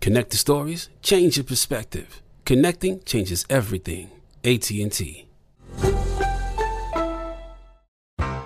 Connect 0.00 0.30
the 0.30 0.36
stories, 0.36 0.88
change 1.02 1.36
your 1.36 1.44
perspective. 1.44 2.22
Connecting 2.44 3.00
changes 3.04 3.44
everything. 3.50 4.10
AT&T. 4.44 5.26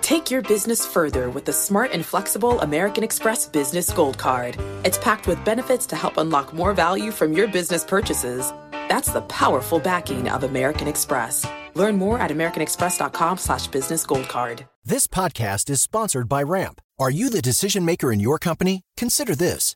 Take 0.01 0.29
your 0.29 0.41
business 0.41 0.85
further 0.85 1.29
with 1.29 1.45
the 1.45 1.53
smart 1.53 1.91
and 1.91 2.05
flexible 2.05 2.59
American 2.61 3.03
Express 3.03 3.47
Business 3.47 3.91
Gold 3.91 4.17
Card. 4.17 4.57
It's 4.83 4.97
packed 4.97 5.27
with 5.27 5.43
benefits 5.45 5.85
to 5.87 5.95
help 5.95 6.17
unlock 6.17 6.53
more 6.53 6.73
value 6.73 7.11
from 7.11 7.33
your 7.33 7.47
business 7.47 7.83
purchases. 7.83 8.51
That's 8.89 9.11
the 9.11 9.21
powerful 9.21 9.79
backing 9.79 10.29
of 10.29 10.43
American 10.43 10.87
Express. 10.87 11.47
Learn 11.73 11.97
more 11.97 12.19
at 12.19 12.31
americanexpress.com 12.31 13.37
slash 13.37 13.67
business 13.67 14.05
gold 14.05 14.27
card. 14.27 14.65
This 14.83 15.07
podcast 15.07 15.69
is 15.69 15.81
sponsored 15.81 16.27
by 16.27 16.43
Ramp. 16.43 16.81
Are 16.99 17.09
you 17.09 17.29
the 17.29 17.41
decision 17.41 17.85
maker 17.85 18.11
in 18.11 18.19
your 18.19 18.37
company? 18.37 18.81
Consider 18.97 19.35
this. 19.35 19.75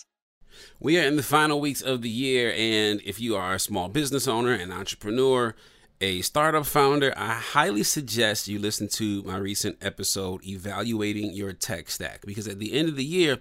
We 0.83 0.97
are 0.97 1.03
in 1.03 1.15
the 1.15 1.21
final 1.21 1.61
weeks 1.61 1.83
of 1.83 2.01
the 2.01 2.09
year, 2.09 2.51
and 2.57 3.01
if 3.05 3.21
you 3.21 3.35
are 3.35 3.53
a 3.53 3.59
small 3.59 3.87
business 3.87 4.27
owner, 4.27 4.51
an 4.51 4.71
entrepreneur, 4.71 5.53
a 6.01 6.23
startup 6.23 6.65
founder, 6.65 7.13
I 7.15 7.33
highly 7.35 7.83
suggest 7.83 8.47
you 8.47 8.57
listen 8.57 8.87
to 8.93 9.21
my 9.21 9.37
recent 9.37 9.77
episode 9.79 10.43
evaluating 10.43 11.33
your 11.33 11.53
tech 11.53 11.91
stack 11.91 12.25
because 12.25 12.47
at 12.47 12.57
the 12.57 12.73
end 12.73 12.89
of 12.89 12.95
the 12.95 13.05
year, 13.05 13.37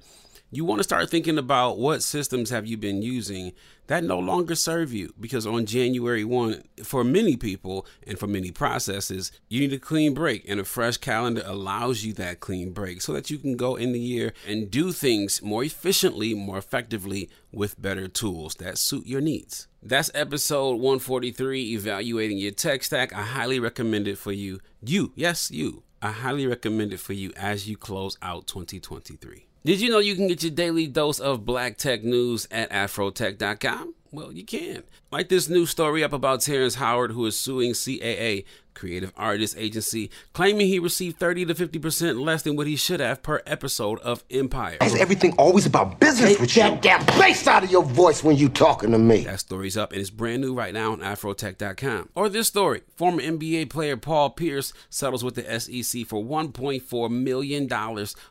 you 0.50 0.66
want 0.66 0.80
to 0.80 0.84
start 0.84 1.08
thinking 1.08 1.38
about 1.38 1.78
what 1.78 2.02
systems 2.02 2.50
have 2.50 2.66
you 2.66 2.76
been 2.76 3.00
using 3.00 3.52
that 3.90 4.04
no 4.04 4.20
longer 4.20 4.54
serve 4.54 4.92
you 4.92 5.12
because 5.18 5.44
on 5.44 5.66
January 5.66 6.22
1 6.22 6.62
for 6.84 7.02
many 7.02 7.36
people 7.36 7.84
and 8.06 8.16
for 8.16 8.28
many 8.28 8.52
processes 8.52 9.32
you 9.48 9.58
need 9.58 9.72
a 9.72 9.80
clean 9.80 10.14
break 10.14 10.48
and 10.48 10.60
a 10.60 10.64
fresh 10.64 10.96
calendar 10.96 11.42
allows 11.44 12.04
you 12.04 12.12
that 12.12 12.38
clean 12.38 12.70
break 12.70 13.02
so 13.02 13.12
that 13.12 13.30
you 13.30 13.36
can 13.36 13.56
go 13.56 13.74
in 13.74 13.90
the 13.90 13.98
year 13.98 14.32
and 14.46 14.70
do 14.70 14.92
things 14.92 15.42
more 15.42 15.64
efficiently 15.64 16.34
more 16.34 16.56
effectively 16.56 17.28
with 17.50 17.82
better 17.82 18.06
tools 18.06 18.54
that 18.54 18.78
suit 18.78 19.08
your 19.08 19.20
needs. 19.20 19.66
That's 19.82 20.08
episode 20.14 20.74
143 20.74 21.72
evaluating 21.72 22.38
your 22.38 22.52
tech 22.52 22.84
stack. 22.84 23.12
I 23.12 23.22
highly 23.22 23.58
recommend 23.58 24.06
it 24.06 24.18
for 24.18 24.30
you. 24.30 24.60
You 24.80 25.12
yes 25.16 25.50
you. 25.50 25.82
I 26.00 26.12
highly 26.12 26.46
recommend 26.46 26.92
it 26.92 27.00
for 27.00 27.12
you 27.12 27.32
as 27.36 27.68
you 27.68 27.76
close 27.76 28.16
out 28.22 28.46
2023 28.46 29.49
did 29.64 29.80
you 29.80 29.90
know 29.90 29.98
you 29.98 30.14
can 30.14 30.26
get 30.26 30.42
your 30.42 30.52
daily 30.52 30.86
dose 30.86 31.20
of 31.20 31.44
black 31.44 31.76
tech 31.76 32.02
news 32.02 32.48
at 32.50 32.70
afrotech.com? 32.70 33.94
Well, 34.12 34.32
you 34.32 34.44
can. 34.44 34.82
Like 35.12 35.28
this 35.28 35.48
new 35.48 35.66
story 35.66 36.02
up 36.02 36.12
about 36.12 36.40
Terrence 36.40 36.76
Howard, 36.76 37.12
who 37.12 37.26
is 37.26 37.38
suing 37.38 37.72
CAA 37.72 38.44
creative 38.74 39.12
artist 39.16 39.56
agency, 39.58 40.10
claiming 40.32 40.66
he 40.66 40.78
received 40.78 41.18
30 41.18 41.46
to 41.46 41.54
50% 41.54 42.24
less 42.24 42.42
than 42.42 42.56
what 42.56 42.66
he 42.66 42.76
should 42.76 43.00
have 43.00 43.22
per 43.22 43.42
episode 43.46 43.98
of 44.00 44.24
Empire. 44.30 44.78
Is 44.82 44.94
everything 44.96 45.32
always 45.38 45.66
about 45.66 46.00
business 46.00 46.30
Take 46.30 46.40
with 46.40 46.54
that 46.54 46.74
you? 46.74 46.80
damn 46.80 47.04
bass 47.18 47.46
out 47.46 47.64
of 47.64 47.70
your 47.70 47.82
voice 47.82 48.22
when 48.24 48.36
you 48.36 48.48
talking 48.48 48.92
to 48.92 48.98
me. 48.98 49.24
That 49.24 49.40
story's 49.40 49.76
up 49.76 49.92
and 49.92 50.00
it's 50.00 50.10
brand 50.10 50.42
new 50.42 50.54
right 50.54 50.74
now 50.74 50.92
on 50.92 51.00
Afrotech.com. 51.00 52.10
Or 52.14 52.28
this 52.28 52.48
story 52.48 52.82
former 52.96 53.22
NBA 53.22 53.70
player 53.70 53.96
Paul 53.96 54.30
Pierce 54.30 54.72
settles 54.88 55.24
with 55.24 55.34
the 55.34 55.60
SEC 55.60 56.06
for 56.06 56.22
$1.4 56.22 57.10
million 57.10 57.68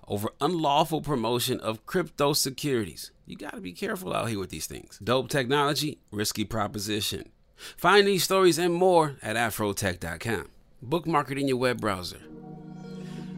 over 0.08 0.30
unlawful 0.42 1.02
promotion 1.02 1.60
of 1.60 1.86
crypto 1.86 2.34
securities. 2.34 3.12
You 3.25 3.36
got 3.36 3.54
to 3.54 3.62
be 3.62 3.74
careful 3.74 4.13
out 4.13 4.30
here 4.30 4.40
with 4.40 4.50
these 4.50 4.66
things. 4.66 4.98
Dope 5.04 5.30
technology, 5.30 6.00
risky 6.12 6.46
proposition. 6.46 7.30
Find 7.78 8.08
these 8.08 8.24
stories 8.24 8.58
and 8.58 8.74
more 8.74 9.18
at 9.22 9.36
afrotech.com. 9.36 10.50
Bookmark 10.82 11.32
it 11.32 11.38
in 11.38 11.48
your 11.48 11.58
web 11.58 11.82
browser. 11.82 12.20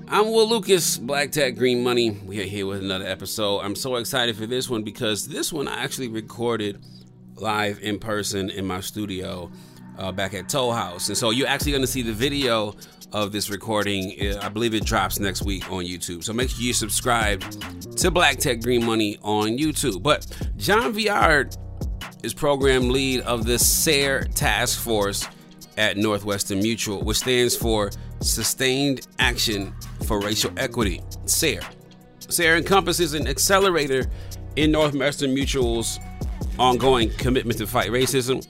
I'm 0.07 0.25
Will 0.27 0.47
Lucas, 0.47 0.97
Black 0.97 1.31
Tech 1.31 1.55
Green 1.55 1.83
Money. 1.83 2.11
We 2.11 2.41
are 2.41 2.45
here 2.45 2.65
with 2.65 2.83
another 2.83 3.05
episode. 3.05 3.59
I'm 3.59 3.75
so 3.75 3.95
excited 3.95 4.35
for 4.35 4.45
this 4.45 4.69
one 4.69 4.83
because 4.83 5.27
this 5.27 5.53
one 5.53 5.67
I 5.67 5.81
actually 5.83 6.09
recorded 6.09 6.83
live 7.35 7.79
in 7.79 7.97
person 7.97 8.49
in 8.49 8.65
my 8.65 8.81
studio 8.81 9.49
uh, 9.97 10.11
back 10.11 10.33
at 10.33 10.49
Toll 10.49 10.73
House. 10.73 11.07
And 11.07 11.17
so 11.17 11.31
you're 11.31 11.47
actually 11.47 11.71
going 11.71 11.83
to 11.83 11.87
see 11.87 12.01
the 12.01 12.13
video 12.13 12.75
of 13.13 13.31
this 13.31 13.49
recording. 13.49 14.35
I 14.41 14.49
believe 14.49 14.73
it 14.73 14.85
drops 14.85 15.19
next 15.19 15.43
week 15.43 15.71
on 15.71 15.85
YouTube. 15.85 16.23
So 16.23 16.33
make 16.33 16.49
sure 16.49 16.61
you 16.61 16.73
subscribe 16.73 17.41
to 17.95 18.11
Black 18.11 18.37
Tech 18.37 18.61
Green 18.61 18.85
Money 18.85 19.17
on 19.21 19.57
YouTube. 19.57 20.03
But 20.03 20.27
Jon 20.57 20.93
Viard 20.93 21.55
is 22.23 22.33
program 22.33 22.89
lead 22.89 23.21
of 23.21 23.45
the 23.45 23.57
SARE 23.57 24.25
task 24.35 24.79
force 24.79 25.27
at 25.77 25.97
Northwestern 25.97 26.59
Mutual, 26.59 27.01
which 27.01 27.17
stands 27.17 27.55
for 27.55 27.91
Sustained 28.19 29.07
Action 29.19 29.73
for 30.05 30.19
Racial 30.19 30.51
Equity, 30.57 31.01
SARE. 31.25 31.61
SARE 32.19 32.57
encompasses 32.57 33.13
an 33.13 33.27
accelerator 33.27 34.05
in 34.55 34.71
Northwestern 34.71 35.33
Mutual's 35.33 35.99
ongoing 36.59 37.09
commitment 37.11 37.57
to 37.57 37.67
fight 37.67 37.89
racism, 37.89 38.45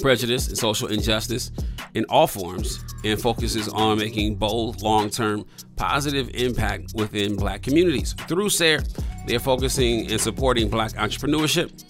prejudice, 0.00 0.48
and 0.48 0.56
social 0.56 0.88
injustice 0.88 1.50
in 1.94 2.04
all 2.08 2.26
forms, 2.26 2.84
and 3.04 3.20
focuses 3.20 3.68
on 3.68 3.98
making 3.98 4.36
bold, 4.36 4.82
long 4.82 5.10
term, 5.10 5.44
positive 5.76 6.30
impact 6.34 6.92
within 6.94 7.36
black 7.36 7.62
communities. 7.62 8.12
Through 8.12 8.50
SARE, 8.50 8.82
they 9.26 9.36
are 9.36 9.40
focusing 9.40 10.10
and 10.10 10.20
supporting 10.20 10.68
black 10.68 10.92
entrepreneurship, 10.92 11.84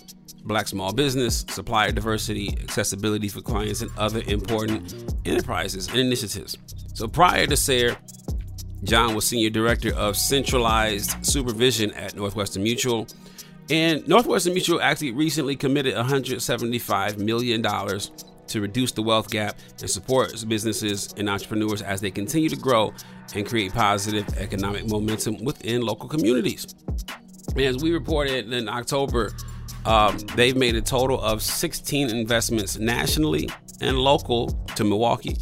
black 0.48 0.66
small 0.66 0.92
business, 0.92 1.44
supplier 1.48 1.92
diversity, 1.92 2.58
accessibility 2.62 3.28
for 3.28 3.40
clients, 3.40 3.82
and 3.82 3.90
other 3.96 4.22
important 4.26 4.94
enterprises 5.24 5.88
and 5.88 5.98
initiatives. 5.98 6.58
So 6.94 7.06
prior 7.06 7.46
to 7.46 7.56
SARE, 7.56 7.96
Jon 8.84 9.14
was 9.14 9.26
senior 9.26 9.50
director 9.50 9.94
of 9.94 10.16
centralized 10.16 11.24
supervision 11.24 11.92
at 11.92 12.16
Northwestern 12.16 12.62
Mutual. 12.62 13.06
And 13.70 14.06
Northwestern 14.08 14.54
Mutual 14.54 14.80
actually 14.80 15.12
recently 15.12 15.54
committed 15.54 15.94
$175 15.94 17.18
million 17.18 17.62
to 18.48 18.60
reduce 18.60 18.92
the 18.92 19.02
wealth 19.02 19.30
gap 19.30 19.58
and 19.80 19.90
support 19.90 20.32
businesses 20.48 21.12
and 21.16 21.28
entrepreneurs 21.28 21.82
as 21.82 22.00
they 22.00 22.10
continue 22.10 22.48
to 22.48 22.56
grow 22.56 22.94
and 23.34 23.46
create 23.46 23.74
positive 23.74 24.26
economic 24.38 24.88
momentum 24.88 25.44
within 25.44 25.82
local 25.82 26.08
communities. 26.08 26.74
As 27.56 27.82
we 27.82 27.92
reported 27.92 28.52
in 28.52 28.68
October, 28.68 29.32
um, 29.88 30.19
they've 30.37 30.56
made 30.56 30.76
a 30.76 30.82
total 30.82 31.20
of 31.20 31.43
16 31.43 32.11
investments 32.11 32.79
nationally 32.79 33.49
and 33.81 33.99
local 33.99 34.49
to 34.76 34.85
Milwaukee 34.85 35.37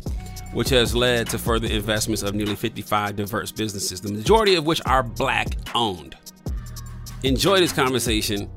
which 0.57 0.71
has 0.71 0.95
led 0.95 1.29
to 1.29 1.39
further 1.39 1.69
investments 1.69 2.23
of 2.23 2.35
nearly 2.35 2.57
55 2.57 3.17
diverse 3.17 3.53
businesses, 3.53 4.01
the 4.01 4.11
majority 4.11 4.55
of 4.55 4.65
which 4.65 4.81
are 4.87 5.03
black 5.03 5.49
owned. 5.75 6.17
Enjoy 7.25 7.59
this 7.59 7.73
conversation 7.73 8.51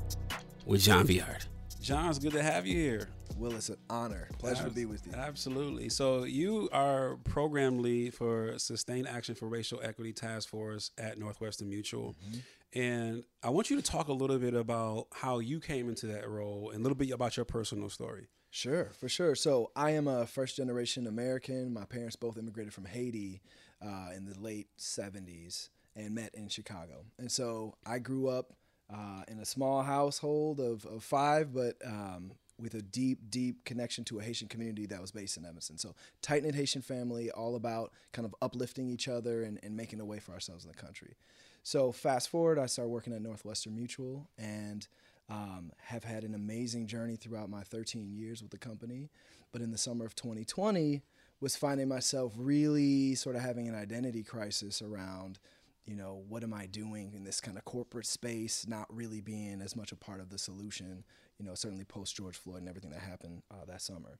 with 0.64 0.80
Jon 0.80 1.06
Viard. 1.06 1.46
Jon, 1.82 2.08
it's 2.08 2.18
good 2.18 2.32
to 2.32 2.42
have 2.42 2.66
you 2.66 2.74
here. 2.74 3.10
Will, 3.36 3.54
it's 3.54 3.68
an 3.68 3.76
honor. 3.90 4.28
Pleasure 4.38 4.64
to 4.64 4.70
be 4.70 4.86
with 4.86 5.06
you. 5.06 5.12
Absolutely. 5.14 5.90
So, 5.90 6.24
you 6.24 6.70
are 6.72 7.16
program 7.24 7.82
lead 7.82 8.14
for 8.14 8.58
Sustained 8.58 9.06
Action 9.06 9.34
for 9.34 9.46
Racial 9.46 9.80
Equity 9.82 10.12
Task 10.12 10.48
Force 10.48 10.90
at 10.96 11.18
Northwestern 11.18 11.68
Mutual. 11.68 12.14
Mm-hmm. 12.24 12.38
And 12.72 13.24
I 13.42 13.50
want 13.50 13.70
you 13.70 13.76
to 13.76 13.82
talk 13.82 14.08
a 14.08 14.12
little 14.12 14.38
bit 14.38 14.54
about 14.54 15.08
how 15.12 15.40
you 15.40 15.60
came 15.60 15.88
into 15.88 16.06
that 16.06 16.28
role 16.28 16.70
and 16.70 16.80
a 16.80 16.82
little 16.82 16.96
bit 16.96 17.10
about 17.10 17.36
your 17.36 17.44
personal 17.44 17.88
story. 17.88 18.28
Sure, 18.50 18.90
for 18.98 19.08
sure. 19.08 19.34
So 19.34 19.70
I 19.76 19.90
am 19.92 20.08
a 20.08 20.26
first 20.26 20.56
generation 20.56 21.06
American. 21.06 21.72
My 21.72 21.84
parents 21.84 22.16
both 22.16 22.36
immigrated 22.36 22.72
from 22.72 22.84
Haiti 22.84 23.42
uh, 23.82 24.10
in 24.14 24.24
the 24.26 24.38
late 24.38 24.68
70s 24.78 25.68
and 25.96 26.14
met 26.14 26.34
in 26.34 26.48
Chicago. 26.48 27.04
And 27.18 27.30
so 27.30 27.74
I 27.86 27.98
grew 27.98 28.28
up 28.28 28.52
uh, 28.92 29.22
in 29.28 29.38
a 29.38 29.44
small 29.44 29.82
household 29.82 30.60
of, 30.60 30.84
of 30.86 31.02
five, 31.04 31.52
but 31.54 31.76
um, 31.84 32.32
with 32.58 32.74
a 32.74 32.82
deep, 32.82 33.30
deep 33.30 33.64
connection 33.64 34.04
to 34.04 34.18
a 34.18 34.22
Haitian 34.22 34.48
community 34.48 34.86
that 34.86 35.00
was 35.00 35.12
based 35.12 35.36
in 35.36 35.44
Evanston. 35.44 35.78
So 35.78 35.94
tight 36.22 36.42
knit 36.42 36.54
Haitian 36.54 36.82
family, 36.82 37.30
all 37.30 37.56
about 37.56 37.92
kind 38.12 38.26
of 38.26 38.34
uplifting 38.42 38.88
each 38.88 39.08
other 39.08 39.42
and, 39.42 39.58
and 39.62 39.76
making 39.76 40.00
a 40.00 40.04
way 40.04 40.18
for 40.18 40.32
ourselves 40.32 40.64
in 40.64 40.70
the 40.70 40.76
country. 40.76 41.16
So 41.62 41.92
fast 41.92 42.28
forward, 42.28 42.58
I 42.58 42.66
started 42.66 42.90
working 42.90 43.12
at 43.12 43.22
Northwestern 43.22 43.74
Mutual 43.74 44.28
and 44.38 44.86
um, 45.28 45.72
have 45.78 46.04
had 46.04 46.24
an 46.24 46.34
amazing 46.34 46.86
journey 46.86 47.16
throughout 47.16 47.50
my 47.50 47.62
13 47.62 48.10
years 48.10 48.42
with 48.42 48.50
the 48.50 48.58
company. 48.58 49.10
But 49.52 49.62
in 49.62 49.70
the 49.70 49.78
summer 49.78 50.04
of 50.04 50.14
2020, 50.14 51.02
was 51.40 51.56
finding 51.56 51.88
myself 51.88 52.32
really 52.36 53.14
sort 53.14 53.36
of 53.36 53.42
having 53.42 53.68
an 53.68 53.74
identity 53.74 54.22
crisis 54.22 54.82
around, 54.82 55.38
you 55.86 55.96
know, 55.96 56.22
what 56.28 56.42
am 56.42 56.52
I 56.52 56.66
doing 56.66 57.12
in 57.14 57.24
this 57.24 57.40
kind 57.40 57.56
of 57.56 57.64
corporate 57.64 58.06
space, 58.06 58.66
not 58.68 58.86
really 58.94 59.20
being 59.20 59.62
as 59.62 59.74
much 59.74 59.92
a 59.92 59.96
part 59.96 60.20
of 60.20 60.28
the 60.28 60.38
solution, 60.38 61.04
you 61.38 61.46
know, 61.46 61.54
certainly 61.54 61.84
post 61.84 62.16
George 62.16 62.36
Floyd 62.36 62.60
and 62.60 62.68
everything 62.68 62.90
that 62.90 63.00
happened 63.00 63.42
uh, 63.50 63.64
that 63.66 63.80
summer. 63.80 64.18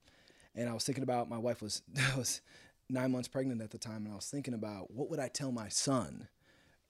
And 0.54 0.68
I 0.68 0.72
was 0.72 0.84
thinking 0.84 1.04
about 1.04 1.28
my 1.28 1.38
wife 1.38 1.60
was 1.60 1.82
was 2.16 2.40
nine 2.88 3.12
months 3.12 3.28
pregnant 3.28 3.60
at 3.60 3.70
the 3.70 3.78
time, 3.78 4.04
and 4.04 4.12
I 4.12 4.16
was 4.16 4.26
thinking 4.26 4.54
about 4.54 4.90
what 4.90 5.10
would 5.10 5.20
I 5.20 5.28
tell 5.28 5.52
my 5.52 5.68
son 5.68 6.28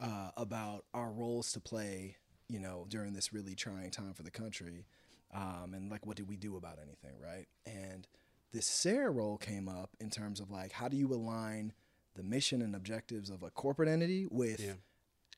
uh, 0.00 0.30
about 0.36 0.84
our 0.94 1.10
roles 1.10 1.52
to 1.52 1.60
play 1.60 2.16
you 2.50 2.58
know, 2.58 2.84
during 2.88 3.12
this 3.12 3.32
really 3.32 3.54
trying 3.54 3.90
time 3.90 4.12
for 4.12 4.24
the 4.24 4.30
country. 4.30 4.84
Um, 5.32 5.72
and 5.72 5.90
like, 5.90 6.04
what 6.04 6.16
did 6.16 6.28
we 6.28 6.36
do 6.36 6.56
about 6.56 6.78
anything, 6.82 7.12
right? 7.22 7.46
And 7.64 8.08
this 8.52 8.66
SARE 8.66 9.12
role 9.12 9.38
came 9.38 9.68
up 9.68 9.90
in 10.00 10.10
terms 10.10 10.40
of 10.40 10.50
like, 10.50 10.72
how 10.72 10.88
do 10.88 10.96
you 10.96 11.14
align 11.14 11.72
the 12.16 12.24
mission 12.24 12.60
and 12.60 12.74
objectives 12.74 13.30
of 13.30 13.44
a 13.44 13.50
corporate 13.50 13.88
entity 13.88 14.26
with 14.28 14.60
yeah. 14.60 14.72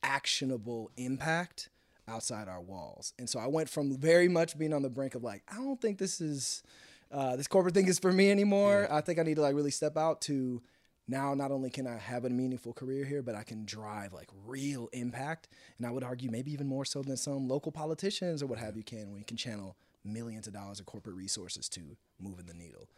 actionable 0.03 0.91
impact 0.97 1.69
outside 2.09 2.49
our 2.49 2.63
walls? 2.63 3.13
And 3.19 3.29
so 3.29 3.39
I 3.39 3.47
went 3.47 3.69
from 3.69 3.99
very 3.99 4.29
much 4.29 4.59
being 4.59 4.73
on 4.73 4.81
the 4.81 4.91
brink 4.91 5.15
of 5.15 5.23
like, 5.23 5.43
I 5.53 5.57
don't 5.57 5.81
think 5.81 5.99
this 5.99 6.23
is, 6.23 6.63
uh, 7.11 7.37
this 7.37 7.47
corporate 7.47 7.75
thing 7.75 7.89
is 7.89 7.99
for 7.99 8.11
me 8.11 8.31
anymore. 8.31 8.87
Yeah. 8.89 8.97
I 8.97 9.03
think 9.03 9.19
I 9.19 9.23
need 9.23 9.37
to 9.37 9.43
like 9.43 9.55
really 9.55 9.71
step 9.71 9.99
out 9.99 10.23
to 10.23 10.63
now 11.09 11.35
not 11.35 11.51
only 11.51 11.71
can 11.71 11.87
I 11.87 11.99
have 11.99 12.25
a 12.25 12.31
meaningful 12.31 12.73
career 12.73 13.05
here, 13.05 13.23
but 13.23 13.35
I 13.35 13.43
can 13.43 13.65
drive 13.65 14.13
like 14.13 14.29
real 14.47 14.89
impact. 14.93 15.49
And 15.79 15.87
I 15.87 15.91
would 15.91 16.05
argue 16.05 16.31
maybe 16.31 16.53
even 16.53 16.67
more 16.67 16.85
so 16.85 17.03
than 17.03 17.17
some 17.17 17.49
local 17.49 17.73
politicians 17.73 18.43
or 18.43 18.47
what 18.47 18.59
have 18.59 18.77
you 18.77 18.83
can 18.83 19.11
when 19.11 19.19
you 19.19 19.25
can 19.25 19.37
channel 19.37 19.77
millions 20.05 20.47
of 20.47 20.53
dollars 20.53 20.81
of 20.81 20.87
corporate 20.87 21.17
resources 21.17 21.69
to 21.71 21.97
moving 22.21 22.47
the 22.47 22.55
needle. 22.55 22.89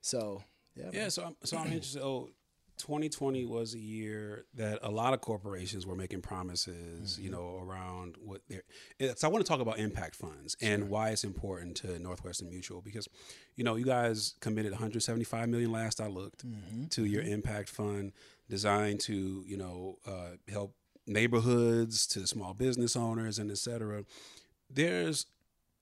So 0.00 0.42
yeah. 0.76 0.90
Yeah. 0.92 1.08
So 1.08 1.24
I'm, 1.24 1.36
so 1.44 1.58
I'm 1.58 1.66
interested. 1.66 2.02
Oh, 2.02 2.30
2020 2.80 3.44
was 3.46 3.74
a 3.74 3.78
year 3.78 4.44
that 4.54 4.78
a 4.82 4.90
lot 4.90 5.14
of 5.14 5.20
corporations 5.20 5.86
were 5.86 5.94
making 5.94 6.22
promises, 6.22 7.14
mm-hmm. 7.14 7.22
you 7.22 7.30
know, 7.30 7.60
around 7.62 8.16
what 8.24 8.42
they're. 8.48 8.62
So 9.16 9.28
I 9.28 9.30
want 9.30 9.44
to 9.44 9.48
talk 9.48 9.60
about 9.60 9.78
impact 9.78 10.16
funds 10.16 10.56
sure. 10.60 10.70
and 10.70 10.88
why 10.88 11.10
it's 11.10 11.24
important 11.24 11.76
to 11.78 11.98
Northwestern 11.98 12.48
Mutual 12.48 12.80
because, 12.80 13.08
you 13.56 13.64
know, 13.64 13.76
you 13.76 13.84
guys 13.84 14.34
committed 14.40 14.72
175 14.72 15.48
million 15.48 15.72
last 15.72 16.00
I 16.00 16.08
looked 16.08 16.46
mm-hmm. 16.46 16.86
to 16.86 17.04
your 17.04 17.22
mm-hmm. 17.22 17.32
impact 17.32 17.68
fund 17.68 18.12
designed 18.48 19.00
to, 19.00 19.44
you 19.46 19.56
know, 19.56 19.98
uh, 20.06 20.36
help 20.50 20.74
neighborhoods 21.06 22.06
to 22.08 22.26
small 22.26 22.54
business 22.54 22.96
owners 22.96 23.38
and 23.38 23.50
et 23.50 23.58
cetera. 23.58 24.04
There's 24.68 25.26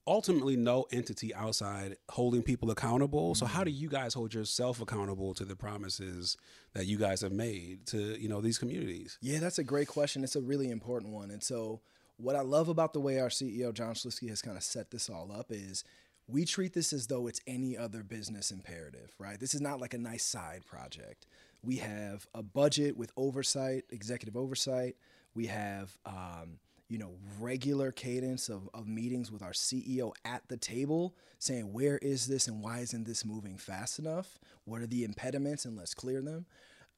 ultimately 0.09 0.57
no 0.57 0.87
entity 0.91 1.35
outside 1.35 1.97
holding 2.09 2.43
people 2.43 2.71
accountable. 2.71 3.35
So 3.35 3.47
how 3.47 3.63
do 3.63 3.71
mm-hmm. 3.71 3.83
you 3.83 3.89
guys 3.89 4.15
hold 4.15 4.33
yourself 4.33 4.81
accountable 4.81 5.35
to 5.35 5.45
the 5.45 5.55
promises 5.55 6.37
that 6.73 6.87
you 6.87 6.97
guys 6.97 7.21
have 7.21 7.33
made 7.33 7.87
to, 7.89 8.21
you 8.21 8.29
know, 8.29 8.41
these 8.41 8.59
communities? 8.59 9.19
Yeah, 9.21 9.39
that's 9.39 9.59
a 9.59 9.65
great 9.65 9.87
question. 9.87 10.25
It's 10.25 10.35
a 10.35 10.41
really 10.41 10.71
important 10.71 11.13
one. 11.13 11.31
And 11.31 11.43
so 11.43 11.83
what 12.17 12.35
I 12.35 12.41
love 12.41 12.69
about 12.69 12.95
the 12.95 13.01
way 13.01 13.21
our 13.21 13.29
CEO 13.29 13.73
John 13.73 13.95
Schlifske 13.95 14.29
has 14.31 14.43
kind 14.43 14.57
of 14.57 14.63
set 14.63 14.91
this 14.91 15.11
all 15.11 15.31
up 15.31 15.47
is 15.51 15.85
we 16.27 16.45
treat 16.45 16.73
this 16.73 16.93
as 16.93 17.07
though 17.07 17.27
it's 17.27 17.41
any 17.47 17.77
other 17.77 18.03
business 18.03 18.51
imperative, 18.51 19.15
right? 19.19 19.39
This 19.39 19.55
is 19.55 19.61
not 19.61 19.81
like 19.81 19.95
a 19.95 19.99
nice 19.99 20.25
side 20.25 20.65
project. 20.67 21.27
We 21.63 21.77
have 21.77 22.27
a 22.35 22.43
budget 22.43 22.97
with 22.97 23.13
oversight, 23.17 23.85
executive 23.91 24.37
oversight. 24.37 24.97
We 25.35 25.47
have 25.47 25.97
um, 26.07 26.59
you 26.89 26.99
know, 26.99 27.13
regular 27.39 27.93
cadence 27.93 28.49
of, 28.49 28.69
of 28.73 28.89
meetings 28.89 29.31
with 29.31 29.43
our 29.43 29.53
CEO 29.53 30.13
at 30.25 30.43
the 30.49 30.57
table 30.57 31.15
saying, 31.39 31.73
where 31.73 31.99
is 31.99 32.27
this 32.27 32.49
and 32.49 32.63
why 32.63 32.79
isn't 32.79 33.07
this 33.07 33.25
moving 33.25 33.59
fast 33.59 33.99
enough? 33.99 34.39
What 34.65 34.81
are 34.81 34.87
the 34.87 35.05
impediments 35.05 35.65
and 35.65 35.77
let's 35.77 35.95
clear 35.95 36.23
them. 36.23 36.47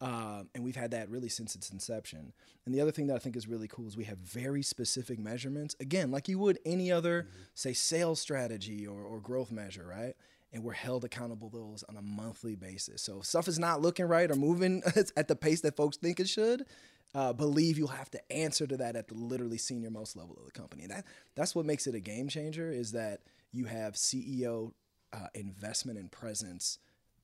Um, 0.00 0.48
and 0.54 0.64
we've 0.64 0.76
had 0.76 0.92
that 0.92 1.10
really 1.10 1.28
since 1.28 1.54
its 1.54 1.70
inception. 1.70 2.32
And 2.64 2.74
the 2.74 2.80
other 2.80 2.90
thing 2.90 3.08
that 3.08 3.16
I 3.16 3.18
think 3.18 3.36
is 3.36 3.46
really 3.46 3.68
cool 3.68 3.86
is 3.86 3.96
we 3.96 4.04
have 4.04 4.18
very 4.18 4.62
specific 4.62 5.18
measurements, 5.18 5.76
again, 5.78 6.10
like 6.10 6.26
you 6.26 6.38
would 6.38 6.58
any 6.64 6.90
other, 6.90 7.24
mm-hmm. 7.24 7.42
say, 7.54 7.72
sales 7.74 8.18
strategy 8.18 8.86
or, 8.86 9.02
or 9.02 9.20
growth 9.20 9.50
measure, 9.50 9.86
right? 9.86 10.14
And 10.52 10.64
we're 10.64 10.72
held 10.72 11.04
accountable 11.04 11.50
those 11.50 11.84
on 11.88 11.96
a 11.96 12.02
monthly 12.02 12.54
basis. 12.54 13.02
So 13.02 13.18
if 13.18 13.26
stuff 13.26 13.46
is 13.46 13.58
not 13.58 13.82
looking 13.82 14.06
right 14.06 14.30
or 14.30 14.36
moving 14.36 14.82
at 15.16 15.28
the 15.28 15.36
pace 15.36 15.60
that 15.62 15.76
folks 15.76 15.98
think 15.98 16.18
it 16.18 16.28
should, 16.28 16.64
uh, 17.14 17.32
believe 17.32 17.78
you'll 17.78 17.88
have 17.88 18.10
to 18.10 18.32
answer 18.32 18.66
to 18.66 18.76
that 18.76 18.96
at 18.96 19.08
the 19.08 19.14
literally 19.14 19.58
senior 19.58 19.90
most 19.90 20.16
level 20.16 20.36
of 20.38 20.44
the 20.44 20.52
company. 20.52 20.82
And 20.82 20.92
that 20.92 21.04
that's 21.34 21.54
what 21.54 21.66
makes 21.66 21.86
it 21.86 21.94
a 21.94 22.00
game 22.00 22.28
changer 22.28 22.70
is 22.70 22.92
that 22.92 23.20
you 23.52 23.64
have 23.64 23.94
CEO 23.94 24.72
uh, 25.12 25.26
investment 25.34 25.98
and 25.98 26.10
presence 26.10 26.78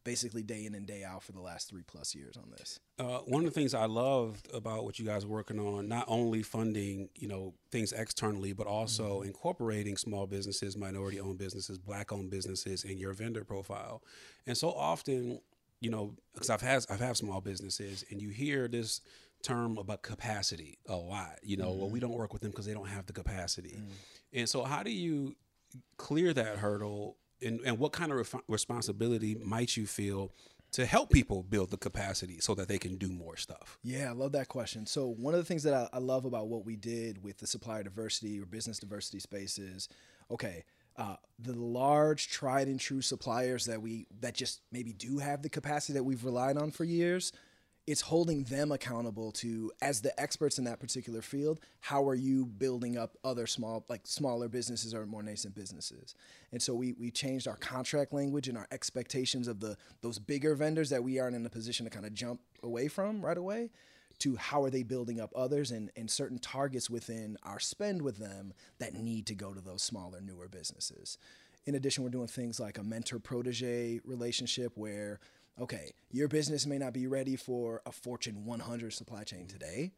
basically 0.07 0.43
day 0.45 0.65
in 0.65 0.75
and 0.77 0.87
day 0.87 1.03
out 1.03 1.21
for 1.21 1.33
the 1.33 1.41
last 1.41 1.69
three 1.69 1.83
plus 1.83 2.15
years 2.15 2.37
on 2.37 2.49
this. 2.53 2.79
Uh, 2.97 3.19
one 3.27 3.45
of 3.45 3.53
the 3.53 3.61
things 3.61 3.75
I 3.75 3.87
loved 3.87 4.49
about 4.55 4.85
what 4.85 5.01
you 5.01 5.05
guys 5.05 5.25
are 5.25 5.29
working 5.29 5.59
on, 5.59 5.89
not 5.89 6.05
only 6.07 6.45
funding, 6.45 7.09
you 7.17 7.27
know, 7.27 7.55
things 7.73 7.93
externally, 7.93 8.53
but 8.53 8.69
also 8.69 9.19
mm-hmm. 9.19 9.27
incorporating 9.27 9.97
small 9.97 10.29
businesses, 10.29 10.77
minority-owned 10.77 11.39
businesses, 11.39 11.77
black-owned 11.77 12.31
businesses 12.31 12.85
in 12.85 12.99
your 12.99 13.15
vendor 13.15 13.43
profile. 13.43 14.01
And 14.47 14.57
so 14.57 14.71
often, 14.71 15.41
you 15.81 15.91
know, 15.91 16.15
because 16.35 16.51
I've 16.51 16.63
had 16.63 16.87
I've 16.89 17.01
had 17.01 17.17
small 17.17 17.41
businesses, 17.41 18.05
and 18.09 18.23
you 18.23 18.29
hear 18.29 18.69
this 18.69 19.01
term 19.47 19.79
about 19.79 20.03
capacity 20.03 20.79
a 20.89 20.97
lot. 20.97 21.39
You 21.43 21.57
know, 21.57 21.71
mm-hmm. 21.71 21.81
well, 21.81 21.91
we 21.91 22.01
don't 22.01 22.13
work 22.13 22.33
with 22.33 22.43
them 22.43 22.51
because 22.51 22.67
they 22.67 22.75
don't 22.75 22.89
have 22.89 23.07
the 23.07 23.13
capacity. 23.13 23.77
Mm-hmm. 23.77 24.39
And 24.41 24.49
so, 24.49 24.65
how 24.65 24.83
do 24.83 24.91
you 24.91 25.37
clear 25.97 26.33
that 26.33 26.59
hurdle 26.59 27.17
and, 27.43 27.61
and 27.65 27.79
what 27.79 27.93
kind 27.93 28.13
of 28.13 28.35
re- 28.35 28.41
responsibility 28.49 29.37
might 29.43 29.77
you 29.77 29.87
feel 29.87 30.33
to 30.73 30.85
help 30.85 31.11
people 31.11 31.43
build 31.43 31.71
the 31.71 31.77
capacity 31.77 32.39
so 32.41 32.55
that 32.55 32.69
they 32.69 32.79
can 32.79 32.97
do 32.97 33.11
more 33.11 33.37
stuff? 33.37 33.79
Yeah, 33.83 34.11
I 34.11 34.13
love 34.13 34.33
that 34.33 34.49
question. 34.49 34.87
So 34.87 35.07
one 35.07 35.35
of 35.35 35.39
the 35.39 35.45
things 35.45 35.63
that 35.63 35.75
I, 35.75 35.89
I 35.93 35.99
love 35.99 36.25
about 36.25 36.49
what 36.49 36.65
we 36.65 36.77
did 36.77 37.23
with 37.23 37.39
the 37.39 37.47
supplier 37.47 37.83
diversity 37.83 38.41
or 38.41 38.47
business 38.47 38.79
diversity 38.79 39.21
space 39.21 39.59
is, 39.59 39.89
okay, 40.31 40.65
uh, 40.97 41.17
the 41.39 41.53
large 41.53 42.29
tried 42.29 42.69
and 42.69 42.81
true 42.81 43.03
suppliers 43.03 43.67
that 43.67 43.81
we 43.81 44.07
that 44.21 44.35
just 44.35 44.63
maybe 44.73 44.93
do 44.93 45.19
have 45.19 45.43
the 45.43 45.49
capacity 45.49 45.93
that 45.93 46.05
we've 46.05 46.25
relied 46.25 46.57
on 46.57 46.71
for 46.71 46.85
years 46.85 47.33
it's 47.87 48.01
holding 48.01 48.43
them 48.45 48.73
accountable 48.73 49.31
to 49.31 49.71
as 49.81 50.01
the 50.01 50.19
experts 50.21 50.59
in 50.59 50.65
that 50.65 50.81
particular 50.81 51.23
field 51.23 51.61
how 51.81 52.07
are 52.09 52.15
you 52.15 52.45
building 52.45 52.99
up 52.99 53.17
other 53.23 53.47
small 53.47 53.85
like 53.89 54.07
smaller 54.07 54.49
businesses 54.49 54.93
or 54.93 55.07
more 55.07 55.23
nascent 55.23 55.55
businesses? 55.55 56.15
And 56.53 56.61
so 56.61 56.75
we 56.75 56.95
we 56.99 57.11
changed 57.11 57.47
our 57.47 57.57
contract 57.57 58.13
language 58.13 58.49
and 58.49 58.59
our 58.59 58.67
expectations 58.71 59.47
of 59.49 59.61
the 59.61 59.77
those 60.03 60.19
bigger 60.19 60.55
vendors 60.55 60.91
that 60.91 61.05
we 61.05 61.19
aren't 61.19 61.37
in 61.37 61.47
a 61.47 61.51
position 61.51 61.85
to 61.85 61.91
kind 61.91 62.07
of 62.07 62.15
jump 62.15 62.41
away 62.63 62.89
from 62.89 63.25
right 63.25 63.39
away 63.39 63.71
to 64.19 64.37
how 64.37 64.63
are 64.63 64.71
they 64.71 64.83
building 64.83 65.21
up 65.21 65.31
others 65.37 65.71
and, 65.71 65.91
and 65.95 66.11
certain 66.11 66.39
targets 66.39 66.89
within 66.89 67.37
our 67.43 67.61
spend 67.61 68.01
with 68.01 68.17
them 68.17 68.55
that 68.79 68.95
need 68.95 69.27
to 69.27 69.35
go 69.35 69.53
to 69.53 69.61
those 69.61 69.83
smaller 69.83 70.21
newer 70.23 70.49
businesses. 70.49 71.19
In 71.67 71.75
addition 71.75 72.03
we're 72.03 72.11
doing 72.11 72.27
things 72.27 72.59
like 72.59 72.79
a 72.79 72.83
mentor 72.83 73.19
protege 73.19 74.01
relationship 74.05 74.73
where 74.75 75.21
okay, 75.61 75.93
your 76.11 76.29
business 76.29 76.67
may 76.67 76.79
not 76.79 76.93
be 76.93 77.07
ready 77.07 77.37
for 77.37 77.83
a 77.87 77.93
Fortune 77.93 78.45
100 78.45 78.93
supply 78.93 79.25
chain 79.25 79.47
today, 79.47 79.93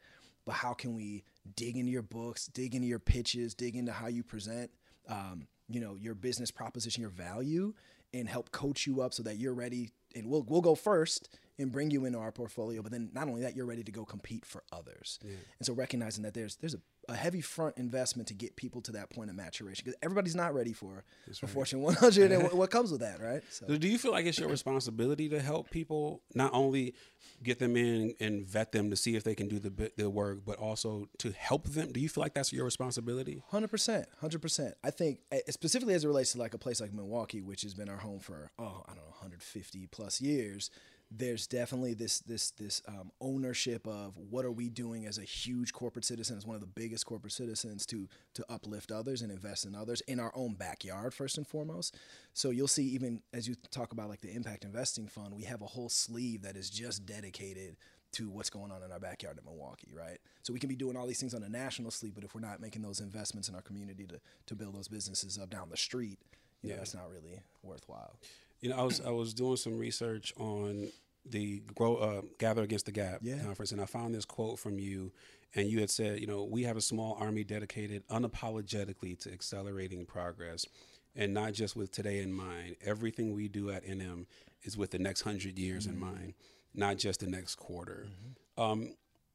but 0.47 0.53
how 0.53 0.73
can 0.73 0.95
we 0.95 1.25
dig 1.57 1.77
into 1.77 1.91
your 1.91 2.03
books, 2.03 2.47
dig 2.47 2.75
into 2.75 2.87
your 2.87 2.99
pitches, 2.99 3.55
dig 3.55 3.77
into 3.77 3.93
how 3.93 4.07
you 4.07 4.23
present, 4.23 4.71
um, 5.09 5.47
you 5.69 5.81
know, 5.81 5.97
your 5.97 6.15
business 6.15 6.50
proposition, 6.50 7.00
your 7.00 7.11
value, 7.11 7.75
and 8.15 8.29
help 8.29 8.50
coach 8.50 8.87
you 8.87 9.03
up 9.03 9.12
so 9.12 9.23
that 9.23 9.37
you're 9.37 9.55
ready. 9.55 9.91
And 10.15 10.27
we'll 10.27 10.43
we'll 10.43 10.62
go 10.62 10.75
first 10.75 11.29
and 11.59 11.73
bring 11.73 11.91
you 11.91 12.05
into 12.05 12.19
our 12.19 12.33
portfolio, 12.33 12.83
but 12.83 12.93
then 12.93 13.11
not 13.12 13.29
only 13.29 13.43
that, 13.43 13.57
you're 13.57 13.67
ready 13.67 13.83
to 13.83 13.93
go 13.93 14.05
compete 14.05 14.45
for 14.45 14.62
others. 14.73 15.19
Yeah. 15.25 15.33
And 15.59 15.67
so 15.67 15.73
recognizing 15.73 16.23
that 16.25 16.35
there's 16.35 16.57
there's 16.57 16.75
a 16.75 16.81
a 17.09 17.15
heavy 17.15 17.41
front 17.41 17.77
investment 17.79 18.29
to 18.29 18.35
get 18.35 18.55
people 18.55 18.83
to 18.83 18.93
that 18.93 19.09
point 19.09 19.31
of 19.31 19.37
maturation 19.37 19.83
because 19.85 19.99
everybody's 20.03 20.37
not 20.37 20.55
ready 20.55 20.75
for 20.75 21.05
a 21.27 21.31
right. 21.43 21.50
Fortune 21.50 21.81
100 21.81 22.31
and 22.31 22.53
what, 22.53 22.71
comes 22.71 22.93
with 22.93 23.00
that, 23.00 23.21
right? 23.21 23.43
So. 23.50 23.79
Do 23.79 23.88
you 23.88 23.97
feel 23.97 24.12
like 24.12 24.27
it's 24.27 24.38
your 24.38 24.50
responsibility 24.50 25.29
to 25.31 25.41
help 25.41 25.71
people 25.71 26.21
not 26.35 26.53
only 26.53 26.95
get 27.43 27.59
them 27.59 27.77
in 27.77 28.15
and 28.21 28.47
vet 28.47 28.73
them 28.73 28.91
to 28.91 28.97
see 28.97 29.17
if 29.17 29.25
they 29.25 29.35
can 29.35 29.49
do 29.49 29.59
the 29.59 29.91
the 29.97 30.11
work, 30.11 30.41
but 30.45 30.59
also 30.59 31.09
to 31.19 31.33
help 31.33 31.69
them? 31.69 31.93
Do 31.93 32.00
you 32.00 32.11
feel 32.11 32.23
like 32.23 32.35
that's 32.35 32.53
your 32.53 32.67
responsibility? 32.67 33.43
Hundred 33.49 33.69
percent, 33.69 34.07
hundred 34.21 34.43
percent. 34.43 34.75
I 34.85 34.91
think 34.91 35.21
eh, 35.33 35.41
specifically 35.49 35.95
as 35.95 36.05
it 36.05 36.09
relates 36.09 36.33
to 36.33 36.38
like 36.38 36.53
a 36.53 36.59
place 36.59 36.81
like 36.81 36.93
Milwaukee, 36.93 37.41
which 37.41 37.62
has 37.62 37.73
been 37.73 37.88
our 37.88 37.97
home 37.97 38.21
for 38.21 38.50
oh 38.59 38.85
I 38.87 38.95
don't 38.95 39.05
know 39.05 39.11
150 39.11 39.87
plus 39.87 40.21
years 40.21 40.71
there's 41.11 41.47
definitely 41.47 41.95
this 41.95 42.21
this 42.21 42.50
this 42.53 42.83
um, 42.87 43.11
ownership 43.21 43.87
of 43.87 44.17
what 44.17 44.45
are 44.45 44.53
we 44.53 44.69
doing 44.69 45.07
as 45.07 45.19
a 45.19 45.23
huge 45.23 45.73
corporate 45.73 46.05
citizen, 46.05 46.37
as 46.37 46.47
one 46.47 46.55
of 46.55 46.61
the 46.61 46.67
biggest 46.67 47.07
corporate 47.07 47.33
citizens 47.33 47.87
to 47.87 48.09
to 48.35 48.45
uplift 48.50 48.93
others 48.93 49.23
and 49.23 49.33
invest 49.33 49.65
in 49.65 49.75
others 49.75 50.03
in 50.03 50.21
our 50.21 50.33
own 50.35 50.55
backyard 50.55 51.15
first 51.15 51.38
and 51.38 51.47
foremost. 51.47 51.97
So 52.35 52.50
you'll 52.50 52.69
see 52.69 52.85
even 52.85 53.23
as 53.33 53.49
you 53.49 53.55
talk 53.71 53.93
about 53.93 54.09
like 54.11 54.21
the 54.21 54.33
impact 54.33 54.65
investing 54.65 55.09
fund, 55.09 55.35
we 55.35 55.45
have 55.45 55.62
a 55.62 55.67
whole 55.67 55.88
sleeve 55.88 56.43
that 56.43 56.57
is 56.57 56.69
just 56.69 57.07
dedicated 57.07 57.77
to 58.11 58.29
what's 58.31 58.50
going 58.50 58.73
on 58.73 58.83
in 58.83 58.91
our 58.91 59.00
backyard 59.00 59.38
in 59.38 59.45
Milwaukee, 59.45 59.93
right? 59.95 60.19
So 60.43 60.53
we 60.53 60.59
can 60.59 60.69
be 60.69 60.77
doing 60.77 60.97
all 60.97 61.07
these 61.07 61.21
things 61.21 61.35
on 61.35 61.43
a 61.43 61.49
national 61.49 61.91
sleeve, 61.91 62.15
but 62.15 62.25
if 62.25 62.35
we're 62.35 62.41
not 62.41 62.61
making 62.61 62.81
those 62.83 63.00
investments 63.00 63.49
in 63.49 63.55
our 63.55 63.62
community 63.62 64.07
to 64.07 64.21
to 64.47 64.55
build 64.55 64.75
those 64.75 64.88
businesses 64.88 65.38
up 65.38 65.49
down 65.49 65.71
the 65.71 65.77
street, 65.77 66.19
you 66.62 66.69
yeah, 66.69 66.75
know, 66.75 66.81
that's 66.81 66.95
not 66.95 67.11
really 67.11 67.41
worthwhile. 67.62 68.17
You 68.61 68.71
know, 68.71 68.77
I 68.77 68.83
was 68.83 69.00
I 69.00 69.11
was 69.11 69.35
doing 69.35 69.57
some 69.57 69.79
research 69.79 70.33
on 70.37 70.88
the 71.25 71.62
grow 71.75 71.97
uh, 71.97 72.23
gather 72.38 72.62
against 72.62 72.87
the 72.87 72.93
gap 72.93 73.21
yeah. 73.23 73.38
conference, 73.38 73.73
and 73.73 73.81
I 73.81 73.87
found 73.87 74.15
this 74.15 74.25
quote 74.25 74.59
from 74.59 74.79
you, 74.79 75.12
and 75.55 75.69
you 75.69 75.81
had 75.81 75.91
said, 75.91 76.21
you 76.21 76.27
know, 76.27 76.45
we 76.45 76.62
have 76.65 76.77
a 76.77 76.81
small 76.81 77.17
army 77.21 77.45
dedicated 77.45 78.07
unapologetically 78.09 79.19
to 79.21 79.33
accelerating 79.33 80.05
progress, 80.07 80.67
and 81.15 81.33
not 81.35 81.53
just 81.53 81.77
with 81.77 81.93
today 81.93 82.21
in 82.21 82.33
mind. 82.33 82.77
Everything 82.85 83.35
we 83.35 83.49
do 83.49 83.71
at 83.71 83.85
NM 83.85 84.27
is 84.62 84.77
with 84.77 84.91
the 84.91 84.99
next 84.99 85.23
hundred 85.23 85.59
years 85.59 85.87
mm-hmm. 85.87 85.95
in 85.95 86.00
mind, 86.00 86.35
not 86.75 86.97
just 86.99 87.21
the 87.21 87.27
next 87.27 87.57
quarter. 87.57 88.07
Mm-hmm. 88.07 88.62
Um, 88.62 88.95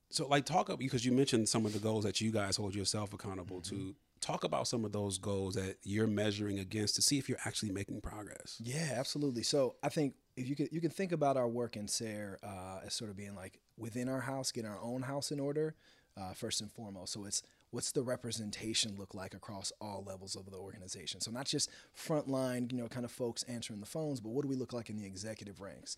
so, 0.10 0.28
like, 0.28 0.46
talk 0.46 0.70
up 0.70 0.78
because 0.78 1.06
you 1.06 1.12
mentioned 1.12 1.50
some 1.50 1.66
of 1.66 1.74
the 1.74 1.80
goals 1.80 2.04
that 2.04 2.22
you 2.22 2.32
guys 2.32 2.58
hold 2.58 2.76
yourself 2.76 3.14
accountable 3.14 3.62
mm-hmm. 3.62 3.76
to 3.76 3.96
talk 4.24 4.44
about 4.44 4.68
some 4.68 4.86
of 4.86 4.92
those 4.92 5.18
goals 5.18 5.56
that 5.56 5.78
you're 5.84 6.08
measuring 6.08 6.60
against 6.60 6.96
to 6.96 7.02
see 7.02 7.18
if 7.18 7.28
you're 7.28 7.40
actually 7.46 7.72
making 7.72 8.02
progress. 8.02 8.58
Yeah, 8.60 8.94
absolutely. 8.96 9.44
So 9.44 9.76
I 9.84 9.90
think 9.90 10.16
if 10.38 10.48
you 10.48 10.56
could 10.56 10.70
you 10.72 10.82
can 10.82 10.90
think 10.90 11.12
about 11.12 11.38
our 11.38 11.48
work 11.48 11.76
in 11.76 11.88
SARE 11.88 12.40
uh, 12.44 12.80
as 12.86 12.94
sort 12.94 13.10
of 13.12 13.18
being 13.18 13.36
like 13.36 13.60
within 13.78 14.08
our 14.08 14.22
house, 14.22 14.52
getting 14.52 14.70
our 14.70 14.82
own 14.82 15.02
house 15.02 15.32
in 15.32 15.40
order 15.40 15.76
uh, 16.18 16.34
first 16.34 16.62
and 16.62 16.72
foremost. 16.72 17.14
So 17.14 17.26
it's 17.26 17.44
what's 17.72 17.92
the 17.92 18.04
representation 18.04 18.96
look 18.98 19.14
like 19.14 19.34
across 19.34 19.72
all 19.82 20.04
levels 20.06 20.36
of 20.36 20.50
the 20.50 20.58
organization. 20.58 21.22
So 21.22 21.32
not 21.32 21.46
just 21.46 21.70
frontline, 21.98 22.72
you 22.72 22.78
know, 22.78 22.88
kind 22.88 23.06
of 23.06 23.12
folks 23.12 23.44
answering 23.44 23.80
the 23.80 23.86
phones, 23.86 24.20
but 24.20 24.30
what 24.30 24.44
do 24.44 24.48
we 24.48 24.56
look 24.56 24.74
like 24.74 24.90
in 24.90 24.98
the 24.98 25.06
executive 25.06 25.60
ranks? 25.60 25.98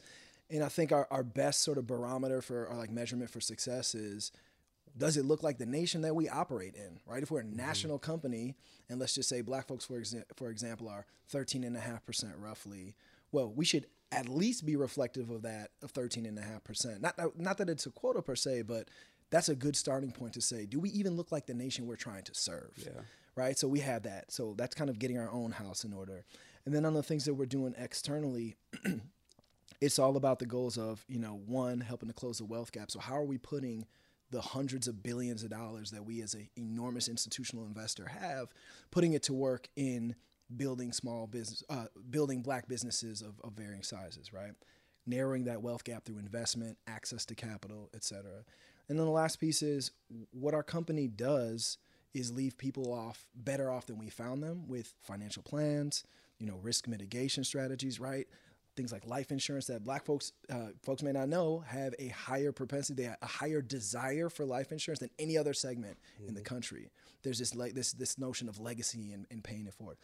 And 0.50 0.64
I 0.64 0.70
think 0.70 0.92
our, 0.92 1.08
our 1.12 1.24
best 1.24 1.64
sort 1.64 1.78
of 1.78 1.88
barometer 1.88 2.42
for 2.42 2.68
our 2.70 2.78
like 2.78 2.92
measurement 2.92 3.30
for 3.30 3.42
success 3.42 3.94
is 3.94 4.32
does 4.98 5.18
it 5.18 5.26
look 5.26 5.44
like 5.44 5.58
the 5.58 5.66
nation 5.66 6.02
that 6.02 6.16
we 6.16 6.30
operate 6.30 6.76
in, 6.76 7.00
right? 7.06 7.22
If 7.22 7.32
we're 7.32 7.42
a 7.42 7.44
mm-hmm. 7.44 7.58
national 7.58 8.00
company, 8.00 8.56
and 8.90 9.00
let's 9.00 9.16
just 9.16 9.30
say 9.30 9.42
black 9.42 9.68
folks, 9.68 9.86
for, 9.86 10.00
exa- 10.00 10.24
for 10.36 10.50
example, 10.50 10.88
are 10.88 11.06
13.5% 11.34 12.34
roughly, 12.38 12.96
well, 13.32 13.52
we 13.52 13.66
should 13.66 13.88
at 14.12 14.30
least 14.30 14.66
be 14.66 14.76
reflective 14.76 15.30
of 15.30 15.42
that 15.42 15.72
of 15.82 15.92
13.5%. 15.94 17.02
Not, 17.02 17.38
not 17.38 17.58
that 17.58 17.70
it's 17.70 17.86
a 17.86 17.92
quota 17.92 18.22
per 18.22 18.36
se, 18.36 18.62
but 18.62 18.90
that's 19.32 19.50
a 19.50 19.56
good 19.56 19.76
starting 19.76 20.12
point 20.12 20.34
to 20.34 20.42
say, 20.42 20.66
do 20.66 20.80
we 20.80 20.90
even 20.92 21.18
look 21.18 21.32
like 21.32 21.46
the 21.46 21.54
nation 21.54 21.88
we're 21.88 21.96
trying 21.96 22.24
to 22.24 22.34
serve? 22.34 22.72
Yeah. 22.78 23.02
Right? 23.36 23.58
So 23.58 23.68
we 23.68 23.80
have 23.82 24.04
that. 24.04 24.32
So 24.32 24.54
that's 24.58 24.76
kind 24.76 24.90
of 24.90 25.00
getting 25.00 25.18
our 25.18 25.30
own 25.30 25.52
house 25.52 25.84
in 25.84 25.92
order. 25.92 26.24
And 26.66 26.74
then 26.74 26.86
on 26.86 26.94
the 26.94 27.04
things 27.04 27.26
that 27.26 27.34
we're 27.34 27.46
doing 27.46 27.76
externally, 27.78 28.56
it's 29.82 30.00
all 30.00 30.16
about 30.16 30.40
the 30.40 30.46
goals 30.46 30.78
of, 30.78 31.04
you 31.10 31.20
know, 31.20 31.42
one, 31.46 31.82
helping 31.82 32.08
to 32.08 32.14
close 32.14 32.38
the 32.38 32.46
wealth 32.46 32.72
gap. 32.72 32.92
So 32.92 33.00
how 33.00 33.18
are 33.18 33.26
we 33.26 33.38
putting– 33.38 33.86
the 34.32 34.42
hundreds 34.42 34.88
of 34.88 35.04
billions 35.04 35.44
of 35.44 35.50
dollars 35.50 35.92
that 35.92 36.06
we 36.06 36.22
as 36.22 36.34
an 36.34 36.50
enormous 36.58 37.08
institutional 37.08 37.66
investor 37.66 38.08
have, 38.08 38.50
putting 38.92 39.14
it 39.14 39.24
to 39.24 39.34
work 39.34 39.70
in 39.76 40.16
building 40.56 40.92
small 40.92 41.28
business, 41.28 41.64
uh, 41.70 41.86
building 42.10 42.42
black 42.42 42.68
businesses 42.68 43.22
of, 43.22 43.40
of 43.44 43.54
varying 43.54 43.84
sizes, 43.84 44.34
right? 44.34 44.54
Narrowing 45.08 45.46
that 45.46 45.62
wealth 45.62 45.84
gap 45.84 46.06
through 46.06 46.18
investment, 46.18 46.78
access 46.88 47.26
to 47.26 47.36
capital, 47.36 47.90
et 47.94 48.04
cetera. 48.04 48.44
And 48.90 49.00
then 49.00 49.06
the 49.06 49.12
last 49.12 49.40
piece 49.40 49.62
is 49.62 49.92
what 50.32 50.54
our 50.54 50.64
company 50.64 51.08
does 51.08 51.78
is 52.14 52.32
leave 52.32 52.58
people 52.58 52.94
off 52.94 53.26
better 53.36 53.70
off 53.72 53.88
than 53.88 53.98
we 53.98 54.10
found 54.10 54.42
them 54.42 54.68
with 54.68 54.94
financial 55.02 55.44
plans, 55.44 56.04
you 56.40 56.46
know, 56.46 56.60
risk 56.62 56.88
mitigation 56.88 57.44
strategies, 57.44 58.00
right? 58.00 58.28
Things 58.76 58.92
like 58.92 59.06
life 59.06 59.32
insurance 59.32 59.68
that 59.68 59.84
black 59.84 60.06
folks 60.06 60.34
uh, 60.50 60.68
folks 60.84 61.04
may 61.04 61.12
not 61.12 61.30
know 61.30 61.64
have 61.68 61.94
a 62.00 62.10
higher 62.10 62.52
propensity, 62.52 63.04
they 63.04 63.10
have 63.10 63.18
a 63.22 63.28
higher 63.28 63.62
desire 63.62 64.30
for 64.30 64.46
life 64.46 64.72
insurance 64.72 65.00
than 65.00 65.10
any 65.20 65.38
other 65.38 65.54
segment 65.54 65.98
mm-hmm. 65.98 66.30
in 66.30 66.34
the 66.34 66.42
mm-hmm. 66.42 66.54
country. 66.54 66.92
There's 67.24 67.40
this 67.40 67.56
like 67.56 67.74
this 67.74 67.94
this 67.94 68.18
notion 68.18 68.50
of 68.50 68.60
legacy 68.60 69.14
and, 69.14 69.26
and 69.32 69.44
paying 69.44 69.68
it 69.68 69.74
forward. 69.74 69.98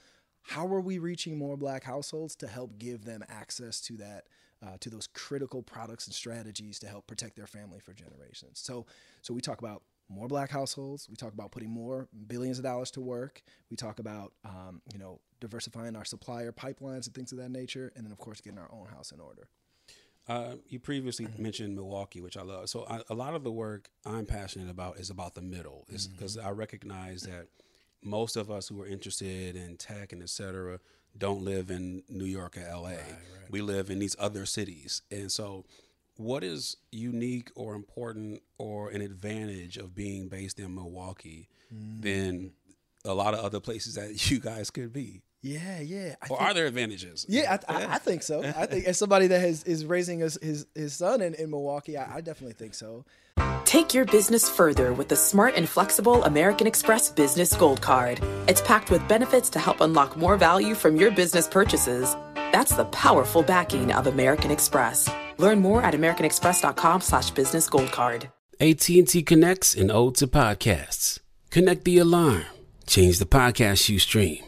How 0.43 0.65
are 0.67 0.81
we 0.81 0.97
reaching 0.97 1.37
more 1.37 1.55
black 1.55 1.83
households 1.83 2.35
to 2.37 2.47
help 2.47 2.79
give 2.79 3.05
them 3.05 3.23
access 3.29 3.79
to 3.81 3.97
that 3.97 4.23
uh, 4.63 4.77
to 4.79 4.89
those 4.89 5.07
critical 5.07 5.61
products 5.61 6.07
and 6.07 6.15
strategies 6.15 6.79
to 6.79 6.87
help 6.87 7.07
protect 7.07 7.35
their 7.35 7.47
family 7.47 7.79
for 7.79 7.93
generations? 7.93 8.59
So 8.59 8.85
so 9.21 9.33
we 9.33 9.41
talk 9.41 9.59
about 9.59 9.83
more 10.11 10.27
black 10.27 10.49
households. 10.49 11.07
We 11.09 11.15
talk 11.15 11.33
about 11.33 11.51
putting 11.51 11.69
more 11.69 12.07
billions 12.27 12.57
of 12.57 12.63
dollars 12.63 12.91
to 12.91 13.01
work. 13.01 13.41
We 13.69 13.77
talk 13.77 13.99
about, 13.99 14.33
um, 14.45 14.81
you 14.91 14.99
know, 14.99 15.19
diversifying 15.39 15.95
our 15.95 16.05
supplier 16.05 16.51
pipelines 16.51 17.05
and 17.07 17.15
things 17.15 17.31
of 17.31 17.37
that 17.39 17.49
nature. 17.49 17.91
And 17.95 18.05
then, 18.05 18.11
of 18.11 18.17
course, 18.17 18.41
getting 18.41 18.59
our 18.59 18.69
own 18.71 18.87
house 18.87 19.11
in 19.11 19.19
order. 19.19 19.47
Uh, 20.27 20.55
you 20.69 20.79
previously 20.79 21.25
mm-hmm. 21.25 21.41
mentioned 21.41 21.75
Milwaukee, 21.75 22.21
which 22.21 22.37
I 22.37 22.43
love. 22.43 22.69
So 22.69 22.85
I, 22.89 23.01
a 23.09 23.15
lot 23.15 23.33
of 23.33 23.43
the 23.43 23.51
work 23.51 23.89
I'm 24.05 24.25
passionate 24.25 24.69
about 24.69 24.97
is 24.97 25.09
about 25.09 25.33
the 25.33 25.41
middle, 25.41 25.85
because 25.87 26.07
mm-hmm. 26.07 26.45
I 26.45 26.51
recognize 26.51 27.23
that 27.23 27.47
most 28.03 28.35
of 28.35 28.51
us 28.51 28.67
who 28.67 28.81
are 28.81 28.87
interested 28.87 29.55
in 29.55 29.77
tech 29.77 30.13
and 30.13 30.21
et 30.21 30.29
cetera 30.29 30.79
don't 31.17 31.43
live 31.43 31.71
in 31.71 32.03
New 32.07 32.25
York 32.25 32.57
or 32.57 32.61
LA. 32.61 32.89
Right, 32.89 32.97
right. 32.99 33.51
We 33.51 33.61
live 33.61 33.89
in 33.89 33.99
these 33.99 34.15
other 34.19 34.45
cities. 34.45 35.01
And 35.11 35.31
so, 35.31 35.65
what 36.17 36.43
is 36.43 36.77
unique 36.91 37.51
or 37.55 37.73
important 37.75 38.41
or 38.57 38.89
an 38.89 39.01
advantage 39.01 39.77
of 39.77 39.95
being 39.95 40.27
based 40.27 40.59
in 40.59 40.75
Milwaukee 40.75 41.47
mm. 41.73 42.01
than 42.01 42.51
a 43.05 43.13
lot 43.13 43.33
of 43.33 43.39
other 43.39 43.59
places 43.59 43.95
that 43.95 44.29
you 44.31 44.39
guys 44.39 44.69
could 44.69 44.93
be? 44.93 45.21
Yeah, 45.41 45.79
yeah. 45.79 46.15
I 46.21 46.25
or 46.25 46.37
think, 46.37 46.41
are 46.41 46.53
there 46.53 46.67
advantages? 46.67 47.25
Yeah, 47.27 47.57
I, 47.67 47.73
I, 47.73 47.85
I, 47.95 47.97
think 47.97 48.21
so. 48.21 48.43
I 48.57 48.67
think 48.67 48.85
as 48.85 48.97
somebody 48.97 49.27
that 49.27 49.39
has, 49.39 49.63
is 49.63 49.85
raising 49.85 50.19
his, 50.19 50.37
his, 50.41 50.67
his 50.75 50.93
son 50.93 51.21
in, 51.21 51.33
in 51.33 51.49
Milwaukee, 51.49 51.97
I, 51.97 52.17
I 52.17 52.21
definitely 52.21 52.53
think 52.53 52.75
so. 52.75 53.05
Take 53.65 53.93
your 53.93 54.05
business 54.05 54.49
further 54.49 54.93
with 54.93 55.07
the 55.07 55.15
smart 55.15 55.55
and 55.55 55.67
flexible 55.67 56.23
American 56.25 56.67
Express 56.67 57.09
Business 57.09 57.55
Gold 57.55 57.81
Card. 57.81 58.19
It's 58.47 58.61
packed 58.61 58.91
with 58.91 59.07
benefits 59.07 59.49
to 59.51 59.59
help 59.59 59.81
unlock 59.81 60.17
more 60.17 60.35
value 60.35 60.75
from 60.75 60.97
your 60.97 61.09
business 61.09 61.47
purchases. 61.47 62.15
That's 62.51 62.75
the 62.75 62.85
powerful 62.85 63.43
backing 63.43 63.93
of 63.93 64.07
American 64.07 64.51
Express. 64.51 65.09
Learn 65.41 65.59
more 65.59 65.81
at 65.81 65.93
americanexpress.com 65.93 67.01
slash 67.01 67.31
business 67.31 67.67
gold 67.67 67.91
card. 67.91 68.29
AT&T 68.59 69.23
connects 69.23 69.75
and 69.75 69.91
ode 69.91 70.15
to 70.15 70.27
podcasts. 70.27 71.19
Connect 71.49 71.83
the 71.83 71.97
alarm. 71.97 72.45
Change 72.85 73.17
the 73.17 73.25
podcast 73.25 73.89
you 73.89 73.97
stream. 73.99 74.43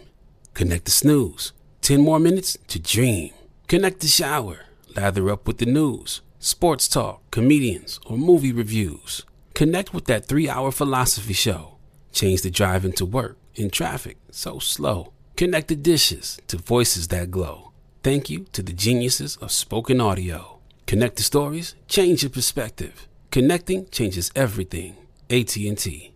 Connect 0.54 0.86
the 0.86 0.92
snooze. 0.92 1.52
10 1.82 2.00
more 2.02 2.20
minutes 2.20 2.58
to 2.68 2.80
dream. 2.80 3.32
Connect 3.68 4.00
the 4.02 4.08
shower. 4.08 4.60
Lather 4.96 5.30
up 5.32 5.48
with 5.48 5.58
the 5.58 5.66
news 5.66 6.22
sports 6.44 6.90
talk, 6.90 7.22
comedians, 7.32 8.00
or 8.06 8.18
movie 8.18 8.52
reviews. 8.52 9.24
Connect 9.54 9.94
with 9.94 10.06
that 10.06 10.26
three 10.26 10.50
hour 10.50 10.72
philosophy 10.72 11.34
show. 11.34 11.78
Change 12.12 12.42
the 12.42 12.52
drive 12.52 12.84
into 12.84 13.06
work 13.06 13.38
in 13.56 13.70
traffic 13.70 14.18
so 14.30 14.60
slow. 14.60 15.14
Connect 15.38 15.70
the 15.70 15.76
dishes 15.76 16.38
to 16.48 16.58
voices 16.58 17.08
that 17.08 17.32
glow. 17.32 17.72
Thank 18.04 18.30
you 18.30 18.46
to 18.52 18.62
the 18.62 18.74
geniuses 18.74 19.38
of 19.38 19.52
spoken 19.52 20.02
audio. 20.02 20.53
Connect 20.86 21.16
the 21.16 21.24
stories, 21.24 21.76
change 21.88 22.24
your 22.24 22.30
perspective. 22.30 23.08
Connecting 23.32 23.88
changes 23.90 24.32
everything. 24.36 24.96
AT&T. 25.30 26.12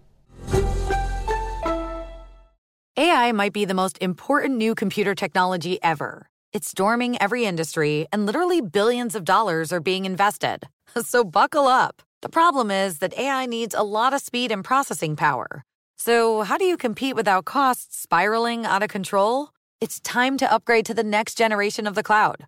AI 2.99 3.31
might 3.31 3.53
be 3.53 3.65
the 3.65 3.73
most 3.73 3.97
important 4.01 4.57
new 4.57 4.75
computer 4.75 5.13
technology 5.15 5.79
ever. 5.83 6.29
It's 6.53 6.69
storming 6.69 7.21
every 7.21 7.45
industry, 7.45 8.07
and 8.11 8.25
literally 8.25 8.61
billions 8.61 9.15
of 9.15 9.23
dollars 9.23 9.71
are 9.71 9.79
being 9.79 10.05
invested. 10.05 10.67
So 11.03 11.23
buckle 11.23 11.67
up. 11.67 12.01
The 12.23 12.29
problem 12.29 12.71
is 12.71 12.97
that 12.99 13.15
AI 13.17 13.45
needs 13.45 13.75
a 13.75 13.83
lot 13.83 14.13
of 14.13 14.21
speed 14.21 14.51
and 14.51 14.63
processing 14.63 15.15
power. 15.15 15.63
So, 15.97 16.41
how 16.41 16.57
do 16.57 16.65
you 16.65 16.75
compete 16.75 17.15
without 17.15 17.45
costs 17.45 17.99
spiraling 17.99 18.65
out 18.65 18.81
of 18.81 18.89
control? 18.89 19.49
It's 19.79 19.99
time 19.99 20.37
to 20.37 20.51
upgrade 20.51 20.87
to 20.87 20.95
the 20.95 21.03
next 21.03 21.37
generation 21.37 21.85
of 21.85 21.93
the 21.93 22.01
cloud 22.01 22.47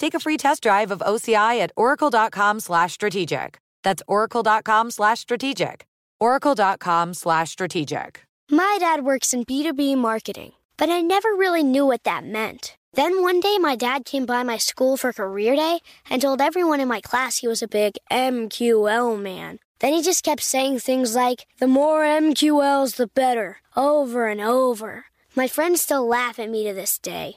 take 0.00 0.14
a 0.14 0.20
free 0.20 0.36
test 0.36 0.62
drive 0.64 0.90
of 0.90 0.98
OCI 1.00 1.60
at 1.60 1.70
oracle.com 1.76 2.58
slash 2.58 2.94
strategic. 2.94 3.58
That's 3.84 4.02
oracle.com 4.08 4.90
slash 4.90 5.20
strategic. 5.20 5.86
oracle.com 6.18 7.14
slash 7.14 7.50
strategic. 7.50 8.24
My 8.50 8.78
dad 8.80 9.04
works 9.04 9.32
in 9.32 9.44
B2B 9.44 9.96
marketing, 9.96 10.54
but 10.76 10.90
I 10.90 11.02
never 11.02 11.28
really 11.28 11.62
knew 11.62 11.86
what 11.86 12.02
that 12.02 12.24
meant. 12.24 12.76
Then 12.94 13.22
one 13.22 13.38
day, 13.38 13.58
my 13.58 13.76
dad 13.76 14.04
came 14.04 14.26
by 14.26 14.42
my 14.42 14.56
school 14.56 14.96
for 14.96 15.12
career 15.12 15.54
day 15.54 15.78
and 16.08 16.20
told 16.20 16.40
everyone 16.40 16.80
in 16.80 16.88
my 16.88 17.00
class 17.00 17.38
he 17.38 17.46
was 17.46 17.62
a 17.62 17.68
big 17.68 17.94
MQL 18.10 19.20
man. 19.22 19.60
Then 19.78 19.92
he 19.92 20.02
just 20.02 20.24
kept 20.24 20.42
saying 20.42 20.80
things 20.80 21.14
like, 21.14 21.46
the 21.58 21.68
more 21.68 22.02
MQLs, 22.02 22.96
the 22.96 23.06
better, 23.06 23.58
over 23.76 24.26
and 24.26 24.40
over. 24.40 25.04
My 25.36 25.46
friends 25.46 25.80
still 25.80 26.06
laugh 26.06 26.40
at 26.40 26.50
me 26.50 26.66
to 26.66 26.74
this 26.74 26.98
day. 26.98 27.36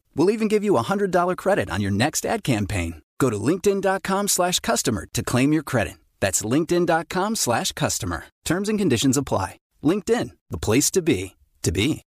We'll 0.15 0.31
even 0.31 0.47
give 0.47 0.63
you 0.63 0.77
a 0.77 0.83
$100 0.83 1.37
credit 1.37 1.69
on 1.69 1.81
your 1.81 1.91
next 1.91 2.25
ad 2.25 2.43
campaign. 2.43 3.01
Go 3.19 3.29
to 3.29 3.37
linkedin.com 3.37 4.27
slash 4.27 4.59
customer 4.59 5.07
to 5.13 5.23
claim 5.23 5.53
your 5.53 5.63
credit. 5.63 5.93
That's 6.19 6.41
linkedin.com 6.41 7.35
slash 7.35 7.71
customer. 7.73 8.25
Terms 8.45 8.69
and 8.69 8.79
conditions 8.79 9.17
apply. 9.17 9.57
LinkedIn, 9.83 10.31
the 10.49 10.57
place 10.57 10.89
to 10.91 11.01
be, 11.01 11.35
to 11.63 11.71
be. 11.71 12.03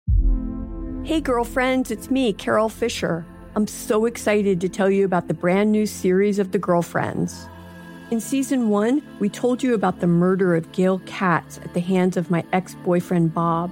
Hey, 1.03 1.21
girlfriends, 1.21 1.91
it's 1.91 2.11
me, 2.11 2.33
Carol 2.33 2.69
Fisher. 2.69 3.25
I'm 3.55 3.67
so 3.67 4.05
excited 4.05 4.61
to 4.61 4.69
tell 4.69 4.89
you 4.89 5.05
about 5.05 5.27
the 5.27 5.33
brand 5.33 5.71
new 5.71 5.85
series 5.85 6.37
of 6.37 6.51
The 6.51 6.59
Girlfriends. 6.59 7.47
In 8.11 8.19
season 8.19 8.69
one, 8.69 9.01
we 9.19 9.29
told 9.29 9.63
you 9.63 9.73
about 9.73 9.99
the 9.99 10.07
murder 10.07 10.55
of 10.55 10.71
Gail 10.71 10.99
Katz 11.05 11.57
at 11.59 11.73
the 11.73 11.79
hands 11.79 12.17
of 12.17 12.29
my 12.29 12.43
ex 12.53 12.75
boyfriend 12.83 13.33
Bob. 13.33 13.71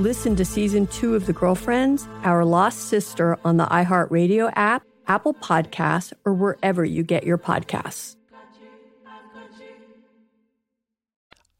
Listen 0.00 0.34
to 0.36 0.46
season 0.46 0.86
two 0.86 1.14
of 1.14 1.26
The 1.26 1.34
Girlfriends, 1.34 2.08
Our 2.22 2.42
Lost 2.42 2.88
Sister 2.88 3.38
on 3.44 3.58
the 3.58 3.66
iHeartRadio 3.66 4.50
app, 4.56 4.82
Apple 5.06 5.34
Podcasts, 5.34 6.14
or 6.24 6.32
wherever 6.32 6.86
you 6.86 7.02
get 7.02 7.24
your 7.24 7.36
podcasts. 7.36 8.16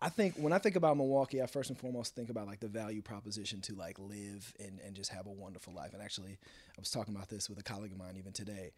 I 0.00 0.08
think 0.08 0.36
when 0.36 0.54
I 0.54 0.58
think 0.58 0.76
about 0.76 0.96
Milwaukee, 0.96 1.42
I 1.42 1.46
first 1.46 1.68
and 1.68 1.78
foremost 1.78 2.14
think 2.14 2.30
about 2.30 2.46
like 2.46 2.60
the 2.60 2.68
value 2.68 3.02
proposition 3.02 3.60
to 3.60 3.74
like 3.74 3.98
live 3.98 4.54
and, 4.58 4.80
and 4.86 4.96
just 4.96 5.12
have 5.12 5.26
a 5.26 5.30
wonderful 5.30 5.74
life. 5.74 5.92
And 5.92 6.00
actually, 6.00 6.38
I 6.78 6.80
was 6.80 6.90
talking 6.90 7.14
about 7.14 7.28
this 7.28 7.50
with 7.50 7.58
a 7.58 7.62
colleague 7.62 7.92
of 7.92 7.98
mine 7.98 8.14
even 8.16 8.32
today 8.32 8.72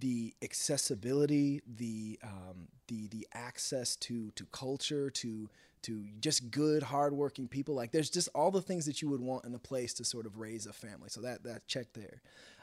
the 0.00 0.34
accessibility, 0.42 1.60
the 1.66 2.18
um, 2.22 2.68
the 2.88 3.08
the 3.08 3.26
access 3.32 3.96
to 3.96 4.30
to 4.32 4.44
culture, 4.46 5.10
to 5.10 5.48
to 5.82 6.04
just 6.20 6.50
good, 6.50 6.82
hardworking 6.82 7.48
people. 7.48 7.74
Like 7.74 7.92
there's 7.92 8.10
just 8.10 8.28
all 8.34 8.50
the 8.50 8.62
things 8.62 8.86
that 8.86 9.02
you 9.02 9.08
would 9.08 9.20
want 9.20 9.44
in 9.44 9.54
a 9.54 9.58
place 9.58 9.94
to 9.94 10.04
sort 10.04 10.26
of 10.26 10.38
raise 10.38 10.66
a 10.66 10.72
family. 10.72 11.08
So 11.08 11.20
that 11.22 11.42
that 11.44 11.66
check 11.66 11.92
there. 11.94 12.22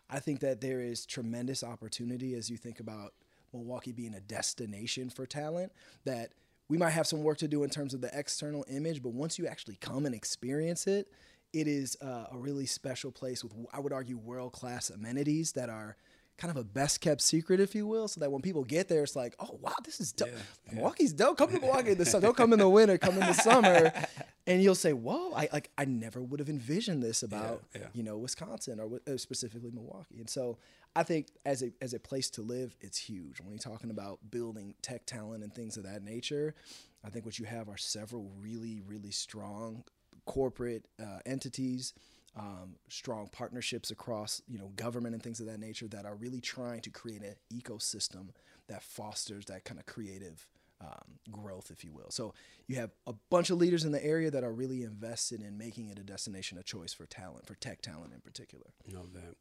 I 0.10 0.19
think 0.19 0.39
that 0.41 0.62
there 0.62 0.82
is 0.82 1.06
tremendous 1.06 1.63
opportunity 1.63 2.36
as 2.36 2.49
you 2.49 2.58
think 2.58 2.80
about 2.80 3.13
Milwaukee 3.54 3.91
being 3.91 4.13
a 4.13 4.19
destination 4.19 5.10
for 5.10 5.25
talent. 5.25 5.71
That 6.06 6.30
we 6.67 6.78
might 6.78 6.91
have 6.91 7.08
some 7.08 7.23
work 7.23 7.38
to 7.39 7.47
do 7.47 7.63
in 7.63 7.69
terms 7.69 7.93
of 7.93 8.01
the 8.01 8.12
external 8.17 8.65
image, 8.69 9.01
but 9.01 9.13
once 9.13 9.38
you 9.38 9.47
actually 9.47 9.78
come 9.78 10.06
and 10.06 10.15
experience 10.15 10.88
it, 10.88 11.08
it 11.54 11.67
is 11.67 11.95
uh, 12.01 12.25
a 12.32 12.38
really 12.38 12.65
special 12.65 13.12
place 13.12 13.43
with, 13.43 13.54
I 13.71 13.80
would 13.80 13.93
argue, 13.93 14.17
world 14.17 14.51
class 14.51 14.89
amenities 14.89 15.54
that 15.54 15.69
are 15.69 15.95
kind 16.38 16.52
of 16.52 16.58
a 16.58 16.63
best 16.63 17.02
kept 17.02 17.21
secret, 17.21 17.60
if 17.60 17.74
you 17.74 17.88
will, 17.88 18.08
so 18.08 18.19
that 18.19 18.32
when 18.32 18.41
people 18.41 18.63
get 18.63 18.88
there, 18.88 19.04
it's 19.04 19.15
like, 19.15 19.36
oh 19.39 19.58
wow, 19.62 19.74
this 19.84 20.00
is 20.00 20.12
dope. 20.12 20.30
Yeah, 20.30 20.74
Milwaukee's 20.74 21.13
dope. 21.13 21.38
Come 21.38 21.52
to 21.52 21.60
Milwaukee 21.60 21.91
in 21.91 21.98
the 21.98 22.06
summer. 22.06 22.21
Don't 22.21 22.38
come 22.38 22.54
in 22.54 22.60
the 22.60 22.69
winter. 22.69 22.98
Come 22.98 23.13
in 23.15 23.21
the 23.21 23.34
summer, 23.34 23.91
and 24.48 24.62
you'll 24.62 24.76
say, 24.76 24.93
whoa, 24.93 25.32
I 25.34 25.48
like 25.54 25.69
I 25.78 25.86
never 25.86 26.21
would 26.21 26.39
have 26.39 26.50
envisioned 26.50 27.02
this 27.02 27.24
about 27.24 27.63
yeah, 27.74 27.82
yeah. 27.82 27.88
you 27.93 28.04
know 28.04 28.17
Wisconsin 28.17 28.80
or 28.80 29.00
uh, 29.12 29.17
specifically 29.17 29.71
Milwaukee. 29.71 30.19
And 30.19 30.30
so 30.30 30.58
I 30.95 31.04
think 31.04 31.28
as 31.45 31.63
a 31.63 31.71
as 31.82 31.93
a 31.93 32.00
place 32.00 32.30
to 32.32 32.41
live, 32.41 32.76
it's 32.82 32.98
huge. 32.98 33.39
When 33.39 33.52
you're 33.52 33.60
talking 33.60 33.89
about 33.89 34.19
building 34.30 34.76
tech 34.82 35.06
talent 35.06 35.43
and 35.43 35.54
things 35.54 35.78
of 35.78 35.84
that 35.84 36.04
nature, 36.04 36.56
I 37.04 37.10
think 37.10 37.26
what 37.26 37.39
you 37.39 37.45
have 37.45 37.69
are 37.69 37.78
several 37.78 38.32
really 38.39 38.82
really 38.86 39.12
strong 39.12 39.84
corporate 40.26 40.88
uh, 41.00 41.19
entities 41.26 41.93
um, 42.36 42.76
strong 42.89 43.30
partnerships 43.32 43.91
across 43.91 44.41
you 44.48 44.58
know 44.58 44.71
government 44.76 45.13
and 45.13 45.24
things 45.24 45.39
of 45.39 45.45
that 45.45 45.60
nature 45.60 45.88
that 45.88 46.06
are 46.06 46.15
really 46.15 46.41
trying 46.41 46.82
to 46.82 46.89
create 46.89 47.21
an 47.21 47.36
ecosystem 47.54 48.30
that 48.67 48.84
fosters 48.84 49.45
that 49.45 49.63
kind 49.63 49.80
of 49.80 49.86
creative 49.86 50.48
um, 50.82 51.19
growth, 51.32 51.71
if 51.71 51.84
you 51.84 51.93
will. 51.93 52.10
So 52.10 52.34
you 52.67 52.76
have 52.78 52.91
a 53.08 53.13
bunch 53.30 53.50
of 53.50 53.58
leaders 53.58 53.86
in 53.86 53.91
the 53.91 54.04
area 54.04 54.30
that 54.32 54.43
are 54.43 54.52
really 54.52 54.84
invested 54.84 55.41
in 55.41 55.58
making 55.58 55.89
it 55.89 56.00
a 56.00 56.04
destination 56.04 56.58
of 56.58 56.65
choice 56.65 56.93
for 56.93 57.06
talent, 57.06 57.45
for 57.45 57.56
tech 57.56 57.82
talent 57.82 58.13
in 58.13 58.21
particular. 58.21 58.65
Know 58.91 59.08
that. 59.13 59.36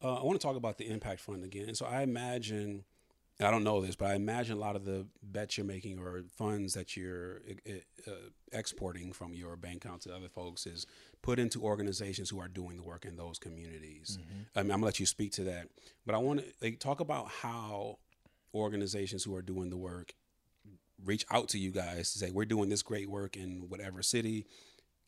Uh, 0.00 0.14
I 0.14 0.22
want 0.22 0.40
to 0.40 0.46
talk 0.46 0.56
about 0.56 0.78
the 0.78 0.88
Impact 0.88 1.20
Fund 1.20 1.42
again. 1.42 1.74
So 1.74 1.84
I 1.84 2.02
imagine 2.02 2.84
I 3.40 3.52
don't 3.52 3.62
know 3.62 3.80
this, 3.80 3.94
but 3.94 4.10
I 4.10 4.14
imagine 4.14 4.56
a 4.56 4.60
lot 4.60 4.74
of 4.74 4.84
the 4.84 5.06
bets 5.22 5.56
you're 5.56 5.66
making 5.66 6.00
or 6.00 6.24
funds 6.36 6.74
that 6.74 6.96
you're 6.96 7.40
uh, 8.06 8.10
exporting 8.52 9.12
from 9.12 9.32
your 9.32 9.54
bank 9.54 9.84
account 9.84 10.02
to 10.02 10.14
other 10.14 10.28
folks 10.28 10.66
is 10.66 10.86
put 11.22 11.38
into 11.38 11.62
organizations 11.62 12.30
who 12.30 12.40
are 12.40 12.48
doing 12.48 12.76
the 12.76 12.82
work 12.82 13.04
in 13.04 13.16
those 13.16 13.38
communities. 13.38 14.18
Mm-hmm. 14.20 14.40
I 14.56 14.62
mean, 14.62 14.72
I'm 14.72 14.78
gonna 14.78 14.86
let 14.86 14.98
you 14.98 15.06
speak 15.06 15.32
to 15.32 15.44
that, 15.44 15.68
but 16.04 16.16
I 16.16 16.18
want 16.18 16.40
to 16.40 16.46
like, 16.60 16.80
talk 16.80 16.98
about 16.98 17.28
how 17.28 17.98
organizations 18.54 19.22
who 19.22 19.36
are 19.36 19.42
doing 19.42 19.70
the 19.70 19.76
work 19.76 20.14
reach 21.04 21.24
out 21.30 21.48
to 21.50 21.58
you 21.58 21.70
guys 21.70 22.12
to 22.12 22.18
say 22.18 22.30
we're 22.30 22.44
doing 22.44 22.68
this 22.70 22.82
great 22.82 23.08
work 23.08 23.36
in 23.36 23.66
whatever 23.68 24.02
city 24.02 24.46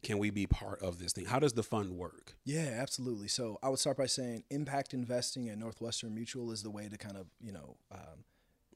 can 0.03 0.19
we 0.19 0.31
be 0.31 0.47
part 0.47 0.81
of 0.83 0.99
this 0.99 1.13
thing? 1.13 1.27
How 1.27 1.39
does 1.39 1.53
the 1.53 1.63
fund 1.63 1.93
work? 1.93 2.37
Yeah, 2.45 2.79
absolutely. 2.81 3.29
So 3.29 3.59
I 3.63 3.69
would 3.69 3.79
start 3.79 3.97
by 3.97 4.07
saying 4.07 4.45
impact 4.51 4.95
investing 4.95 5.49
at 5.49 5.59
Northwestern 5.59 6.15
Mutual 6.15 6.53
is 6.53 6.63
the 6.63 6.71
way 6.71 6.89
to 6.89 6.97
kind 6.97 7.17
of, 7.17 7.27
you 7.41 7.53
know, 7.53 7.77
um, 7.93 8.25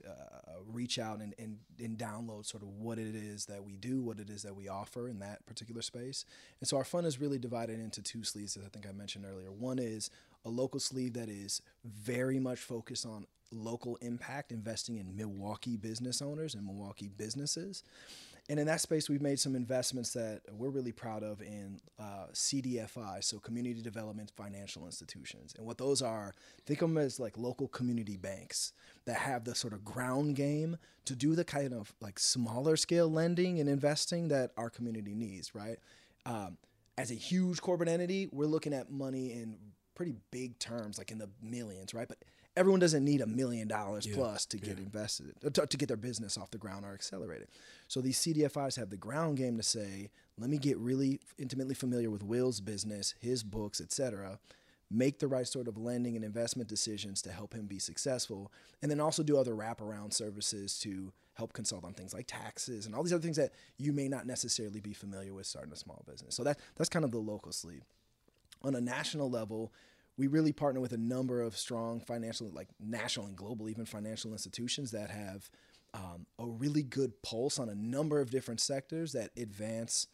uh, 0.06 0.58
reach 0.66 0.98
out 0.98 1.20
and, 1.20 1.34
and, 1.38 1.58
and 1.78 1.96
download 1.96 2.44
sort 2.44 2.62
of 2.62 2.68
what 2.68 2.98
it 2.98 3.14
is 3.14 3.46
that 3.46 3.64
we 3.64 3.76
do, 3.76 4.02
what 4.02 4.18
it 4.18 4.28
is 4.28 4.42
that 4.42 4.54
we 4.54 4.68
offer 4.68 5.08
in 5.08 5.18
that 5.20 5.44
particular 5.46 5.80
space. 5.80 6.26
And 6.60 6.68
so 6.68 6.76
our 6.76 6.84
fund 6.84 7.06
is 7.06 7.20
really 7.20 7.38
divided 7.38 7.80
into 7.80 8.02
two 8.02 8.22
sleeves, 8.22 8.56
as 8.56 8.64
I 8.64 8.68
think 8.68 8.87
I 8.87 8.92
mentioned 8.92 9.24
earlier. 9.24 9.50
One 9.50 9.78
is 9.78 10.10
a 10.44 10.50
local 10.50 10.80
sleeve 10.80 11.14
that 11.14 11.30
is 11.30 11.62
very 11.84 12.38
much 12.38 12.58
focused 12.58 13.06
on 13.06 13.26
local 13.50 13.96
impact, 13.96 14.52
investing 14.52 14.98
in 14.98 15.16
Milwaukee 15.16 15.76
business 15.76 16.20
owners 16.20 16.54
and 16.54 16.64
Milwaukee 16.64 17.08
businesses. 17.08 17.82
And 18.50 18.61
in 18.61 18.66
that 18.66 18.83
space, 18.83 19.09
we've 19.09 19.22
made 19.22 19.40
some 19.40 19.57
investments 19.57 20.12
that 20.12 20.42
we're 20.52 20.68
really 20.68 20.92
proud 20.92 21.22
of 21.22 21.40
in 21.40 21.80
uh, 21.98 22.26
CDFI, 22.35 23.24
so 23.24 23.38
community 23.38 23.80
development 23.80 24.33
financial 24.37 24.85
institutions. 24.85 25.54
And 25.57 25.66
what 25.66 25.78
those 25.78 26.02
are, 26.02 26.35
think 26.66 26.83
of 26.83 26.90
them 26.90 26.98
as 26.98 27.18
like 27.18 27.38
local 27.38 27.68
community 27.68 28.18
banks 28.18 28.72
that 29.07 29.16
have 29.16 29.44
the 29.44 29.54
sort 29.54 29.72
of 29.72 29.83
ground 29.83 30.37
game 30.37 30.76
to 31.07 31.16
do 31.16 31.35
the 31.35 31.44
kind 31.44 31.72
of 31.72 31.94
like 32.02 32.18
smaller 32.18 32.76
scale 32.76 33.11
lending 33.11 33.61
and 33.61 33.68
investing 33.68 34.28
that 34.28 34.50
our 34.59 34.68
community 34.68 35.14
needs, 35.14 35.54
right? 35.54 35.78
Um, 36.26 36.59
as 36.98 37.11
a 37.11 37.14
huge 37.14 37.62
corporate 37.62 37.88
entity, 37.88 38.28
we're 38.30 38.44
looking 38.44 38.74
at 38.74 38.90
money 38.90 39.33
in 39.33 39.57
pretty 39.94 40.14
big 40.30 40.59
terms, 40.59 40.98
like 40.98 41.11
in 41.11 41.18
the 41.18 41.30
millions, 41.40 41.94
right? 41.94 42.09
But 42.09 42.18
everyone 42.56 42.80
doesn't 42.80 43.04
need 43.04 43.20
a 43.20 43.26
million 43.26 43.66
dollars 43.68 44.06
plus 44.06 44.46
to 44.46 44.58
get 44.58 44.78
invested, 44.78 45.34
to, 45.40 45.66
to, 45.66 45.76
get 45.76 45.88
their 45.88 45.96
business 45.96 46.38
off 46.38 46.50
the 46.50 46.58
ground 46.58 46.84
or 46.84 46.92
accelerated. 46.92 47.48
So 47.88 48.00
these 48.00 48.18
CDFIs 48.18 48.76
have 48.76 48.90
the 48.90 48.96
ground 48.96 49.38
game 49.38 49.56
to 49.56 49.62
say, 49.62 50.10
let 50.38 50.50
me 50.50 50.58
get 50.58 50.78
really 50.78 51.20
intimately 51.38 51.74
familiar 51.74 52.10
with 52.10 52.22
Will's 52.22 52.60
business, 52.60 53.14
his 53.20 53.42
books, 53.42 53.80
etc. 53.80 54.38
Make 54.90 55.18
the 55.18 55.28
right 55.28 55.46
sort 55.46 55.66
of 55.66 55.76
lending 55.76 56.14
and 56.14 56.24
investment 56.24 56.68
decisions 56.68 57.22
to 57.22 57.32
help 57.32 57.54
him 57.54 57.66
be 57.66 57.78
successful, 57.78 58.52
and 58.82 58.90
then 58.90 59.00
also 59.00 59.22
do 59.22 59.36
other 59.36 59.54
wraparound 59.54 60.12
services 60.12 60.78
to 60.80 61.12
help 61.34 61.52
consult 61.52 61.84
on 61.84 61.92
things 61.92 62.14
like 62.14 62.26
taxes 62.28 62.86
and 62.86 62.94
all 62.94 63.02
these 63.02 63.12
other 63.12 63.22
things 63.22 63.36
that 63.36 63.52
you 63.76 63.92
may 63.92 64.06
not 64.06 64.24
necessarily 64.24 64.80
be 64.80 64.92
familiar 64.92 65.34
with 65.34 65.46
starting 65.46 65.72
a 65.72 65.76
small 65.76 66.04
business. 66.08 66.36
So 66.36 66.44
that 66.44 66.58
that's 66.76 66.88
kind 66.88 67.04
of 67.04 67.10
the 67.10 67.18
local 67.18 67.50
sleeve. 67.50 67.82
On 68.62 68.74
a 68.74 68.80
national 68.80 69.28
level, 69.28 69.72
we 70.16 70.27
really 70.27 70.53
partner 70.53 70.81
with 70.81 70.92
a 70.92 70.98
number 70.98 71.40
of 71.40 71.57
strong 71.57 72.00
financial, 72.00 72.50
like 72.53 72.68
national 72.79 73.27
and 73.27 73.37
global, 73.37 73.68
even 73.68 73.85
financial 73.85 74.33
institutions 74.33 74.90
that 74.92 75.11
have 75.11 75.50
um, 75.92 76.27
a 76.38 76.46
really 76.46 76.83
good 76.83 77.22
pulse 77.22 77.59
on 77.59 77.68
a 77.68 77.74
number 77.74 78.20
of 78.20 78.31
different 78.31 78.61
sectors 78.61 79.12
that 79.12 79.31
advance 79.37 80.09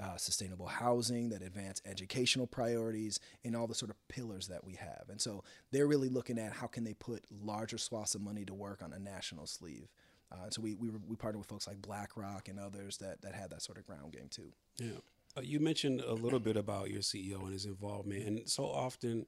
uh, 0.00 0.16
sustainable 0.16 0.66
housing, 0.66 1.28
that 1.30 1.42
advance 1.42 1.82
educational 1.84 2.46
priorities, 2.46 3.18
and 3.44 3.56
all 3.56 3.66
the 3.66 3.74
sort 3.74 3.90
of 3.90 3.96
pillars 4.08 4.48
that 4.48 4.64
we 4.64 4.74
have. 4.74 5.04
And 5.08 5.20
so 5.20 5.42
they're 5.72 5.88
really 5.88 6.08
looking 6.08 6.38
at 6.38 6.52
how 6.52 6.66
can 6.66 6.84
they 6.84 6.94
put 6.94 7.24
larger 7.30 7.78
swaths 7.78 8.14
of 8.14 8.20
money 8.20 8.44
to 8.44 8.54
work 8.54 8.82
on 8.82 8.92
a 8.92 8.98
national 8.98 9.46
sleeve. 9.46 9.88
Uh, 10.30 10.50
so 10.50 10.62
we, 10.62 10.74
we, 10.74 10.90
we 11.06 11.16
partner 11.16 11.38
with 11.38 11.48
folks 11.48 11.66
like 11.66 11.80
BlackRock 11.82 12.48
and 12.48 12.60
others 12.60 12.98
that, 12.98 13.22
that 13.22 13.34
have 13.34 13.50
that 13.50 13.62
sort 13.62 13.78
of 13.78 13.86
ground 13.86 14.12
game 14.12 14.28
too. 14.30 14.52
Yeah. 14.76 15.00
Uh, 15.36 15.40
you 15.42 15.60
mentioned 15.60 16.00
a 16.00 16.14
little 16.14 16.40
bit 16.40 16.56
about 16.56 16.90
your 16.90 17.00
CEO 17.00 17.42
and 17.42 17.52
his 17.52 17.64
involvement, 17.64 18.26
and 18.26 18.48
so 18.48 18.64
often 18.64 19.26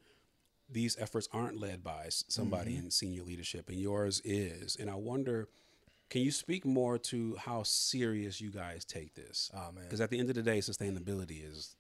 these 0.69 0.97
efforts 0.99 1.29
aren't 1.33 1.59
led 1.59 1.83
by 1.83 2.07
somebody 2.09 2.73
mm-hmm. 2.73 2.87
in 2.87 2.91
senior 2.91 3.23
leadership, 3.23 3.69
and 3.69 3.79
yours 3.79 4.21
is. 4.25 4.77
And 4.77 4.89
I 4.89 4.95
wonder, 4.95 5.49
can 6.09 6.23
you 6.23 6.31
speak 6.31 6.65
more 6.65 6.99
to 6.99 7.37
how 7.37 7.63
serious 7.65 8.41
you 8.41 8.51
guys 8.51 8.85
take 8.85 9.15
this? 9.15 9.51
Oh 9.55 9.71
because 9.83 10.01
at 10.01 10.11
the 10.11 10.19
end 10.19 10.31
of 10.31 10.37
the 10.37 10.43
day, 10.43 10.59
sustainability 10.59 11.49
is 11.49 11.75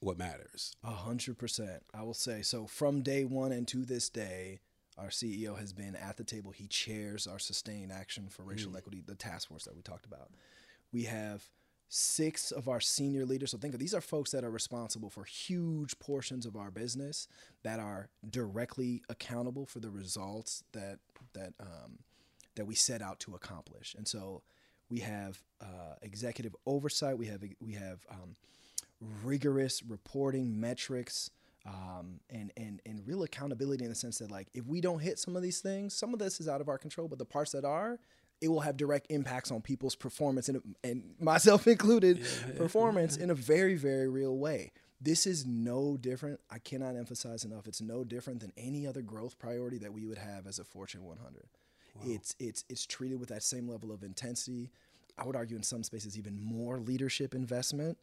what 0.00 0.18
matters. 0.18 0.74
A 0.84 0.90
hundred 0.90 1.38
percent, 1.38 1.82
I 1.94 2.02
will 2.02 2.14
say. 2.14 2.42
So 2.42 2.66
from 2.66 3.02
day 3.02 3.24
one 3.24 3.52
and 3.52 3.66
to 3.68 3.84
this 3.84 4.08
day, 4.08 4.60
our 4.98 5.08
CEO 5.08 5.58
has 5.58 5.72
been 5.72 5.94
at 5.96 6.16
the 6.16 6.24
table. 6.24 6.52
He 6.52 6.66
chairs 6.66 7.26
our 7.26 7.38
sustained 7.38 7.92
action 7.92 8.28
for 8.28 8.42
racial 8.42 8.72
mm. 8.72 8.78
equity, 8.78 9.02
the 9.04 9.14
task 9.14 9.48
force 9.48 9.64
that 9.64 9.76
we 9.76 9.82
talked 9.82 10.06
about. 10.06 10.30
We 10.92 11.04
have 11.04 11.44
six 11.88 12.50
of 12.50 12.68
our 12.68 12.80
senior 12.80 13.24
leaders. 13.24 13.52
So 13.52 13.58
think 13.58 13.74
of 13.74 13.80
these 13.80 13.94
are 13.94 14.00
folks 14.00 14.32
that 14.32 14.44
are 14.44 14.50
responsible 14.50 15.10
for 15.10 15.24
huge 15.24 15.98
portions 15.98 16.44
of 16.44 16.56
our 16.56 16.70
business 16.70 17.28
that 17.62 17.78
are 17.78 18.08
directly 18.28 19.02
accountable 19.08 19.66
for 19.66 19.78
the 19.78 19.90
results 19.90 20.64
that 20.72 20.98
that 21.34 21.52
um, 21.60 21.98
that 22.56 22.66
we 22.66 22.74
set 22.74 23.02
out 23.02 23.20
to 23.20 23.34
accomplish. 23.34 23.94
And 23.96 24.08
so 24.08 24.42
we 24.90 25.00
have 25.00 25.42
uh, 25.60 25.94
executive 26.02 26.56
oversight. 26.66 27.18
We 27.18 27.26
have 27.26 27.42
we 27.60 27.74
have 27.74 28.04
um, 28.10 28.36
rigorous 29.24 29.82
reporting 29.82 30.58
metrics. 30.58 31.30
Um, 31.68 32.20
and, 32.30 32.52
and, 32.56 32.80
and 32.86 33.02
real 33.08 33.24
accountability 33.24 33.82
in 33.82 33.90
the 33.90 33.96
sense 33.96 34.18
that 34.18 34.30
like 34.30 34.46
if 34.54 34.64
we 34.66 34.80
don't 34.80 35.00
hit 35.00 35.18
some 35.18 35.34
of 35.34 35.42
these 35.42 35.58
things, 35.58 35.94
some 35.94 36.12
of 36.12 36.20
this 36.20 36.38
is 36.38 36.46
out 36.46 36.60
of 36.60 36.68
our 36.68 36.78
control, 36.78 37.08
but 37.08 37.18
the 37.18 37.24
parts 37.24 37.50
that 37.50 37.64
are, 37.64 37.98
it 38.40 38.48
will 38.48 38.60
have 38.60 38.76
direct 38.76 39.06
impacts 39.10 39.50
on 39.50 39.60
people's 39.60 39.94
performance 39.94 40.48
and, 40.48 40.60
and 40.84 41.02
myself 41.20 41.66
included 41.76 42.18
yeah. 42.18 42.52
performance 42.56 43.16
in 43.16 43.30
a 43.30 43.34
very 43.34 43.76
very 43.76 44.08
real 44.08 44.36
way. 44.36 44.72
This 45.00 45.26
is 45.26 45.44
no 45.44 45.96
different 45.96 46.40
i 46.50 46.58
cannot 46.58 46.96
emphasize 46.96 47.44
enough 47.44 47.66
it's 47.66 47.82
no 47.82 48.02
different 48.02 48.40
than 48.40 48.52
any 48.56 48.86
other 48.86 49.02
growth 49.02 49.38
priority 49.38 49.78
that 49.78 49.92
we 49.92 50.06
would 50.06 50.18
have 50.18 50.46
as 50.46 50.58
a 50.58 50.64
fortune 50.64 51.04
100 51.04 51.48
wow. 51.94 52.02
it's 52.06 52.34
it's 52.38 52.64
it's 52.68 52.86
treated 52.86 53.20
with 53.20 53.28
that 53.28 53.42
same 53.42 53.68
level 53.68 53.92
of 53.92 54.02
intensity. 54.02 54.70
I 55.18 55.24
would 55.24 55.36
argue 55.36 55.56
in 55.56 55.62
some 55.62 55.82
spaces 55.82 56.18
even 56.18 56.40
more 56.40 56.78
leadership 56.78 57.34
investment 57.34 57.98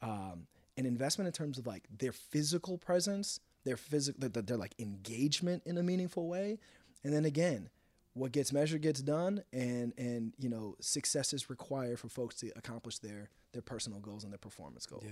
um, 0.00 0.46
an 0.76 0.86
investment 0.86 1.26
in 1.26 1.32
terms 1.32 1.58
of 1.58 1.66
like 1.66 1.84
their 1.98 2.12
physical 2.12 2.78
presence 2.78 3.40
their 3.64 3.76
physical 3.76 4.28
their, 4.28 4.42
their 4.42 4.56
like 4.56 4.74
engagement 4.78 5.62
in 5.66 5.78
a 5.78 5.82
meaningful 5.82 6.28
way. 6.28 6.58
And 7.04 7.12
then 7.12 7.24
again 7.24 7.70
what 8.18 8.32
gets 8.32 8.52
measured 8.52 8.82
gets 8.82 9.00
done 9.00 9.42
and 9.52 9.92
and 9.96 10.32
you 10.38 10.48
know 10.48 10.74
success 10.80 11.32
is 11.32 11.48
required 11.48 11.98
for 11.98 12.08
folks 12.08 12.36
to 12.36 12.50
accomplish 12.56 12.98
their 12.98 13.30
their 13.52 13.62
personal 13.62 14.00
goals 14.00 14.24
and 14.24 14.32
their 14.32 14.38
performance 14.38 14.86
goals 14.86 15.04
yeah. 15.04 15.10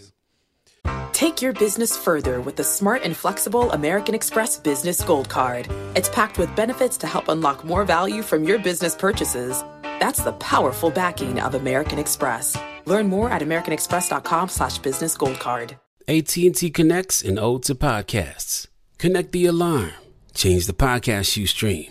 Take 1.13 1.41
your 1.41 1.53
business 1.53 1.97
further 1.97 2.41
with 2.41 2.57
the 2.57 2.65
smart 2.65 3.03
and 3.03 3.17
flexible 3.17 3.71
American 3.73 4.15
Express 4.15 4.59
Business 4.59 5.03
Gold 5.03 5.29
Card. 5.29 5.67
It's 5.95 6.09
packed 6.09 6.39
with 6.39 6.55
benefits 6.55 6.99
to 6.99 7.07
help 7.07 7.29
unlock 7.29 7.65
more 7.65 7.85
value 7.85 8.23
from 8.23 8.45
your 8.45 8.59
business 8.59 8.95
purchases. 8.95 9.65
That's 9.83 10.23
the 10.23 10.33
powerful 10.35 10.91
backing 10.91 11.41
of 11.41 11.55
American 11.55 11.99
Express. 11.99 12.57
Learn 12.85 13.09
more 13.09 13.31
at 13.31 13.43
americanexpress.com 13.43 14.49
slash 14.49 14.79
business 14.79 15.17
gold 15.17 15.39
card. 15.39 15.77
AT&T 16.07 16.71
connects 16.71 17.23
and 17.23 17.39
ode 17.39 17.65
to 17.65 17.75
podcasts. 17.75 18.69
Connect 18.99 19.33
the 19.33 19.47
alarm. 19.47 19.93
Change 20.35 20.67
the 20.67 20.73
podcast 20.73 21.37
you 21.37 21.47
stream. 21.47 21.91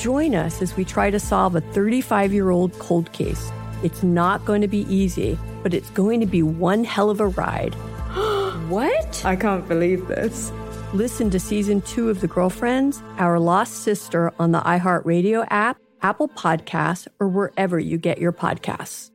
Join 0.00 0.34
us 0.34 0.62
as 0.62 0.74
we 0.78 0.86
try 0.86 1.10
to 1.10 1.20
solve 1.20 1.54
a 1.56 1.60
35 1.60 2.32
year 2.32 2.48
old 2.48 2.72
cold 2.78 3.12
case. 3.12 3.52
It's 3.82 4.02
not 4.02 4.46
going 4.46 4.62
to 4.62 4.68
be 4.68 4.86
easy, 4.92 5.38
but 5.62 5.74
it's 5.74 5.90
going 5.90 6.20
to 6.20 6.26
be 6.26 6.42
one 6.42 6.84
hell 6.84 7.10
of 7.10 7.20
a 7.20 7.26
ride. 7.26 7.74
what? 8.70 9.22
I 9.26 9.36
can't 9.36 9.68
believe 9.68 10.08
this. 10.08 10.52
Listen 10.94 11.28
to 11.28 11.38
season 11.38 11.82
two 11.82 12.08
of 12.08 12.22
The 12.22 12.28
Girlfriends, 12.28 13.02
Our 13.18 13.38
Lost 13.38 13.74
Sister 13.74 14.32
on 14.38 14.52
the 14.52 14.60
iHeartRadio 14.60 15.46
app, 15.50 15.76
Apple 16.00 16.28
Podcasts, 16.28 17.06
or 17.18 17.28
wherever 17.28 17.78
you 17.78 17.98
get 17.98 18.16
your 18.16 18.32
podcasts. 18.32 19.10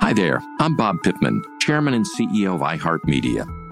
Hi 0.00 0.14
there, 0.14 0.40
I'm 0.58 0.74
Bob 0.74 1.02
Pittman, 1.02 1.42
Chairman 1.60 1.92
and 1.92 2.06
CEO 2.06 2.54
of 2.54 2.62
iHeartMedia. 2.62 3.57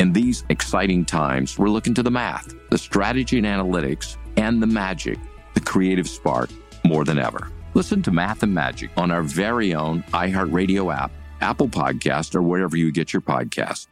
In 0.00 0.12
these 0.12 0.44
exciting 0.48 1.04
times, 1.04 1.58
we're 1.58 1.68
looking 1.68 1.94
to 1.94 2.02
the 2.02 2.10
math, 2.10 2.52
the 2.70 2.78
strategy 2.78 3.38
and 3.38 3.46
analytics, 3.46 4.16
and 4.36 4.60
the 4.60 4.66
magic, 4.66 5.18
the 5.54 5.60
creative 5.60 6.08
spark, 6.08 6.50
more 6.84 7.04
than 7.04 7.18
ever. 7.18 7.50
Listen 7.74 8.02
to 8.02 8.10
Math 8.10 8.42
and 8.42 8.52
Magic 8.52 8.90
on 8.96 9.10
our 9.10 9.22
very 9.22 9.74
own 9.74 10.02
iHeartRadio 10.12 10.94
app, 10.94 11.12
Apple 11.40 11.68
Podcast, 11.68 12.34
or 12.34 12.42
wherever 12.42 12.76
you 12.76 12.92
get 12.92 13.12
your 13.12 13.22
podcasts. 13.22 13.86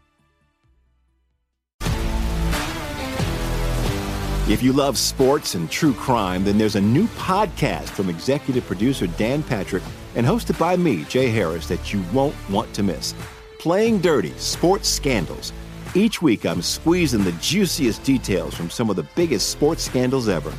If 4.49 4.61
you 4.61 4.73
love 4.73 4.99
sports 4.99 5.55
and 5.55 5.71
true 5.71 5.95
crime, 5.95 6.45
then 6.45 6.59
there's 6.59 6.75
a 6.75 6.81
new 6.81 7.07
podcast 7.09 7.89
from 7.91 8.09
executive 8.09 8.67
producer 8.67 9.07
Dan 9.07 9.43
Patrick 9.45 9.85
and 10.17 10.27
hosted 10.27 10.59
by 10.59 10.77
me, 10.77 11.05
Jay 11.05 11.31
Harris, 11.31 11.69
that 11.69 11.93
you 11.93 12.03
won't 12.13 12.35
want 12.51 12.75
to 12.75 12.83
miss. 12.83 13.15
Playing 13.61 14.01
Dirty 14.01 14.33
Sports 14.39 14.89
Scandals. 14.89 15.53
Each 15.95 16.23
week, 16.23 16.47
I'm 16.47 16.63
squeezing 16.63 17.23
the 17.23 17.33
juiciest 17.33 18.03
details 18.03 18.55
from 18.55 18.71
some 18.71 18.89
of 18.89 18.97
the 18.97 19.03
biggest 19.15 19.51
sports 19.51 19.83
scandals 19.83 20.27
ever. 20.27 20.51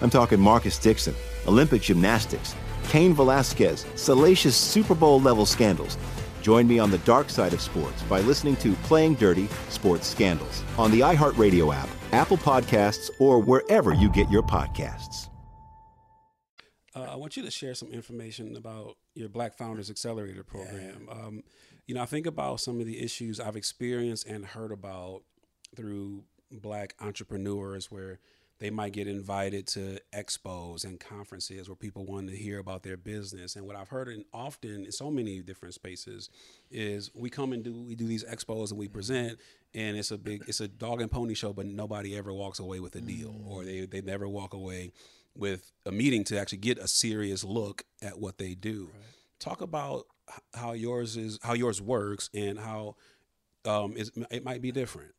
I'm 0.00 0.10
talking 0.10 0.40
Marcus 0.40 0.80
Dixon, 0.80 1.14
Olympic 1.46 1.80
gymnastics, 1.80 2.56
Cain 2.88 3.14
Velasquez, 3.14 3.86
salacious 3.94 4.56
Super 4.56 4.96
Bowl 4.96 5.20
level 5.20 5.46
scandals. 5.46 5.96
Join 6.42 6.66
me 6.66 6.80
on 6.80 6.90
the 6.90 6.98
dark 6.98 7.30
side 7.30 7.52
of 7.52 7.60
sports 7.60 8.02
by 8.04 8.20
listening 8.22 8.56
to 8.56 8.72
Playing 8.82 9.14
Dirty 9.14 9.46
Sports 9.68 10.08
Scandals 10.08 10.64
on 10.76 10.90
the 10.90 11.00
iHeartRadio 11.00 11.72
app, 11.72 11.88
Apple 12.10 12.38
Podcasts, 12.38 13.10
or 13.20 13.38
wherever 13.38 13.94
you 13.94 14.10
get 14.10 14.28
your 14.28 14.42
podcasts. 14.42 15.28
Uh, 16.96 17.02
I 17.02 17.14
want 17.14 17.36
you 17.36 17.44
to 17.44 17.50
share 17.52 17.76
some 17.76 17.92
information 17.92 18.56
about 18.56 18.96
your 19.14 19.28
Black 19.28 19.56
Founders 19.58 19.88
Accelerator 19.88 20.42
program. 20.42 21.06
Yeah. 21.06 21.14
Um, 21.14 21.44
you 21.90 21.94
know, 21.94 22.02
I 22.02 22.06
think 22.06 22.26
about 22.26 22.60
some 22.60 22.78
of 22.78 22.86
the 22.86 23.02
issues 23.02 23.40
I've 23.40 23.56
experienced 23.56 24.24
and 24.24 24.46
heard 24.46 24.70
about 24.70 25.22
through 25.74 26.22
Black 26.52 26.94
entrepreneurs 27.00 27.90
where 27.90 28.20
they 28.60 28.70
might 28.70 28.92
get 28.92 29.08
invited 29.08 29.66
to 29.68 29.98
expos 30.14 30.84
and 30.84 31.00
conferences 31.00 31.68
where 31.68 31.74
people 31.74 32.04
want 32.04 32.28
to 32.28 32.36
hear 32.36 32.60
about 32.60 32.84
their 32.84 32.96
business. 32.96 33.56
And 33.56 33.66
what 33.66 33.74
I've 33.74 33.88
heard 33.88 34.06
in, 34.06 34.24
often 34.32 34.84
in 34.84 34.92
so 34.92 35.10
many 35.10 35.42
different 35.42 35.74
spaces 35.74 36.30
is 36.70 37.10
we 37.12 37.28
come 37.28 37.52
and 37.52 37.64
do 37.64 37.82
we 37.82 37.96
do 37.96 38.06
these 38.06 38.22
expos 38.22 38.70
and 38.70 38.78
we 38.78 38.86
present, 38.86 39.40
and 39.74 39.96
it's 39.96 40.12
a 40.12 40.18
big 40.18 40.44
it's 40.46 40.60
a 40.60 40.68
dog 40.68 41.00
and 41.00 41.10
pony 41.10 41.34
show, 41.34 41.52
but 41.52 41.66
nobody 41.66 42.16
ever 42.16 42.32
walks 42.32 42.60
away 42.60 42.78
with 42.78 42.94
a 42.94 43.00
deal, 43.00 43.32
mm. 43.32 43.48
or 43.48 43.64
they 43.64 43.84
they 43.84 44.00
never 44.00 44.28
walk 44.28 44.54
away 44.54 44.92
with 45.34 45.72
a 45.86 45.90
meeting 45.90 46.22
to 46.22 46.38
actually 46.38 46.58
get 46.58 46.78
a 46.78 46.86
serious 46.86 47.42
look 47.42 47.82
at 48.00 48.20
what 48.20 48.38
they 48.38 48.54
do. 48.54 48.90
Right. 48.92 49.04
Talk 49.40 49.60
about 49.60 50.06
how 50.54 50.72
yours 50.72 51.16
is 51.16 51.38
how 51.42 51.54
yours 51.54 51.80
works 51.80 52.30
and 52.34 52.58
how 52.58 52.96
um, 53.64 53.94
it 53.96 54.44
might 54.44 54.62
be 54.62 54.72
different. 54.72 55.12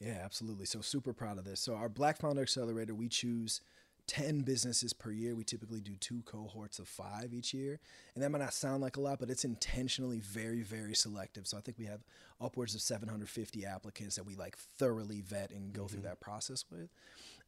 Yeah, 0.00 0.20
absolutely. 0.24 0.64
So 0.66 0.80
super 0.80 1.12
proud 1.12 1.38
of 1.38 1.44
this. 1.44 1.60
So 1.60 1.74
our 1.74 1.88
Black 1.88 2.18
Founder 2.18 2.42
Accelerator, 2.42 2.94
we 2.94 3.08
choose 3.08 3.60
10 4.06 4.40
businesses 4.40 4.92
per 4.92 5.12
year. 5.12 5.36
We 5.36 5.44
typically 5.44 5.80
do 5.80 5.94
two 5.94 6.22
cohorts 6.24 6.78
of 6.78 6.88
five 6.88 7.32
each 7.32 7.52
year. 7.52 7.78
And 8.14 8.24
that 8.24 8.30
might 8.30 8.40
not 8.40 8.54
sound 8.54 8.82
like 8.82 8.96
a 8.96 9.00
lot, 9.00 9.20
but 9.20 9.30
it's 9.30 9.44
intentionally 9.44 10.20
very, 10.20 10.62
very 10.62 10.94
selective. 10.94 11.46
So 11.46 11.56
I 11.56 11.60
think 11.60 11.78
we 11.78 11.84
have 11.84 12.00
upwards 12.40 12.74
of 12.74 12.80
750 12.80 13.66
applicants 13.66 14.16
that 14.16 14.24
we 14.24 14.34
like 14.34 14.56
thoroughly 14.56 15.20
vet 15.20 15.52
and 15.52 15.72
go 15.72 15.82
mm-hmm. 15.82 15.92
through 15.92 16.02
that 16.02 16.20
process 16.20 16.64
with. 16.70 16.88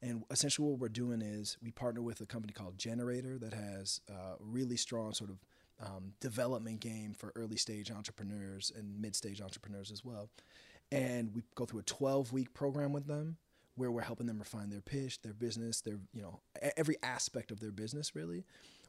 And 0.02 0.24
essentially, 0.30 0.68
what 0.68 0.78
we're 0.78 0.88
doing 0.88 1.22
is 1.22 1.56
we 1.62 1.70
partner 1.70 2.02
with 2.02 2.20
a 2.20 2.26
company 2.26 2.52
called 2.52 2.76
gener8tor 2.76 3.40
that 3.40 3.54
has 3.54 4.00
a 4.08 4.34
really 4.38 4.76
strong 4.76 5.14
sort 5.14 5.30
of 5.30 5.38
um, 5.82 6.12
development 6.20 6.80
game 6.80 7.12
for 7.12 7.32
early 7.36 7.56
stage 7.56 7.90
entrepreneurs 7.90 8.72
and 8.76 9.00
mid 9.00 9.16
stage 9.16 9.40
entrepreneurs 9.40 9.90
as 9.90 10.04
well 10.04 10.28
and 10.92 11.34
we 11.34 11.42
go 11.54 11.64
through 11.64 11.80
a 11.80 11.84
12 11.84 12.32
week 12.32 12.52
program 12.54 12.92
with 12.92 13.06
them 13.06 13.36
where 13.74 13.90
we're 13.90 14.02
helping 14.02 14.26
them 14.26 14.38
refine 14.38 14.68
their 14.68 14.82
pitch, 14.82 15.22
their 15.22 15.32
business, 15.32 15.80
their 15.80 15.98
you 16.12 16.22
know 16.22 16.40
every 16.76 16.96
aspect 17.02 17.50
of 17.50 17.60
their 17.60 17.72
business 17.72 18.14
really. 18.14 18.44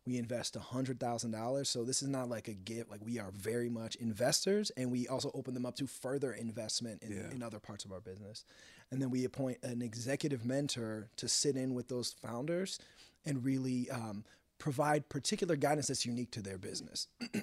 We 0.05 0.17
invest 0.17 0.57
hundred 0.57 0.99
thousand 0.99 1.31
dollars, 1.31 1.69
so 1.69 1.85
this 1.85 2.01
is 2.03 2.09
not 2.09 2.27
like 2.27 2.49
a 2.49 2.53
gift. 2.53 2.91
Like 2.91 2.99
we 3.05 3.19
are 3.19 3.31
very 3.31 3.69
much 3.69 3.95
investors, 3.95 4.69
and 4.75 4.91
we 4.91 5.07
also 5.07 5.31
open 5.33 5.53
them 5.53 5.65
up 5.65 5.77
to 5.77 5.87
further 5.87 6.33
investment 6.33 7.01
in, 7.01 7.11
yeah. 7.11 7.31
in 7.31 7.41
other 7.41 7.59
parts 7.59 7.85
of 7.85 7.93
our 7.93 8.01
business. 8.01 8.43
And 8.91 9.01
then 9.01 9.09
we 9.09 9.23
appoint 9.23 9.59
an 9.63 9.81
executive 9.81 10.43
mentor 10.45 11.07
to 11.15 11.29
sit 11.29 11.55
in 11.55 11.73
with 11.73 11.87
those 11.87 12.11
founders 12.11 12.79
and 13.25 13.45
really 13.45 13.89
um, 13.89 14.25
provide 14.59 15.09
particular 15.09 15.55
guidance 15.55 15.87
that's 15.87 16.05
unique 16.05 16.31
to 16.31 16.41
their 16.41 16.57
business. 16.57 17.07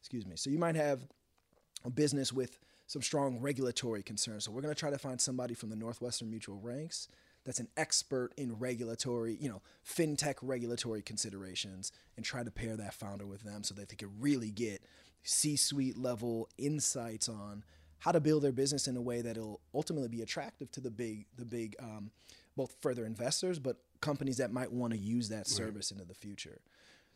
Excuse 0.00 0.26
me. 0.26 0.36
So 0.36 0.50
you 0.50 0.58
might 0.58 0.76
have 0.76 1.00
a 1.84 1.90
business 1.90 2.32
with 2.32 2.58
some 2.86 3.02
strong 3.02 3.38
regulatory 3.40 4.02
concerns. 4.02 4.44
So 4.44 4.50
we're 4.50 4.62
going 4.62 4.74
to 4.74 4.78
try 4.78 4.90
to 4.90 4.98
find 4.98 5.20
somebody 5.20 5.54
from 5.54 5.70
the 5.70 5.76
Northwestern 5.76 6.30
Mutual 6.30 6.58
ranks 6.60 7.08
that's 7.44 7.60
an 7.60 7.68
expert 7.76 8.32
in 8.36 8.58
regulatory, 8.58 9.36
you 9.40 9.48
know, 9.48 9.62
fintech 9.86 10.36
regulatory 10.42 11.02
considerations, 11.02 11.92
and 12.16 12.24
try 12.24 12.42
to 12.42 12.50
pair 12.50 12.76
that 12.76 12.94
founder 12.94 13.26
with 13.26 13.42
them 13.42 13.62
so 13.62 13.74
that 13.74 13.88
they 13.88 13.96
can 13.96 14.10
really 14.18 14.50
get 14.50 14.82
C-suite 15.22 15.96
level 15.96 16.48
insights 16.58 17.28
on 17.28 17.64
how 17.98 18.12
to 18.12 18.20
build 18.20 18.42
their 18.42 18.52
business 18.52 18.88
in 18.88 18.96
a 18.96 19.00
way 19.00 19.22
that'll 19.22 19.60
ultimately 19.74 20.08
be 20.08 20.22
attractive 20.22 20.70
to 20.72 20.80
the 20.80 20.90
big, 20.90 21.26
the 21.36 21.44
big, 21.44 21.76
um, 21.80 22.10
both 22.56 22.74
further 22.80 23.04
investors, 23.06 23.58
but 23.58 23.76
companies 24.00 24.38
that 24.38 24.52
might 24.52 24.72
want 24.72 24.92
to 24.92 24.98
use 24.98 25.28
that 25.28 25.46
service 25.46 25.92
right. 25.92 26.00
into 26.00 26.08
the 26.08 26.18
future. 26.18 26.60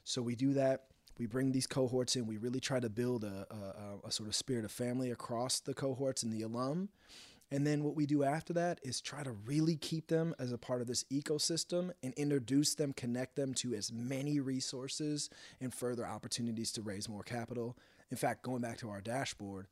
So 0.04 0.22
we 0.22 0.34
do 0.34 0.52
that. 0.54 0.84
We 1.18 1.26
bring 1.26 1.52
these 1.52 1.66
cohorts 1.66 2.16
in. 2.16 2.26
We 2.26 2.38
really 2.38 2.60
try 2.60 2.80
to 2.80 2.90
build 2.90 3.24
a, 3.24 3.46
a, 3.50 4.08
a 4.08 4.10
sort 4.10 4.28
of 4.28 4.34
spirit 4.34 4.64
of 4.64 4.72
family 4.72 5.10
across 5.10 5.60
the 5.60 5.74
cohorts 5.74 6.22
and 6.22 6.32
the 6.32 6.42
alum. 6.42 6.88
And 7.50 7.66
then 7.66 7.84
what 7.84 7.94
we 7.94 8.04
do 8.04 8.24
after 8.24 8.52
that 8.54 8.80
is 8.82 9.00
try 9.00 9.22
to 9.22 9.30
really 9.30 9.76
keep 9.76 10.08
them 10.08 10.34
as 10.38 10.50
a 10.50 10.58
part 10.58 10.80
of 10.80 10.88
this 10.88 11.04
ecosystem 11.04 11.92
and 12.02 12.12
introduce 12.14 12.74
them, 12.74 12.92
connect 12.92 13.36
them 13.36 13.54
to 13.54 13.74
as 13.74 13.92
many 13.92 14.40
resources 14.40 15.30
and 15.60 15.72
further 15.72 16.04
opportunities 16.04 16.72
to 16.72 16.82
raise 16.82 17.08
more 17.08 17.22
capital. 17.22 17.76
In 18.10 18.16
fact, 18.16 18.42
going 18.42 18.62
back 18.62 18.78
to 18.78 18.90
our 18.90 19.00
dashboard 19.00 19.68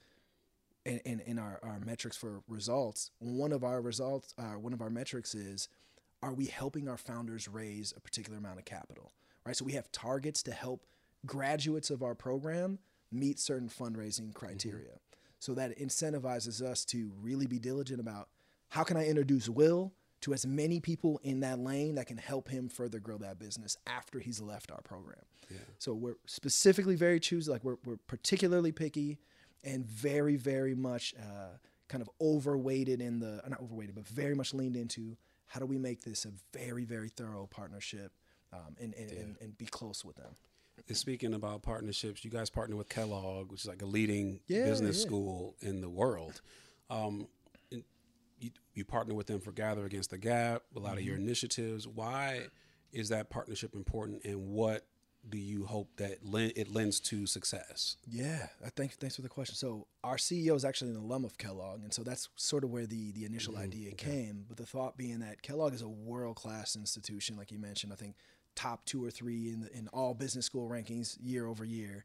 and 0.87 1.01
in, 1.05 1.38
our, 1.38 1.61
our 1.62 1.81
metrics 1.85 2.16
for 2.16 2.42
results, 2.46 3.11
one 3.18 3.53
of 3.53 3.64
our 3.64 3.81
results, 3.81 4.35
uh, 4.38 4.59
one 4.59 4.72
of 4.72 4.81
our 4.81 4.90
metrics 4.90 5.35
is 5.35 5.68
are 6.22 6.32
we 6.32 6.46
helping 6.46 6.88
our 6.88 6.96
founders 6.96 7.48
raise 7.48 7.92
a 7.96 8.00
particular 8.00 8.38
amount 8.38 8.58
of 8.58 8.64
capital? 8.64 9.12
Right. 9.44 9.56
So 9.56 9.64
we 9.64 9.72
have 9.72 9.90
targets 9.90 10.42
to 10.44 10.52
help 10.52 10.87
graduates 11.26 11.90
of 11.90 12.02
our 12.02 12.14
program 12.14 12.78
meet 13.11 13.38
certain 13.38 13.68
fundraising 13.68 14.32
criteria. 14.32 14.90
Mm-hmm. 14.90 14.98
So 15.40 15.54
that 15.54 15.78
incentivizes 15.78 16.62
us 16.62 16.85
to 16.87 17.12
really 17.20 17.46
be 17.46 17.58
diligent 17.58 18.00
about 18.00 18.28
how 18.68 18.85
can 18.85 18.96
I 18.96 19.06
introduce 19.06 19.48
Will 19.48 19.92
to 20.22 20.32
as 20.32 20.46
many 20.46 20.78
people 20.78 21.20
in 21.24 21.40
that 21.40 21.58
lane 21.58 21.96
that 21.96 22.06
can 22.06 22.16
help 22.16 22.48
him 22.48 22.68
further 22.68 23.00
grow 23.00 23.18
that 23.18 23.38
business 23.38 23.76
after 23.87 24.20
he's 24.20 24.40
left 24.40 24.70
our 24.70 24.80
program. 24.82 25.18
Yeah. 25.50 25.58
So 25.78 25.92
we're 25.94 26.16
specifically 26.26 26.94
very 26.94 27.18
choosy, 27.18 27.50
like 27.50 27.64
we're, 27.64 27.76
we're 27.85 27.96
particularly 28.06 28.70
picky 28.70 29.18
and 29.64 29.85
very, 29.85 30.37
very 30.37 30.74
much 30.76 31.14
uh, 31.18 31.56
kind 31.88 32.02
of 32.02 32.08
overweighted 32.20 33.00
in 33.00 33.18
the, 33.18 33.42
not 33.48 33.61
overweighted, 33.61 33.96
but 33.96 34.06
very 34.06 34.35
much 34.35 34.54
leaned 34.54 34.76
into 34.76 35.16
how 35.52 35.60
do 35.60 35.66
we 35.66 35.76
make 35.76 36.00
this 36.00 36.24
a 36.24 36.30
very, 36.56 36.86
very 36.86 37.10
thorough 37.10 37.46
partnership 37.46 38.10
um, 38.54 38.74
and, 38.80 38.94
and, 38.94 39.10
yeah. 39.10 39.20
and, 39.20 39.36
and 39.42 39.58
be 39.58 39.66
close 39.66 40.02
with 40.02 40.16
them. 40.16 40.34
And 40.88 40.96
speaking 40.96 41.34
about 41.34 41.62
partnerships, 41.62 42.24
you 42.24 42.30
guys 42.30 42.48
partner 42.48 42.74
with 42.74 42.88
Kellogg, 42.88 43.52
which 43.52 43.60
is 43.60 43.66
like 43.66 43.82
a 43.82 43.86
leading 43.86 44.40
yeah, 44.46 44.64
business 44.64 45.00
yeah. 45.00 45.06
school 45.06 45.54
in 45.60 45.82
the 45.82 45.90
world. 45.90 46.40
Um, 46.88 47.28
you, 47.70 48.50
you, 48.72 48.84
partner 48.86 49.14
with 49.14 49.26
them 49.26 49.40
for 49.40 49.52
Gather 49.52 49.84
Against 49.84 50.08
the 50.08 50.16
Gap, 50.16 50.62
a 50.74 50.78
lot 50.78 50.92
mm-hmm. 50.92 50.98
of 50.98 51.04
your 51.04 51.16
mm-hmm. 51.16 51.26
initiatives. 51.26 51.86
Why 51.86 52.46
is 52.90 53.10
that 53.10 53.28
partnership 53.28 53.74
important, 53.74 54.24
and 54.24 54.48
what 54.48 54.86
do 55.28 55.38
you 55.38 55.64
hope 55.64 55.88
that 55.96 56.18
it 56.56 56.68
lends 56.68 56.98
to 57.00 57.26
success? 57.26 57.96
Yeah, 58.08 58.48
I 58.64 58.70
think 58.70 58.92
thanks 58.94 59.16
for 59.16 59.22
the 59.22 59.28
question. 59.28 59.54
So 59.54 59.87
our 60.02 60.16
CEO 60.16 60.56
is 60.56 60.64
actually 60.64 60.90
an 60.90 60.96
alum 60.96 61.24
of 61.24 61.38
Kellogg, 61.38 61.82
and 61.82 61.92
so 61.92 62.02
that's 62.02 62.28
sort 62.37 62.64
of 62.64 62.70
where 62.70 62.87
the 62.87 63.12
the 63.12 63.24
initial 63.24 63.54
mm-hmm. 63.54 63.62
idea 63.62 63.92
okay. 63.92 64.11
came. 64.11 64.44
But 64.48 64.56
the 64.56 64.66
thought 64.66 64.96
being 64.96 65.20
that 65.20 65.42
Kellogg 65.42 65.74
is 65.74 65.82
a 65.82 65.88
world 65.88 66.37
class 66.37 66.76
institution, 66.76 67.37
like 67.37 67.52
you 67.52 67.58
mentioned. 67.58 67.92
I 67.92 67.96
think 67.96 68.16
top 68.54 68.85
two 68.85 69.04
or 69.04 69.11
three 69.11 69.48
in 69.48 69.61
the, 69.61 69.76
in 69.76 69.88
all 69.88 70.14
business 70.14 70.46
school 70.46 70.68
rankings 70.68 71.16
year 71.22 71.46
over 71.46 71.64
year. 71.64 72.04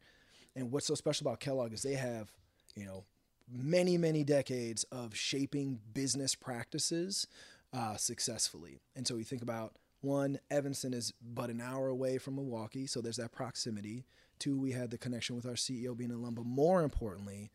And 0.56 0.72
what's 0.72 0.88
so 0.88 0.96
special 0.96 1.28
about 1.28 1.40
Kellogg 1.40 1.74
is 1.74 1.84
they 1.84 1.94
have, 1.94 2.32
you 2.76 2.86
know, 2.86 3.06
many 3.52 3.98
many 3.98 4.24
decades 4.24 4.84
of 4.86 5.16
shaping 5.16 5.80
business 5.94 6.36
practices 6.36 7.28
uh, 7.74 7.96
successfully. 7.96 8.80
And 8.96 9.08
so 9.08 9.18
you 9.18 9.24
think 9.24 9.42
about 9.42 9.74
one, 10.02 10.40
Evanston 10.52 10.94
is 10.94 11.14
but 11.22 11.50
an 11.50 11.62
hour 11.62 11.88
away 11.88 12.18
from 12.18 12.36
Milwaukee, 12.36 12.88
so 12.88 13.02
there's 13.02 13.18
that 13.18 13.32
proximity. 13.32 14.06
Two, 14.40 14.58
we 14.58 14.72
had 14.72 14.92
the 14.92 14.98
connection 14.98 15.36
with 15.36 15.46
our 15.46 15.54
CEO 15.54 15.98
being 15.98 16.12
an 16.12 16.18
alum, 16.18 16.36
but 16.36 16.46
more 16.46 16.84
importantly, 16.84 17.52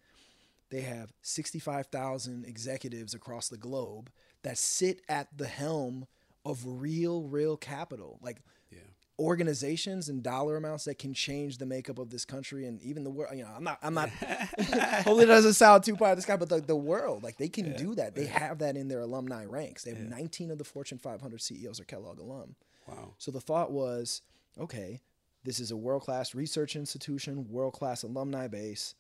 they 0.71 0.81
have 0.81 1.13
65,000 1.23 2.45
executives 2.47 3.15
across 3.15 3.49
the 3.49 3.57
globe 3.57 4.11
that 4.43 4.59
sit 4.59 5.03
at 5.09 5.29
the 5.37 5.47
helm 5.47 6.07
of 6.45 6.63
real, 6.67 7.23
real 7.23 7.57
capital. 7.57 8.19
Like 8.23 8.39
organizations 9.19 10.09
and 10.09 10.23
dollar 10.23 10.57
amounts 10.57 10.85
that 10.85 10.99
can 10.99 11.15
change 11.15 11.59
the 11.59 11.67
makeup 11.67 11.99
of 11.99 12.11
this 12.11 12.25
country 12.25 12.67
and 12.67 12.81
even 12.83 13.05
the 13.05 13.11
world. 13.11 13.37
You 13.37 13.45
know, 13.45 13.51
I'm 13.55 13.65
not, 13.65 13.79
I'm 13.83 13.95
not. 13.95 14.09
hopefully, 14.61 15.25
it 15.25 15.27
doesn't 15.27 15.55
sound 15.55 15.85
too 15.85 15.97
part 15.97 16.13
of 16.13 16.19
this 16.19 16.27
guy, 16.27 16.37
but 16.37 16.49
the, 16.49 16.61
the 16.61 16.77
world, 16.77 17.23
like 17.23 17.37
they 17.37 17.49
can 17.49 17.67
yeah, 17.67 17.77
do 17.77 17.95
that. 17.95 18.15
They 18.15 18.25
yeah. 18.25 18.39
have 18.39 18.59
that 18.59 18.77
in 18.77 18.89
their 18.89 19.01
alumni 19.01 19.45
ranks. 19.45 19.85
They 19.85 19.91
have 19.91 20.01
yeah. 20.01 20.17
19 20.17 20.51
of 20.51 20.59
the 20.59 20.65
Fortune 20.65 20.99
500 20.99 21.41
CEOs 21.41 21.81
are 21.81 21.85
Kellogg 21.85 22.19
alum. 22.19 22.57
Wow. 22.89 23.15
So 23.19 23.31
the 23.31 23.41
thought 23.41 23.71
was, 23.71 24.23
okay, 24.59 25.01
this 25.45 25.61
is 25.61 25.71
a 25.71 25.77
world 25.77 26.03
class 26.03 26.35
research 26.35 26.77
institution, 26.77 27.49
world 27.49 27.75
class 27.75 28.03
alumni 28.03 28.49
base. 28.49 28.95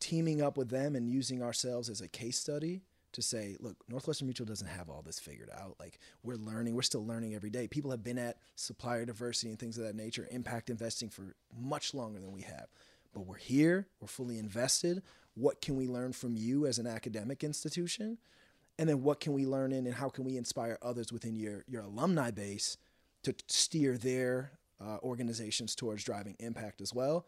Teaming 0.00 0.40
up 0.40 0.56
with 0.56 0.70
them 0.70 0.94
and 0.94 1.10
using 1.10 1.42
ourselves 1.42 1.88
as 1.88 2.00
a 2.00 2.06
case 2.06 2.38
study 2.38 2.82
to 3.18 3.22
say, 3.22 3.56
look, 3.58 3.76
Northwestern 3.88 4.28
Mutual 4.28 4.46
doesn't 4.46 4.68
have 4.68 4.88
all 4.88 5.02
this 5.02 5.18
figured 5.18 5.50
out. 5.52 5.76
Like 5.80 5.98
we're 6.22 6.36
learning, 6.36 6.74
we're 6.74 6.82
still 6.82 7.04
learning 7.04 7.34
every 7.34 7.50
day. 7.50 7.66
People 7.66 7.90
have 7.90 8.04
been 8.04 8.18
at 8.18 8.38
supplier 8.54 9.04
diversity 9.04 9.50
and 9.50 9.58
things 9.58 9.76
of 9.76 9.84
that 9.84 9.96
nature, 9.96 10.28
impact 10.30 10.70
investing 10.70 11.10
for 11.10 11.34
much 11.60 11.94
longer 11.94 12.20
than 12.20 12.32
we 12.32 12.42
have. 12.42 12.68
But 13.12 13.26
we're 13.26 13.36
here, 13.36 13.88
we're 14.00 14.06
fully 14.06 14.38
invested. 14.38 15.02
What 15.34 15.60
can 15.60 15.76
we 15.76 15.88
learn 15.88 16.12
from 16.12 16.36
you 16.36 16.66
as 16.66 16.78
an 16.78 16.86
academic 16.86 17.42
institution? 17.42 18.18
And 18.78 18.88
then 18.88 19.02
what 19.02 19.18
can 19.18 19.32
we 19.32 19.44
learn 19.44 19.72
in 19.72 19.86
and 19.86 19.96
how 19.96 20.08
can 20.08 20.24
we 20.24 20.36
inspire 20.36 20.78
others 20.80 21.12
within 21.12 21.34
your, 21.34 21.64
your 21.66 21.82
alumni 21.82 22.30
base 22.30 22.76
to 23.24 23.34
steer 23.48 23.98
their 23.98 24.52
uh, 24.80 24.98
organizations 25.02 25.74
towards 25.74 26.04
driving 26.04 26.36
impact 26.38 26.80
as 26.80 26.94
well? 26.94 27.26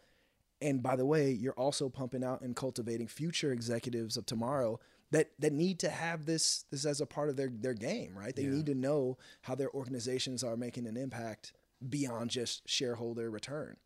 And 0.62 0.82
by 0.82 0.94
the 0.94 1.06
way, 1.06 1.32
you're 1.32 1.54
also 1.54 1.88
pumping 1.88 2.22
out 2.22 2.42
and 2.42 2.54
cultivating 2.54 3.08
future 3.08 3.50
executives 3.50 4.16
of 4.16 4.26
tomorrow 4.26 4.78
that 5.10 5.30
that 5.38 5.52
need 5.52 5.78
to 5.80 5.90
have 5.90 6.26
this 6.26 6.64
this 6.70 6.84
as 6.84 7.00
a 7.00 7.06
part 7.06 7.28
of 7.28 7.36
their 7.36 7.48
their 7.48 7.74
game, 7.74 8.16
right? 8.16 8.34
They 8.34 8.42
yeah. 8.42 8.50
need 8.50 8.66
to 8.66 8.74
know 8.74 9.18
how 9.42 9.54
their 9.54 9.70
organizations 9.70 10.44
are 10.44 10.56
making 10.56 10.86
an 10.86 10.96
impact 10.96 11.52
beyond 11.88 12.30
just 12.30 12.68
shareholder 12.68 13.30
return, 13.30 13.76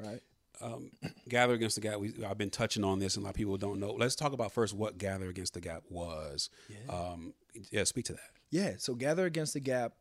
right? 0.00 0.20
Um, 0.60 0.90
Gather 1.28 1.54
Against 1.54 1.76
the 1.76 1.82
Gap. 1.82 1.98
We, 1.98 2.12
I've 2.28 2.38
been 2.38 2.50
touching 2.50 2.84
on 2.84 2.98
this, 2.98 3.16
and 3.16 3.22
a 3.22 3.26
lot 3.26 3.30
of 3.30 3.36
people 3.36 3.56
don't 3.56 3.80
know. 3.80 3.92
Let's 3.92 4.16
talk 4.16 4.32
about 4.32 4.52
first 4.52 4.74
what 4.74 4.98
Gather 4.98 5.28
Against 5.28 5.54
the 5.54 5.60
Gap 5.60 5.84
was. 5.88 6.50
Yeah. 6.68 6.94
Um, 6.94 7.34
yeah, 7.70 7.84
speak 7.84 8.06
to 8.06 8.12
that. 8.14 8.30
Yeah. 8.50 8.74
So 8.78 8.94
Gather 8.94 9.24
Against 9.24 9.54
the 9.54 9.60
Gap 9.60 9.94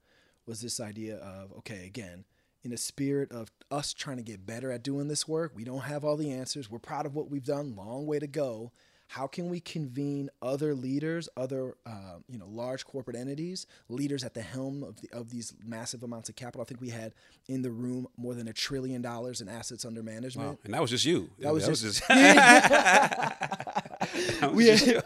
was 0.45 0.62
this 0.62 0.80
idea 0.80 1.17
of 1.17 1.53
okay, 1.60 1.86
again, 1.86 2.25
in 2.63 2.71
the 2.71 2.77
spirit 2.77 3.32
of 3.32 3.51
us 3.71 3.93
trying 3.93 4.17
to 4.17 4.23
get 4.23 4.45
better 4.45 4.71
at 4.71 4.84
doing 4.84 5.08
this 5.08 5.27
work. 5.27 5.53
We 5.56 5.63
don't 5.63 5.82
have 5.82 6.03
all 6.03 6.17
the 6.17 6.32
answers. 6.32 6.69
We're 6.69 6.80
proud 6.80 7.06
of 7.06 7.15
what 7.15 7.30
we've 7.30 7.45
done. 7.45 7.75
Long 7.75 8.06
way 8.06 8.19
to 8.19 8.27
go 8.27 8.71
how 9.08 9.26
can 9.26 9.50
we 9.50 9.62
convene 9.62 10.30
other 10.41 10.76
leaders, 10.76 11.30
other 11.38 11.76
uh, 11.86 12.17
you 12.28 12.38
know 12.38 12.48
large 12.48 12.86
corporate 12.86 13.15
entities, 13.15 13.65
leaders 13.89 14.24
at 14.24 14.34
the 14.34 14.41
helm 14.41 14.84
of 14.84 15.00
the, 15.02 15.10
of 15.12 15.30
these 15.30 15.54
massive 15.65 16.04
amounts 16.04 16.28
of 16.30 16.36
capital? 16.36 16.62
I 16.62 16.65
think 16.65 16.82
we 16.82 16.89
had 16.89 17.13
in 17.48 17.62
the 17.62 17.72
room 17.72 18.08
more 18.17 18.34
than 18.34 18.50
a 18.50 18.54
trillion 18.54 19.02
dollars 19.02 19.39
in 19.39 19.48
assets 19.48 19.86
under 19.86 20.04
management, 20.04 20.50
wow. 20.50 20.58
and 20.65 20.74
that 20.74 20.82
was 20.82 20.91
just 20.91 21.06
you. 21.06 21.30
That 21.39 21.54
was 21.54 21.65
that 21.65 21.72
just. 21.72 21.84
Was 21.86 22.00
just 24.13 24.54
we, 24.54 24.67
had, 24.67 25.04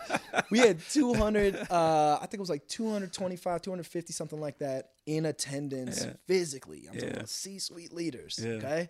we 0.50 0.60
had 0.60 0.80
200 0.90 1.56
uh, 1.70 2.16
i 2.16 2.20
think 2.22 2.36
it 2.36 2.40
was 2.40 2.50
like 2.50 2.68
225 2.68 3.62
250 3.62 4.14
something 4.14 4.40
like 4.40 4.58
that 4.60 4.92
in 5.06 5.26
attendance 5.26 6.06
yeah. 6.06 6.14
physically 6.28 6.88
i'm 6.88 6.96
yeah. 6.96 7.00
talking 7.00 7.16
about 7.16 7.30
c-suite 7.30 7.94
leaders 7.94 8.40
yeah. 8.42 8.52
okay 8.54 8.90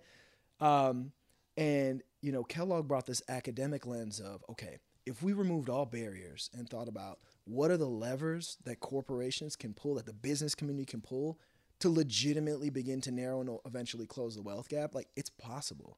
um, 0.60 1.12
and 1.58 2.04
you 2.22 2.32
know 2.32 2.44
kellogg 2.44 2.88
brought 2.88 3.06
this 3.06 3.22
academic 3.30 3.86
lens 3.86 4.20
of 4.20 4.44
okay 4.50 4.78
if 5.06 5.24
we 5.24 5.34
removed 5.34 5.70
all 5.70 5.86
barriers 5.86 6.50
and 6.54 6.70
thought 6.70 6.88
about 6.88 7.20
what 7.46 7.72
are 7.72 7.78
the 7.78 7.88
levers 7.88 8.58
that 8.66 8.80
corporations 8.80 9.56
can 9.56 9.74
pull, 9.74 9.96
that 9.96 10.06
the 10.06 10.14
business 10.14 10.56
community 10.56 10.86
can 10.86 11.02
pull 11.02 11.40
to 11.80 11.90
legitimately 11.90 12.70
begin 12.70 13.02
to 13.02 13.12
narrow 13.12 13.42
and 13.42 13.58
eventually 13.66 14.06
close 14.06 14.36
the 14.36 14.42
wealth 14.42 14.70
gap, 14.70 14.94
like 14.94 15.08
it's 15.16 15.32
possible. 15.32 15.98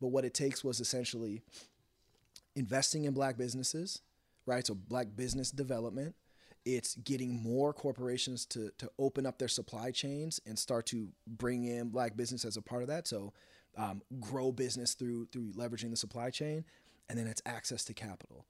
But 0.00 0.08
what 0.08 0.24
it 0.24 0.32
takes 0.32 0.64
was 0.64 0.80
essentially 0.80 1.42
investing 2.56 3.04
in 3.04 3.12
black 3.12 3.36
businesses, 3.36 4.00
right? 4.46 4.66
So 4.66 4.74
black 4.74 5.08
business 5.14 5.50
development. 5.50 6.14
It's 6.64 6.96
getting 6.96 7.42
more 7.42 7.72
corporations 7.72 8.44
to 8.46 8.70
to 8.78 8.90
open 8.98 9.26
up 9.26 9.38
their 9.38 9.48
supply 9.48 9.90
chains 9.90 10.40
and 10.46 10.58
start 10.58 10.86
to 10.86 11.08
bring 11.26 11.64
in 11.64 11.88
black 11.88 12.16
business 12.16 12.44
as 12.44 12.56
a 12.56 12.62
part 12.62 12.82
of 12.82 12.88
that. 12.88 13.06
So 13.06 13.32
um, 13.76 14.02
grow 14.20 14.52
business 14.52 14.94
through 14.94 15.26
through 15.26 15.52
leveraging 15.52 15.90
the 15.90 15.96
supply 15.96 16.30
chain 16.30 16.64
and 17.08 17.18
then 17.18 17.26
it's 17.26 17.42
access 17.46 17.84
to 17.84 17.94
capital. 17.94 18.46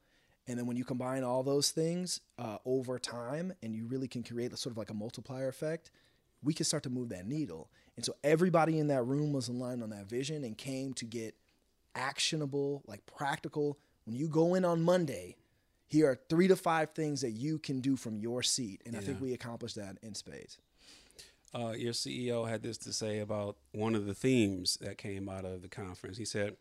And 0.46 0.58
then 0.58 0.66
when 0.66 0.76
you 0.76 0.84
combine 0.84 1.24
all 1.24 1.42
those 1.42 1.70
things 1.70 2.20
uh, 2.38 2.56
over 2.64 2.98
time 2.98 3.52
and 3.62 3.74
you 3.74 3.86
really 3.86 4.08
can 4.08 4.22
create 4.22 4.56
sort 4.56 4.72
of 4.72 4.78
like 4.78 4.90
a 4.90 4.94
multiplier 4.94 5.48
effect, 5.48 5.90
we 6.42 6.54
can 6.54 6.64
start 6.64 6.82
to 6.84 6.90
move 6.90 7.10
that 7.10 7.26
needle. 7.26 7.70
And 7.96 8.04
so 8.04 8.14
everybody 8.24 8.78
in 8.78 8.88
that 8.88 9.02
room 9.02 9.32
was 9.32 9.48
aligned 9.48 9.82
on 9.82 9.90
that 9.90 10.08
vision 10.08 10.44
and 10.44 10.56
came 10.56 10.94
to 10.94 11.04
get 11.04 11.34
actionable, 11.94 12.82
like 12.86 13.04
practical. 13.04 13.78
When 14.04 14.16
you 14.16 14.28
go 14.28 14.54
in 14.54 14.64
on 14.64 14.80
Monday, 14.82 15.36
here 15.86 16.08
are 16.08 16.18
three 16.30 16.48
to 16.48 16.56
five 16.56 16.90
things 16.90 17.20
that 17.20 17.32
you 17.32 17.58
can 17.58 17.80
do 17.80 17.96
from 17.96 18.18
your 18.18 18.42
seat. 18.42 18.82
And 18.86 18.96
I 18.96 19.00
think 19.00 19.20
we 19.20 19.34
accomplished 19.34 19.76
that 19.76 19.98
in 20.02 20.14
spades. 20.14 20.58
Uh, 21.54 21.72
your 21.76 21.92
CEO 21.92 22.48
had 22.48 22.62
this 22.62 22.76
to 22.78 22.92
say 22.92 23.20
about 23.20 23.56
one 23.72 23.94
of 23.94 24.06
the 24.06 24.14
themes 24.14 24.76
that 24.82 24.98
came 24.98 25.28
out 25.28 25.46
of 25.46 25.62
the 25.62 25.68
conference. 25.68 26.18
He 26.18 26.26
said, 26.26 26.56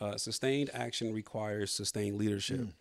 uh, 0.00 0.16
"Sustained 0.16 0.70
action 0.72 1.12
requires 1.12 1.70
sustained 1.70 2.16
leadership. 2.16 2.60
Mm. 2.60 2.72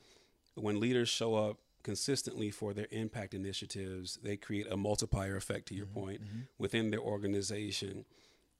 When 0.56 0.80
leaders 0.80 1.10
show 1.10 1.36
up 1.36 1.58
consistently 1.84 2.52
for 2.52 2.74
their 2.74 2.88
impact 2.92 3.34
initiatives, 3.34 4.20
they 4.24 4.36
create 4.38 4.68
a 4.70 4.78
multiplier 4.78 5.36
effect. 5.36 5.68
To 5.68 5.76
your 5.76 5.86
point, 5.86 6.22
within 6.58 6.92
their 6.92 7.00
organization. 7.00 8.06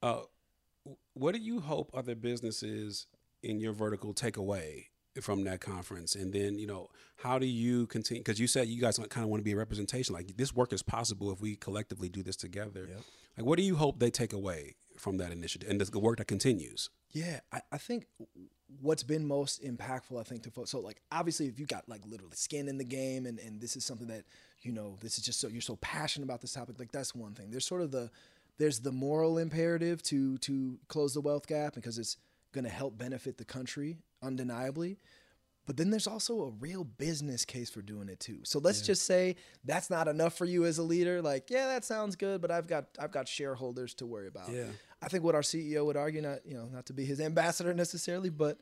Uh, 0.02 0.20
what 1.14 1.34
do 1.34 1.40
you 1.40 1.60
hope 1.60 1.90
other 1.92 2.14
businesses 2.14 3.06
in 3.42 3.60
your 3.60 3.72
vertical 3.72 4.14
take 4.14 4.36
away 4.36 4.88
from 5.20 5.44
that 5.44 5.60
conference 5.60 6.14
and 6.14 6.32
then 6.32 6.58
you 6.58 6.66
know 6.66 6.88
how 7.16 7.38
do 7.38 7.46
you 7.46 7.86
continue 7.88 8.20
because 8.20 8.38
you 8.38 8.46
said 8.46 8.68
you 8.68 8.80
guys 8.80 8.98
kind 8.98 9.24
of 9.24 9.28
want 9.28 9.40
to 9.40 9.44
be 9.44 9.52
a 9.52 9.56
representation 9.56 10.14
like 10.14 10.36
this 10.36 10.54
work 10.54 10.72
is 10.72 10.82
possible 10.82 11.32
if 11.32 11.40
we 11.40 11.56
collectively 11.56 12.08
do 12.08 12.22
this 12.22 12.36
together 12.36 12.88
like 13.36 13.44
what 13.44 13.56
do 13.56 13.64
you 13.64 13.74
hope 13.76 13.98
they 13.98 14.10
take 14.10 14.32
away 14.32 14.76
from 14.96 15.16
that 15.16 15.32
initiative 15.32 15.68
and 15.68 15.80
the 15.80 15.98
work 15.98 16.18
that 16.18 16.26
continues 16.26 16.90
Yeah, 17.12 17.40
I, 17.52 17.60
I 17.72 17.78
think 17.78 18.06
what's 18.82 19.02
been 19.02 19.26
most 19.26 19.62
impactful, 19.62 20.20
I 20.20 20.22
think, 20.22 20.42
to 20.42 20.50
folks. 20.50 20.70
So, 20.70 20.80
like, 20.80 21.00
obviously, 21.10 21.46
if 21.46 21.58
you 21.58 21.66
got 21.66 21.88
like 21.88 22.02
literally 22.06 22.36
skin 22.36 22.68
in 22.68 22.78
the 22.78 22.84
game, 22.84 23.26
and 23.26 23.38
and 23.38 23.60
this 23.60 23.76
is 23.76 23.84
something 23.84 24.08
that 24.08 24.24
you 24.62 24.72
know, 24.72 24.96
this 25.00 25.18
is 25.18 25.24
just 25.24 25.40
so 25.40 25.48
you're 25.48 25.60
so 25.60 25.76
passionate 25.76 26.24
about 26.24 26.40
this 26.40 26.52
topic. 26.52 26.78
Like, 26.78 26.92
that's 26.92 27.14
one 27.14 27.32
thing. 27.32 27.50
There's 27.50 27.66
sort 27.66 27.82
of 27.82 27.90
the 27.90 28.10
there's 28.58 28.80
the 28.80 28.92
moral 28.92 29.38
imperative 29.38 30.02
to 30.04 30.38
to 30.38 30.78
close 30.88 31.14
the 31.14 31.20
wealth 31.20 31.46
gap 31.46 31.74
because 31.74 31.98
it's 31.98 32.16
going 32.52 32.64
to 32.64 32.70
help 32.70 32.98
benefit 32.98 33.38
the 33.38 33.44
country 33.44 33.98
undeniably. 34.22 34.98
But 35.68 35.76
then 35.76 35.90
there's 35.90 36.06
also 36.06 36.40
a 36.44 36.48
real 36.48 36.82
business 36.82 37.44
case 37.44 37.68
for 37.68 37.82
doing 37.82 38.08
it 38.08 38.20
too. 38.20 38.38
So 38.44 38.58
let's 38.58 38.80
just 38.80 39.04
say 39.04 39.36
that's 39.66 39.90
not 39.90 40.08
enough 40.08 40.34
for 40.34 40.46
you 40.46 40.64
as 40.64 40.78
a 40.78 40.82
leader. 40.82 41.20
Like, 41.20 41.50
yeah, 41.50 41.66
that 41.66 41.84
sounds 41.84 42.16
good, 42.16 42.40
but 42.40 42.50
I've 42.50 42.66
got 42.66 42.86
I've 42.98 43.12
got 43.12 43.28
shareholders 43.28 43.92
to 43.96 44.06
worry 44.06 44.28
about. 44.28 44.50
Yeah. 44.50 44.64
I 45.02 45.08
think 45.08 45.24
what 45.24 45.34
our 45.34 45.42
CEO 45.42 45.84
would 45.84 45.98
argue, 45.98 46.22
not 46.22 46.38
you 46.46 46.54
know, 46.54 46.70
not 46.72 46.86
to 46.86 46.94
be 46.94 47.04
his 47.04 47.20
ambassador 47.20 47.74
necessarily, 47.74 48.30
but 48.30 48.56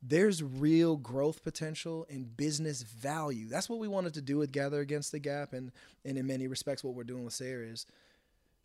there's 0.00 0.40
real 0.40 0.96
growth 0.96 1.42
potential 1.42 2.06
and 2.08 2.36
business 2.36 2.82
value. 2.82 3.48
That's 3.48 3.68
what 3.68 3.80
we 3.80 3.88
wanted 3.88 4.14
to 4.14 4.22
do 4.22 4.36
with 4.38 4.52
Gather 4.52 4.78
Against 4.78 5.10
the 5.10 5.18
Gap, 5.18 5.52
and 5.52 5.72
and 6.04 6.16
in 6.16 6.28
many 6.28 6.46
respects, 6.46 6.84
what 6.84 6.94
we're 6.94 7.02
doing 7.02 7.24
with 7.24 7.34
SARE 7.34 7.64
is 7.64 7.86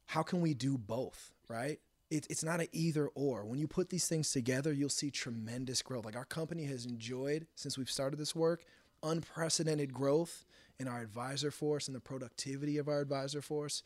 how 0.05 0.21
can 0.21 0.41
we 0.41 0.53
do 0.53 0.77
both, 0.77 1.31
right? 1.47 1.79
It, 2.11 2.27
it's 2.29 2.43
not 2.43 2.59
an 2.59 2.67
either 2.73 3.07
or. 3.15 3.45
When 3.45 3.57
you 3.57 3.67
put 3.67 3.89
these 3.89 4.07
things 4.07 4.31
together, 4.31 4.73
you'll 4.73 4.89
see 4.89 5.09
tremendous 5.09 5.81
growth. 5.81 6.05
Like 6.05 6.17
our 6.17 6.25
company 6.25 6.65
has 6.65 6.85
enjoyed 6.85 7.47
since 7.55 7.77
we've 7.77 7.89
started 7.89 8.19
this 8.19 8.35
work, 8.35 8.65
unprecedented 9.01 9.93
growth 9.93 10.45
in 10.77 10.87
our 10.87 11.01
advisor 11.01 11.51
force 11.51 11.87
and 11.87 11.95
the 11.95 12.01
productivity 12.01 12.77
of 12.77 12.89
our 12.89 12.99
advisor 12.99 13.41
force. 13.41 13.81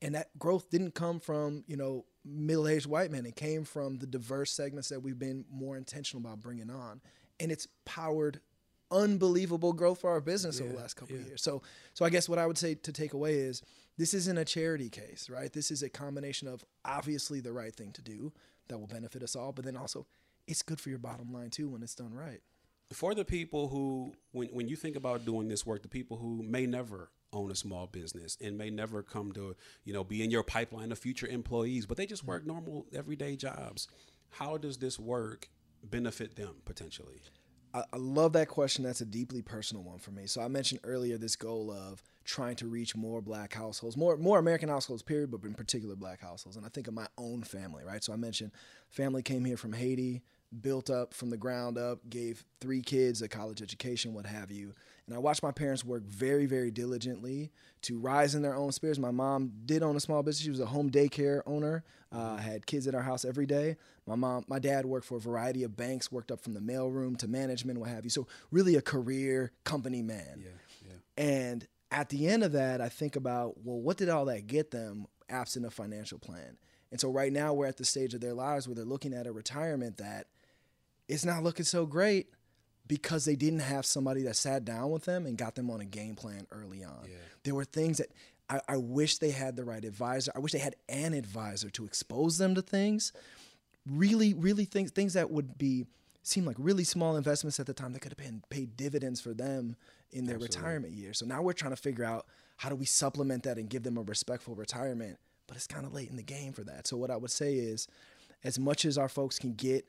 And 0.00 0.14
that 0.14 0.38
growth 0.38 0.70
didn't 0.70 0.94
come 0.94 1.18
from, 1.18 1.64
you 1.66 1.76
know, 1.76 2.04
middle-aged 2.24 2.86
white 2.86 3.10
men. 3.10 3.26
It 3.26 3.34
came 3.34 3.64
from 3.64 3.98
the 3.98 4.06
diverse 4.06 4.52
segments 4.52 4.88
that 4.90 5.02
we've 5.02 5.18
been 5.18 5.44
more 5.50 5.76
intentional 5.76 6.24
about 6.24 6.40
bringing 6.40 6.70
on. 6.70 7.00
And 7.40 7.50
it's 7.50 7.66
powered 7.84 8.40
unbelievable 8.90 9.72
growth 9.72 10.00
for 10.00 10.10
our 10.10 10.20
business 10.20 10.60
over 10.60 10.70
the 10.70 10.78
last 10.78 10.94
couple 10.94 11.16
of 11.16 11.26
years. 11.26 11.42
So 11.42 11.62
so 11.94 12.04
I 12.04 12.10
guess 12.10 12.28
what 12.28 12.38
I 12.38 12.46
would 12.46 12.58
say 12.58 12.74
to 12.74 12.92
take 12.92 13.12
away 13.12 13.34
is 13.34 13.62
this 13.96 14.14
isn't 14.14 14.38
a 14.38 14.44
charity 14.44 14.88
case, 14.88 15.28
right? 15.28 15.52
This 15.52 15.70
is 15.70 15.82
a 15.82 15.88
combination 15.88 16.48
of 16.48 16.64
obviously 16.84 17.40
the 17.40 17.52
right 17.52 17.74
thing 17.74 17.92
to 17.92 18.02
do 18.02 18.32
that 18.68 18.78
will 18.78 18.86
benefit 18.86 19.22
us 19.22 19.34
all, 19.34 19.52
but 19.52 19.64
then 19.64 19.76
also 19.76 20.06
it's 20.46 20.62
good 20.62 20.80
for 20.80 20.88
your 20.88 20.98
bottom 20.98 21.32
line 21.32 21.50
too 21.50 21.68
when 21.68 21.82
it's 21.82 21.94
done 21.94 22.12
right. 22.12 22.40
for 22.92 23.14
the 23.14 23.24
people 23.24 23.68
who 23.68 24.14
when, 24.32 24.48
when 24.48 24.68
you 24.68 24.76
think 24.76 24.96
about 24.96 25.24
doing 25.24 25.48
this 25.48 25.66
work 25.66 25.82
the 25.82 25.88
people 25.88 26.16
who 26.16 26.42
may 26.42 26.66
never 26.66 27.10
own 27.32 27.50
a 27.50 27.54
small 27.54 27.86
business 27.86 28.38
and 28.42 28.56
may 28.56 28.70
never 28.70 29.02
come 29.02 29.32
to 29.32 29.54
you 29.84 29.92
know 29.92 30.02
be 30.02 30.22
in 30.22 30.30
your 30.30 30.42
pipeline 30.42 30.90
of 30.90 30.98
future 30.98 31.26
employees 31.26 31.84
but 31.84 31.96
they 31.96 32.06
just 32.06 32.24
work 32.24 32.42
mm-hmm. 32.42 32.52
normal 32.52 32.86
everyday 32.94 33.36
jobs 33.36 33.88
how 34.30 34.56
does 34.56 34.78
this 34.78 34.98
work 34.98 35.48
benefit 35.84 36.36
them 36.36 36.54
potentially 36.64 37.20
I, 37.74 37.82
I 37.92 37.96
love 37.96 38.32
that 38.34 38.48
question. 38.48 38.84
That's 38.84 39.00
a 39.00 39.06
deeply 39.06 39.42
personal 39.42 39.82
one 39.82 39.98
for 39.98 40.10
me. 40.10 40.26
So 40.26 40.40
I 40.40 40.48
mentioned 40.48 40.80
earlier 40.84 41.18
this 41.18 41.36
goal 41.36 41.70
of 41.70 42.02
trying 42.24 42.56
to 42.56 42.66
reach 42.66 42.94
more 42.96 43.20
black 43.20 43.54
households, 43.54 43.96
more 43.96 44.16
more 44.16 44.38
American 44.38 44.68
households, 44.68 45.02
period, 45.02 45.30
but 45.30 45.42
in 45.44 45.54
particular 45.54 45.96
black 45.96 46.20
households. 46.20 46.56
And 46.56 46.66
I 46.66 46.68
think 46.68 46.88
of 46.88 46.94
my 46.94 47.06
own 47.16 47.42
family, 47.42 47.84
right? 47.84 48.02
So 48.02 48.12
I 48.12 48.16
mentioned 48.16 48.52
family 48.90 49.22
came 49.22 49.44
here 49.44 49.56
from 49.56 49.72
Haiti, 49.72 50.22
built 50.60 50.90
up 50.90 51.14
from 51.14 51.30
the 51.30 51.36
ground 51.36 51.76
up, 51.76 51.98
gave 52.08 52.44
three 52.60 52.80
kids 52.80 53.22
a 53.22 53.28
college 53.28 53.62
education, 53.62 54.14
what 54.14 54.26
have 54.26 54.50
you. 54.50 54.72
And 55.06 55.14
I 55.14 55.18
watched 55.18 55.42
my 55.42 55.52
parents 55.52 55.84
work 55.84 56.04
very, 56.04 56.46
very 56.46 56.70
diligently 56.70 57.50
to 57.82 57.98
rise 57.98 58.34
in 58.34 58.42
their 58.42 58.54
own 58.54 58.72
spirits. 58.72 58.98
My 58.98 59.10
mom 59.10 59.52
did 59.64 59.82
own 59.82 59.96
a 59.96 60.00
small 60.00 60.22
business. 60.22 60.44
She 60.44 60.50
was 60.50 60.60
a 60.60 60.66
home 60.66 60.90
daycare 60.90 61.42
owner, 61.46 61.84
uh, 62.12 62.36
had 62.36 62.66
kids 62.66 62.86
at 62.86 62.94
our 62.94 63.02
house 63.02 63.24
every 63.24 63.46
day. 63.46 63.76
My 64.06 64.16
mom, 64.16 64.44
my 64.48 64.58
dad 64.58 64.84
worked 64.84 65.06
for 65.06 65.16
a 65.16 65.20
variety 65.20 65.62
of 65.64 65.76
banks, 65.76 66.12
worked 66.12 66.30
up 66.30 66.40
from 66.40 66.54
the 66.54 66.60
mailroom 66.60 67.16
to 67.18 67.28
management, 67.28 67.78
what 67.78 67.88
have 67.88 68.04
you. 68.04 68.10
So 68.10 68.26
really 68.50 68.76
a 68.76 68.82
career 68.82 69.52
company 69.64 70.02
man. 70.02 70.42
Yeah, 70.42 70.92
And 71.16 71.66
at 71.90 72.08
the 72.10 72.28
end 72.28 72.42
of 72.42 72.52
that, 72.52 72.80
I 72.80 72.88
think 72.88 73.16
about, 73.16 73.64
well, 73.64 73.80
what 73.80 73.96
did 73.96 74.08
all 74.08 74.26
that 74.26 74.46
get 74.46 74.70
them 74.70 75.06
absent 75.28 75.66
a 75.66 75.70
financial 75.70 76.18
plan? 76.18 76.58
And 76.90 77.00
so 77.00 77.10
right 77.10 77.32
now 77.32 77.52
we're 77.52 77.66
at 77.66 77.76
the 77.76 77.84
stage 77.84 78.14
of 78.14 78.20
their 78.20 78.34
lives 78.34 78.66
where 78.66 78.74
they're 78.74 78.84
looking 78.84 79.12
at 79.12 79.26
a 79.26 79.32
retirement 79.32 79.98
that 79.98 80.26
it's 81.08 81.24
not 81.24 81.42
looking 81.42 81.64
so 81.64 81.86
great 81.86 82.28
because 82.86 83.24
they 83.24 83.36
didn't 83.36 83.60
have 83.60 83.84
somebody 83.84 84.22
that 84.22 84.36
sat 84.36 84.64
down 84.64 84.90
with 84.90 85.04
them 85.04 85.26
and 85.26 85.36
got 85.36 85.54
them 85.54 85.70
on 85.70 85.80
a 85.80 85.84
game 85.84 86.14
plan 86.14 86.46
early 86.50 86.84
on. 86.84 87.04
There 87.44 87.54
were 87.54 87.64
things 87.64 87.98
that 87.98 88.08
I, 88.48 88.60
I 88.68 88.76
wish 88.76 89.18
they 89.18 89.30
had 89.30 89.56
the 89.56 89.64
right 89.64 89.84
advisor. 89.84 90.32
I 90.34 90.38
wish 90.38 90.52
they 90.52 90.58
had 90.58 90.76
an 90.88 91.12
advisor 91.14 91.70
to 91.70 91.84
expose 91.84 92.38
them 92.38 92.54
to 92.54 92.62
things. 92.62 93.12
Really, 93.86 94.34
really 94.34 94.64
things 94.64 94.90
things 94.90 95.14
that 95.14 95.30
would 95.30 95.58
be 95.58 95.86
seem 96.22 96.44
like 96.44 96.56
really 96.58 96.84
small 96.84 97.16
investments 97.16 97.58
at 97.58 97.66
the 97.66 97.74
time 97.74 97.92
that 97.92 98.00
could 98.00 98.12
have 98.12 98.18
been 98.18 98.42
paid 98.50 98.76
dividends 98.76 99.20
for 99.20 99.32
them 99.32 99.76
in 100.12 100.26
their 100.26 100.38
retirement 100.38 100.92
years. 100.92 101.18
So 101.18 101.26
now 101.26 101.42
we're 101.42 101.52
trying 101.52 101.72
to 101.72 101.76
figure 101.80 102.04
out 102.04 102.26
how 102.56 102.68
do 102.68 102.74
we 102.74 102.84
supplement 102.84 103.44
that 103.44 103.56
and 103.56 103.68
give 103.68 103.82
them 103.82 103.96
a 103.96 104.02
respectful 104.02 104.54
retirement, 104.54 105.18
but 105.46 105.56
it's 105.56 105.66
kind 105.66 105.86
of 105.86 105.94
late 105.94 106.10
in 106.10 106.16
the 106.16 106.22
game 106.22 106.52
for 106.52 106.64
that. 106.64 106.86
So 106.86 106.96
what 106.96 107.10
I 107.10 107.16
would 107.16 107.30
say 107.30 107.54
is 107.54 107.88
as 108.44 108.58
much 108.58 108.84
as 108.84 108.98
our 108.98 109.08
folks 109.08 109.38
can 109.38 109.54
get 109.54 109.86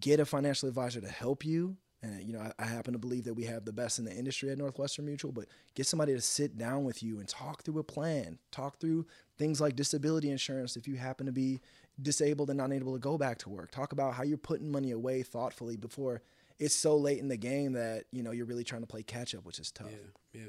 get 0.00 0.20
a 0.20 0.24
financial 0.24 0.68
advisor 0.68 1.00
to 1.00 1.08
help 1.08 1.44
you. 1.44 1.76
And 2.02 2.22
you 2.22 2.32
know, 2.32 2.40
I, 2.40 2.52
I 2.62 2.66
happen 2.66 2.92
to 2.92 2.98
believe 2.98 3.24
that 3.24 3.34
we 3.34 3.44
have 3.44 3.64
the 3.64 3.72
best 3.72 3.98
in 3.98 4.04
the 4.04 4.12
industry 4.12 4.50
at 4.50 4.58
Northwestern 4.58 5.06
Mutual, 5.06 5.32
but 5.32 5.46
get 5.74 5.86
somebody 5.86 6.12
to 6.12 6.20
sit 6.20 6.58
down 6.58 6.84
with 6.84 7.02
you 7.02 7.18
and 7.18 7.28
talk 7.28 7.62
through 7.62 7.78
a 7.78 7.84
plan, 7.84 8.38
talk 8.52 8.78
through 8.78 9.06
things 9.38 9.60
like 9.60 9.76
disability 9.76 10.30
insurance 10.30 10.76
if 10.76 10.86
you 10.86 10.96
happen 10.96 11.26
to 11.26 11.32
be 11.32 11.60
disabled 12.00 12.50
and 12.50 12.58
not 12.58 12.72
able 12.72 12.92
to 12.92 12.98
go 12.98 13.16
back 13.16 13.38
to 13.38 13.48
work. 13.48 13.70
Talk 13.70 13.92
about 13.92 14.14
how 14.14 14.22
you're 14.22 14.38
putting 14.38 14.70
money 14.70 14.90
away 14.90 15.22
thoughtfully 15.22 15.76
before 15.76 16.22
it's 16.58 16.74
so 16.74 16.96
late 16.96 17.18
in 17.18 17.28
the 17.28 17.36
game 17.36 17.72
that, 17.72 18.04
you 18.12 18.22
know, 18.22 18.30
you're 18.30 18.46
really 18.46 18.64
trying 18.64 18.82
to 18.82 18.86
play 18.86 19.02
catch 19.02 19.34
up, 19.34 19.44
which 19.44 19.58
is 19.58 19.70
tough. 19.70 19.88
Yeah, 19.90 20.40
yeah. 20.40 20.48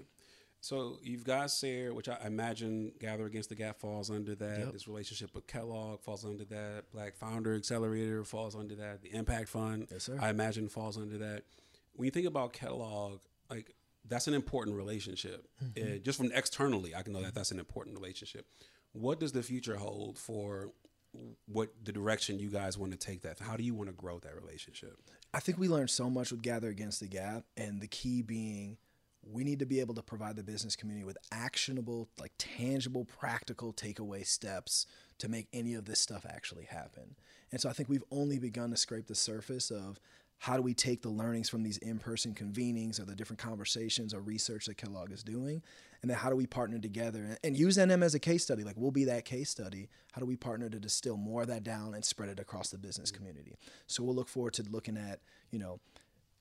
So 0.67 0.99
you've 1.01 1.23
got 1.23 1.49
SARE, 1.49 1.93
which 1.93 2.09
I 2.09 2.17
imagine 2.25 2.91
Gather 2.99 3.25
Against 3.25 3.47
the 3.47 3.55
Gap 3.55 3.79
falls 3.79 4.11
under 4.11 4.35
that. 4.35 4.59
Yep. 4.59 4.73
This 4.73 4.85
relationship 4.85 5.33
with 5.33 5.47
Kellogg 5.47 6.01
falls 6.01 6.25
under 6.25 6.43
that. 6.43 6.91
Black 6.91 7.15
Founder 7.15 7.55
Accelerator 7.55 8.25
falls 8.25 8.53
under 8.53 8.75
that. 8.75 9.01
The 9.01 9.13
Impact 9.13 9.47
Fund, 9.47 9.87
Yes, 9.89 10.03
sir. 10.03 10.17
I 10.21 10.29
imagine, 10.29 10.67
falls 10.67 10.97
under 10.97 11.17
that. 11.19 11.43
When 11.93 12.03
you 12.03 12.11
think 12.11 12.27
about 12.27 12.51
Kellogg, 12.51 13.19
like 13.49 13.75
that's 14.05 14.27
an 14.27 14.33
important 14.33 14.75
relationship. 14.75 15.47
Mhm. 15.63 15.95
Uh, 15.95 15.99
just 15.99 16.17
from 16.17 16.33
externally, 16.33 16.93
I 16.93 17.01
can 17.01 17.13
know 17.13 17.21
that 17.21 17.33
that's 17.33 17.51
an 17.51 17.59
important 17.59 17.95
relationship. 17.95 18.45
What 18.91 19.21
does 19.21 19.31
the 19.31 19.43
future 19.43 19.77
hold 19.77 20.17
for 20.17 20.73
what 21.45 21.69
the 21.85 21.93
direction 21.93 22.39
you 22.39 22.49
guys 22.49 22.77
want 22.77 22.91
to 22.91 22.97
take 22.97 23.21
that? 23.21 23.39
How 23.39 23.55
do 23.55 23.63
you 23.63 23.73
want 23.73 23.87
to 23.87 23.93
grow 23.95 24.19
that 24.19 24.35
relationship? 24.35 24.99
I 25.33 25.39
think 25.39 25.57
we 25.57 25.69
learned 25.69 25.91
so 25.91 26.09
much 26.09 26.29
with 26.31 26.41
Gather 26.41 26.67
Against 26.67 26.99
the 26.99 27.07
Gap, 27.07 27.45
and 27.55 27.79
the 27.79 27.87
key 27.87 28.21
being 28.21 28.77
we 29.31 29.43
need 29.43 29.59
to 29.59 29.65
be 29.65 29.79
able 29.79 29.95
to 29.95 30.01
provide 30.01 30.35
the 30.35 30.43
business 30.43 30.75
community 30.75 31.05
with 31.05 31.17
actionable, 31.31 32.09
like 32.19 32.31
tangible, 32.37 33.05
practical 33.05 33.73
takeaway 33.73 34.25
steps 34.25 34.85
to 35.19 35.29
make 35.29 35.47
any 35.53 35.73
of 35.73 35.85
this 35.85 35.99
stuff 35.99 36.25
actually 36.27 36.65
happen. 36.65 37.15
And 37.51 37.59
so 37.59 37.69
I 37.69 37.73
think 37.73 37.89
we've 37.89 38.03
only 38.11 38.39
begun 38.39 38.69
to 38.71 38.77
scrape 38.77 39.07
the 39.07 39.15
surface 39.15 39.71
of 39.71 39.99
how 40.39 40.55
do 40.55 40.61
we 40.61 40.73
take 40.73 41.01
the 41.01 41.09
learnings 41.09 41.49
from 41.49 41.63
these 41.63 41.77
in-person 41.79 42.35
convenings 42.35 42.99
or 42.99 43.05
the 43.05 43.15
different 43.15 43.39
conversations 43.39 44.13
or 44.13 44.21
research 44.21 44.67
that 44.67 44.77
Kellogg 44.77 45.11
is 45.11 45.23
doing, 45.23 45.63
and 46.01 46.11
then 46.11 46.17
how 46.17 46.29
do 46.29 46.35
we 46.35 46.45
partner 46.45 46.77
together 46.77 47.23
and, 47.23 47.37
and 47.43 47.57
use 47.57 47.77
NM 47.77 48.03
as 48.03 48.13
a 48.13 48.19
case 48.19 48.43
study? 48.43 48.63
Like 48.63 48.75
we'll 48.77 48.91
be 48.91 49.05
that 49.05 49.25
case 49.25 49.49
study. 49.49 49.89
How 50.11 50.19
do 50.19 50.27
we 50.27 50.35
partner 50.35 50.69
to 50.69 50.79
distill 50.79 51.17
more 51.17 51.41
of 51.41 51.47
that 51.47 51.63
down 51.63 51.95
and 51.95 52.05
spread 52.05 52.29
it 52.29 52.39
across 52.39 52.69
the 52.69 52.77
business 52.77 53.11
mm-hmm. 53.11 53.17
community? 53.17 53.55
So 53.87 54.03
we'll 54.03 54.15
look 54.15 54.29
forward 54.29 54.53
to 54.53 54.63
looking 54.69 54.97
at, 54.97 55.21
you 55.49 55.57
know, 55.57 55.79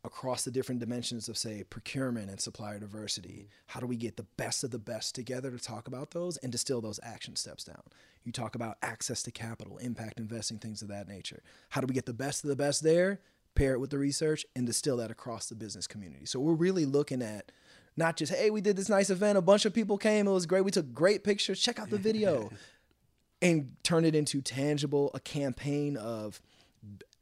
across 0.07 0.45
the 0.45 0.51
different 0.51 0.81
dimensions 0.81 1.29
of 1.29 1.37
say 1.37 1.65
procurement 1.69 2.31
and 2.31 2.41
supplier 2.41 2.79
diversity 2.79 3.29
mm-hmm. 3.29 3.49
how 3.67 3.81
do 3.81 3.87
we 3.87 3.97
get 3.97 4.17
the 4.17 4.27
best 4.37 4.65
of 4.65 4.71
the 4.71 4.79
best 4.79 5.15
together 5.15 5.51
to 5.51 5.59
talk 5.59 5.87
about 5.87 6.13
those 6.13 6.37
and 6.39 6.53
distill 6.53 6.81
those 6.81 7.01
action 7.03 7.37
steps 7.37 7.65
down? 7.65 7.83
You 8.25 8.33
talk 8.33 8.55
about 8.55 8.79
access 8.83 9.23
to 9.25 9.31
capital 9.31 9.79
impact 9.79 10.19
investing 10.19 10.59
things 10.59 10.83
of 10.83 10.89
that 10.89 11.09
nature. 11.09 11.43
How 11.71 11.81
do 11.81 11.87
we 11.87 11.95
get 11.95 12.07
the 12.07 12.15
best 12.15 12.43
of 12.43 12.49
the 12.49 12.57
best 12.57 12.83
there 12.83 13.21
pair 13.57 13.73
it 13.73 13.81
with 13.81 13.91
the 13.91 13.99
research, 13.99 14.47
and 14.55 14.67
distill 14.67 14.99
that 14.99 15.11
across 15.11 15.49
the 15.49 15.57
business 15.57 15.89
community. 15.89 16.27
So 16.27 16.39
we're 16.39 16.53
really 16.53 16.85
looking 16.85 17.23
at 17.23 17.51
not 17.97 18.17
just, 18.17 18.33
hey, 18.33 18.51
we 18.51 18.61
did 18.61 18.77
this 18.77 18.89
nice 18.89 19.11
event, 19.11 19.39
a 19.39 19.43
bunch 19.43 19.65
of 19.65 19.75
people 19.75 19.99
came, 19.99 20.29
it 20.29 20.31
was 20.31 20.47
great, 20.47 20.61
we 20.61 20.71
took 20.71 20.93
great 20.93 21.25
pictures, 21.25 21.59
check 21.59 21.81
out 21.81 21.91
the 21.91 21.99
video, 21.99 22.51
and 23.43 23.75
turn 23.83 24.05
it 24.05 24.15
into 24.15 24.41
tangible, 24.41 25.11
a 25.15 25.21
campaign 25.21 25.97
of 25.97 26.41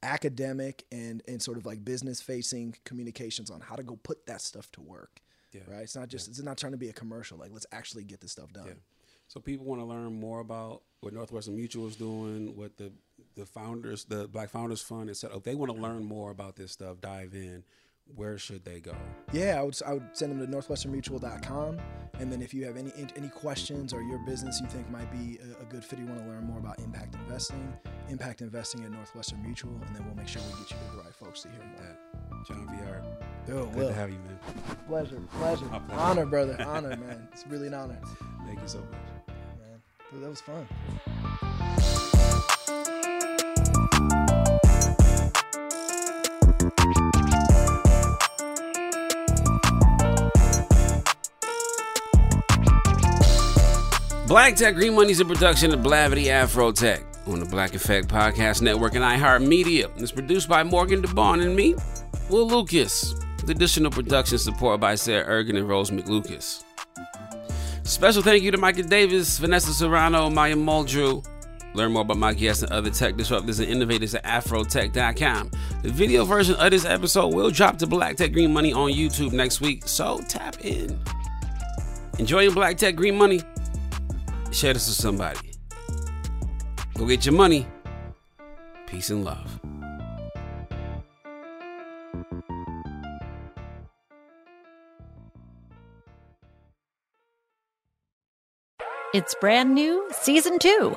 academic 0.05 0.85
and 0.93 1.23
and 1.27 1.43
sort 1.43 1.57
of 1.57 1.67
like 1.67 1.85
business 1.85 2.21
facing 2.21 2.77
communications 2.85 3.51
on 3.51 3.61
how 3.61 3.75
to 3.75 3.83
go 3.83 3.97
put 3.97 4.27
that 4.27 4.41
stuff 4.41 4.71
to 4.73 4.81
work. 4.81 5.21
Yeah. 5.53 5.63
Right. 5.69 5.83
It's 5.83 5.97
not 5.97 6.09
just 6.09 6.29
it's 6.29 6.43
not 6.43 6.59
trying 6.59 6.73
to 6.73 6.79
be 6.79 6.89
a 6.89 6.93
commercial. 6.93 7.39
Like 7.39 7.51
let's 7.53 7.67
actually 7.73 8.05
get 8.05 8.21
this 8.21 8.33
stuff 8.33 8.53
done. 8.53 8.67
Yeah. 8.67 8.73
So 9.29 9.41
people 9.41 9.67
want 9.67 9.81
to 9.81 9.85
learn 9.85 10.21
more 10.21 10.41
about 10.41 10.83
what 11.01 11.13
Northwestern 11.13 11.57
Mutual 11.57 11.87
is 11.87 11.97
doing, 11.97 12.57
what 12.57 12.77
the 12.77 12.93
the 13.37 13.47
founders, 13.47 14.05
the 14.05 14.29
Black 14.29 14.51
Founders 14.51 14.83
Fund, 14.83 15.11
etc. 15.11 15.37
If 15.37 15.45
they 15.45 15.55
want 15.55 15.75
to 15.75 15.81
learn 15.81 16.05
more 16.05 16.31
about 16.31 16.57
this 16.57 16.73
stuff, 16.73 17.01
dive 17.01 17.35
in. 17.35 17.65
Where 18.15 18.39
should 18.39 18.65
they 18.65 18.81
go? 18.81 18.95
Yeah, 19.33 19.59
I 19.59 19.63
would 19.63 19.77
I 19.87 19.95
would 19.95 20.09
send 20.13 20.33
them 20.33 20.47
to 20.47 20.57
northwesternmutual.com, 20.57 21.79
and 22.21 22.31
then 22.31 22.43
if 22.43 22.55
you 22.55 22.65
have 22.65 22.77
any 22.77 22.93
any 23.17 23.29
questions 23.29 23.93
or 23.93 24.03
your 24.03 24.19
business 24.27 24.61
you 24.61 24.67
think 24.69 24.89
might 24.91 25.11
be 25.11 25.39
a, 25.59 25.63
a 25.63 25.65
good 25.67 25.85
fit, 25.85 25.99
you 25.99 26.07
want 26.07 26.21
to 26.21 26.27
learn 26.27 26.45
more 26.45 26.59
about 26.59 26.79
impact 26.79 27.15
investing, 27.15 27.77
impact 28.09 28.41
investing 28.41 28.85
at 28.85 28.91
Northwestern 28.93 29.43
Mutual, 29.43 29.73
and 29.87 29.97
then 29.97 30.05
we'll 30.07 30.15
make 30.15 30.29
sure 30.29 30.43
we 30.43 30.51
get 30.63 30.71
you 30.71 30.77
to 30.91 30.97
the 30.97 31.03
right 31.03 31.15
folks 31.15 31.43
to 31.43 31.49
hear 31.49 31.59
more. 31.59 31.77
That 31.87 32.47
Jon 32.47 32.69
Viard. 32.69 33.05
Oh, 33.53 33.67
good 33.67 33.89
to 33.89 33.95
have 33.95 34.11
you, 34.11 34.19
man. 34.19 34.39
Pleasure, 34.87 35.21
pleasure, 35.39 35.65
pleasure. 35.67 35.93
honor, 35.93 36.27
brother, 36.27 36.57
honor, 36.67 36.91
man. 36.97 37.27
It's 37.33 37.47
really 37.47 37.69
an 37.69 37.75
honor. 37.75 37.99
Thank 38.47 38.61
you 38.61 38.69
so 38.69 38.79
much. 38.79 38.89
Man, 39.59 39.83
Dude, 40.13 40.23
that 40.23 40.29
was 40.29 40.41
fun. 40.41 40.67
Black 54.27 54.57
Tech 54.57 54.75
Green 54.75 54.95
Money 54.95 55.11
is 55.11 55.21
a 55.21 55.25
production 55.25 55.73
of 55.75 55.81
Blavity 55.81 56.29
Afro 56.29 56.73
Tech 56.73 57.03
on 57.27 57.41
the 57.41 57.47
Black 57.47 57.75
Effect 57.75 58.09
Podcast 58.09 58.63
Network 58.63 58.95
and 58.95 59.05
iHeartMedia. 59.05 59.91
It's 60.01 60.13
produced 60.13 60.49
by 60.49 60.63
Morgan 60.63 61.03
DeBaun 61.03 61.43
and 61.43 61.55
me, 61.55 61.75
Will 62.31 62.49
Lucas. 62.49 63.15
With 63.41 63.51
additional 63.51 63.91
production 63.91 64.39
support 64.39 64.81
by 64.81 64.95
Sarah 64.95 65.27
Ergen 65.27 65.59
and 65.59 65.69
Rose 65.69 65.91
McLucas. 65.91 66.65
Special 67.83 68.23
thank 68.23 68.43
you 68.43 68.51
to 68.51 68.57
Micah 68.57 68.83
Davis, 68.83 69.37
Vanessa 69.37 69.75
Serrano, 69.75 70.31
Maya 70.31 70.57
Muldrew. 70.57 71.23
Learn 71.75 71.93
more 71.93 72.01
about 72.03 72.17
my 72.17 72.33
guests 72.33 72.63
and 72.63 72.73
other 72.73 72.89
tech 72.89 73.17
disruptors 73.17 73.61
and 73.61 73.69
innovators 73.69 74.15
at 74.15 74.25
afrotech.com. 74.25 75.51
The 75.83 75.91
video 75.91 76.25
version 76.25 76.55
of 76.55 76.71
this 76.71 76.87
episode 76.87 77.35
will 77.35 77.51
drop 77.51 77.77
to 77.79 77.87
Black 77.87 78.17
Tech 78.17 78.33
Green 78.33 78.55
Money 78.55 78.73
on 78.73 78.91
YouTube 78.91 79.33
next 79.33 79.61
week, 79.61 79.87
so 79.87 80.21
tap 80.29 80.65
in. 80.65 80.99
Enjoying 82.19 82.55
Black 82.55 82.79
Tech 82.79 82.97
Green 82.97 83.17
Money? 83.17 83.43
Share 84.55 84.73
this 84.73 84.87
with 84.87 84.97
somebody. 84.97 85.51
Go 86.95 87.09
get 87.09 87.27
your 87.27 87.35
money. 87.35 87.67
Peace 88.87 89.11
and 89.11 89.25
love. 89.25 89.61
It's 99.13 99.35
brand 99.41 99.75
new, 99.75 100.09
season 100.13 100.61
two. 100.61 100.97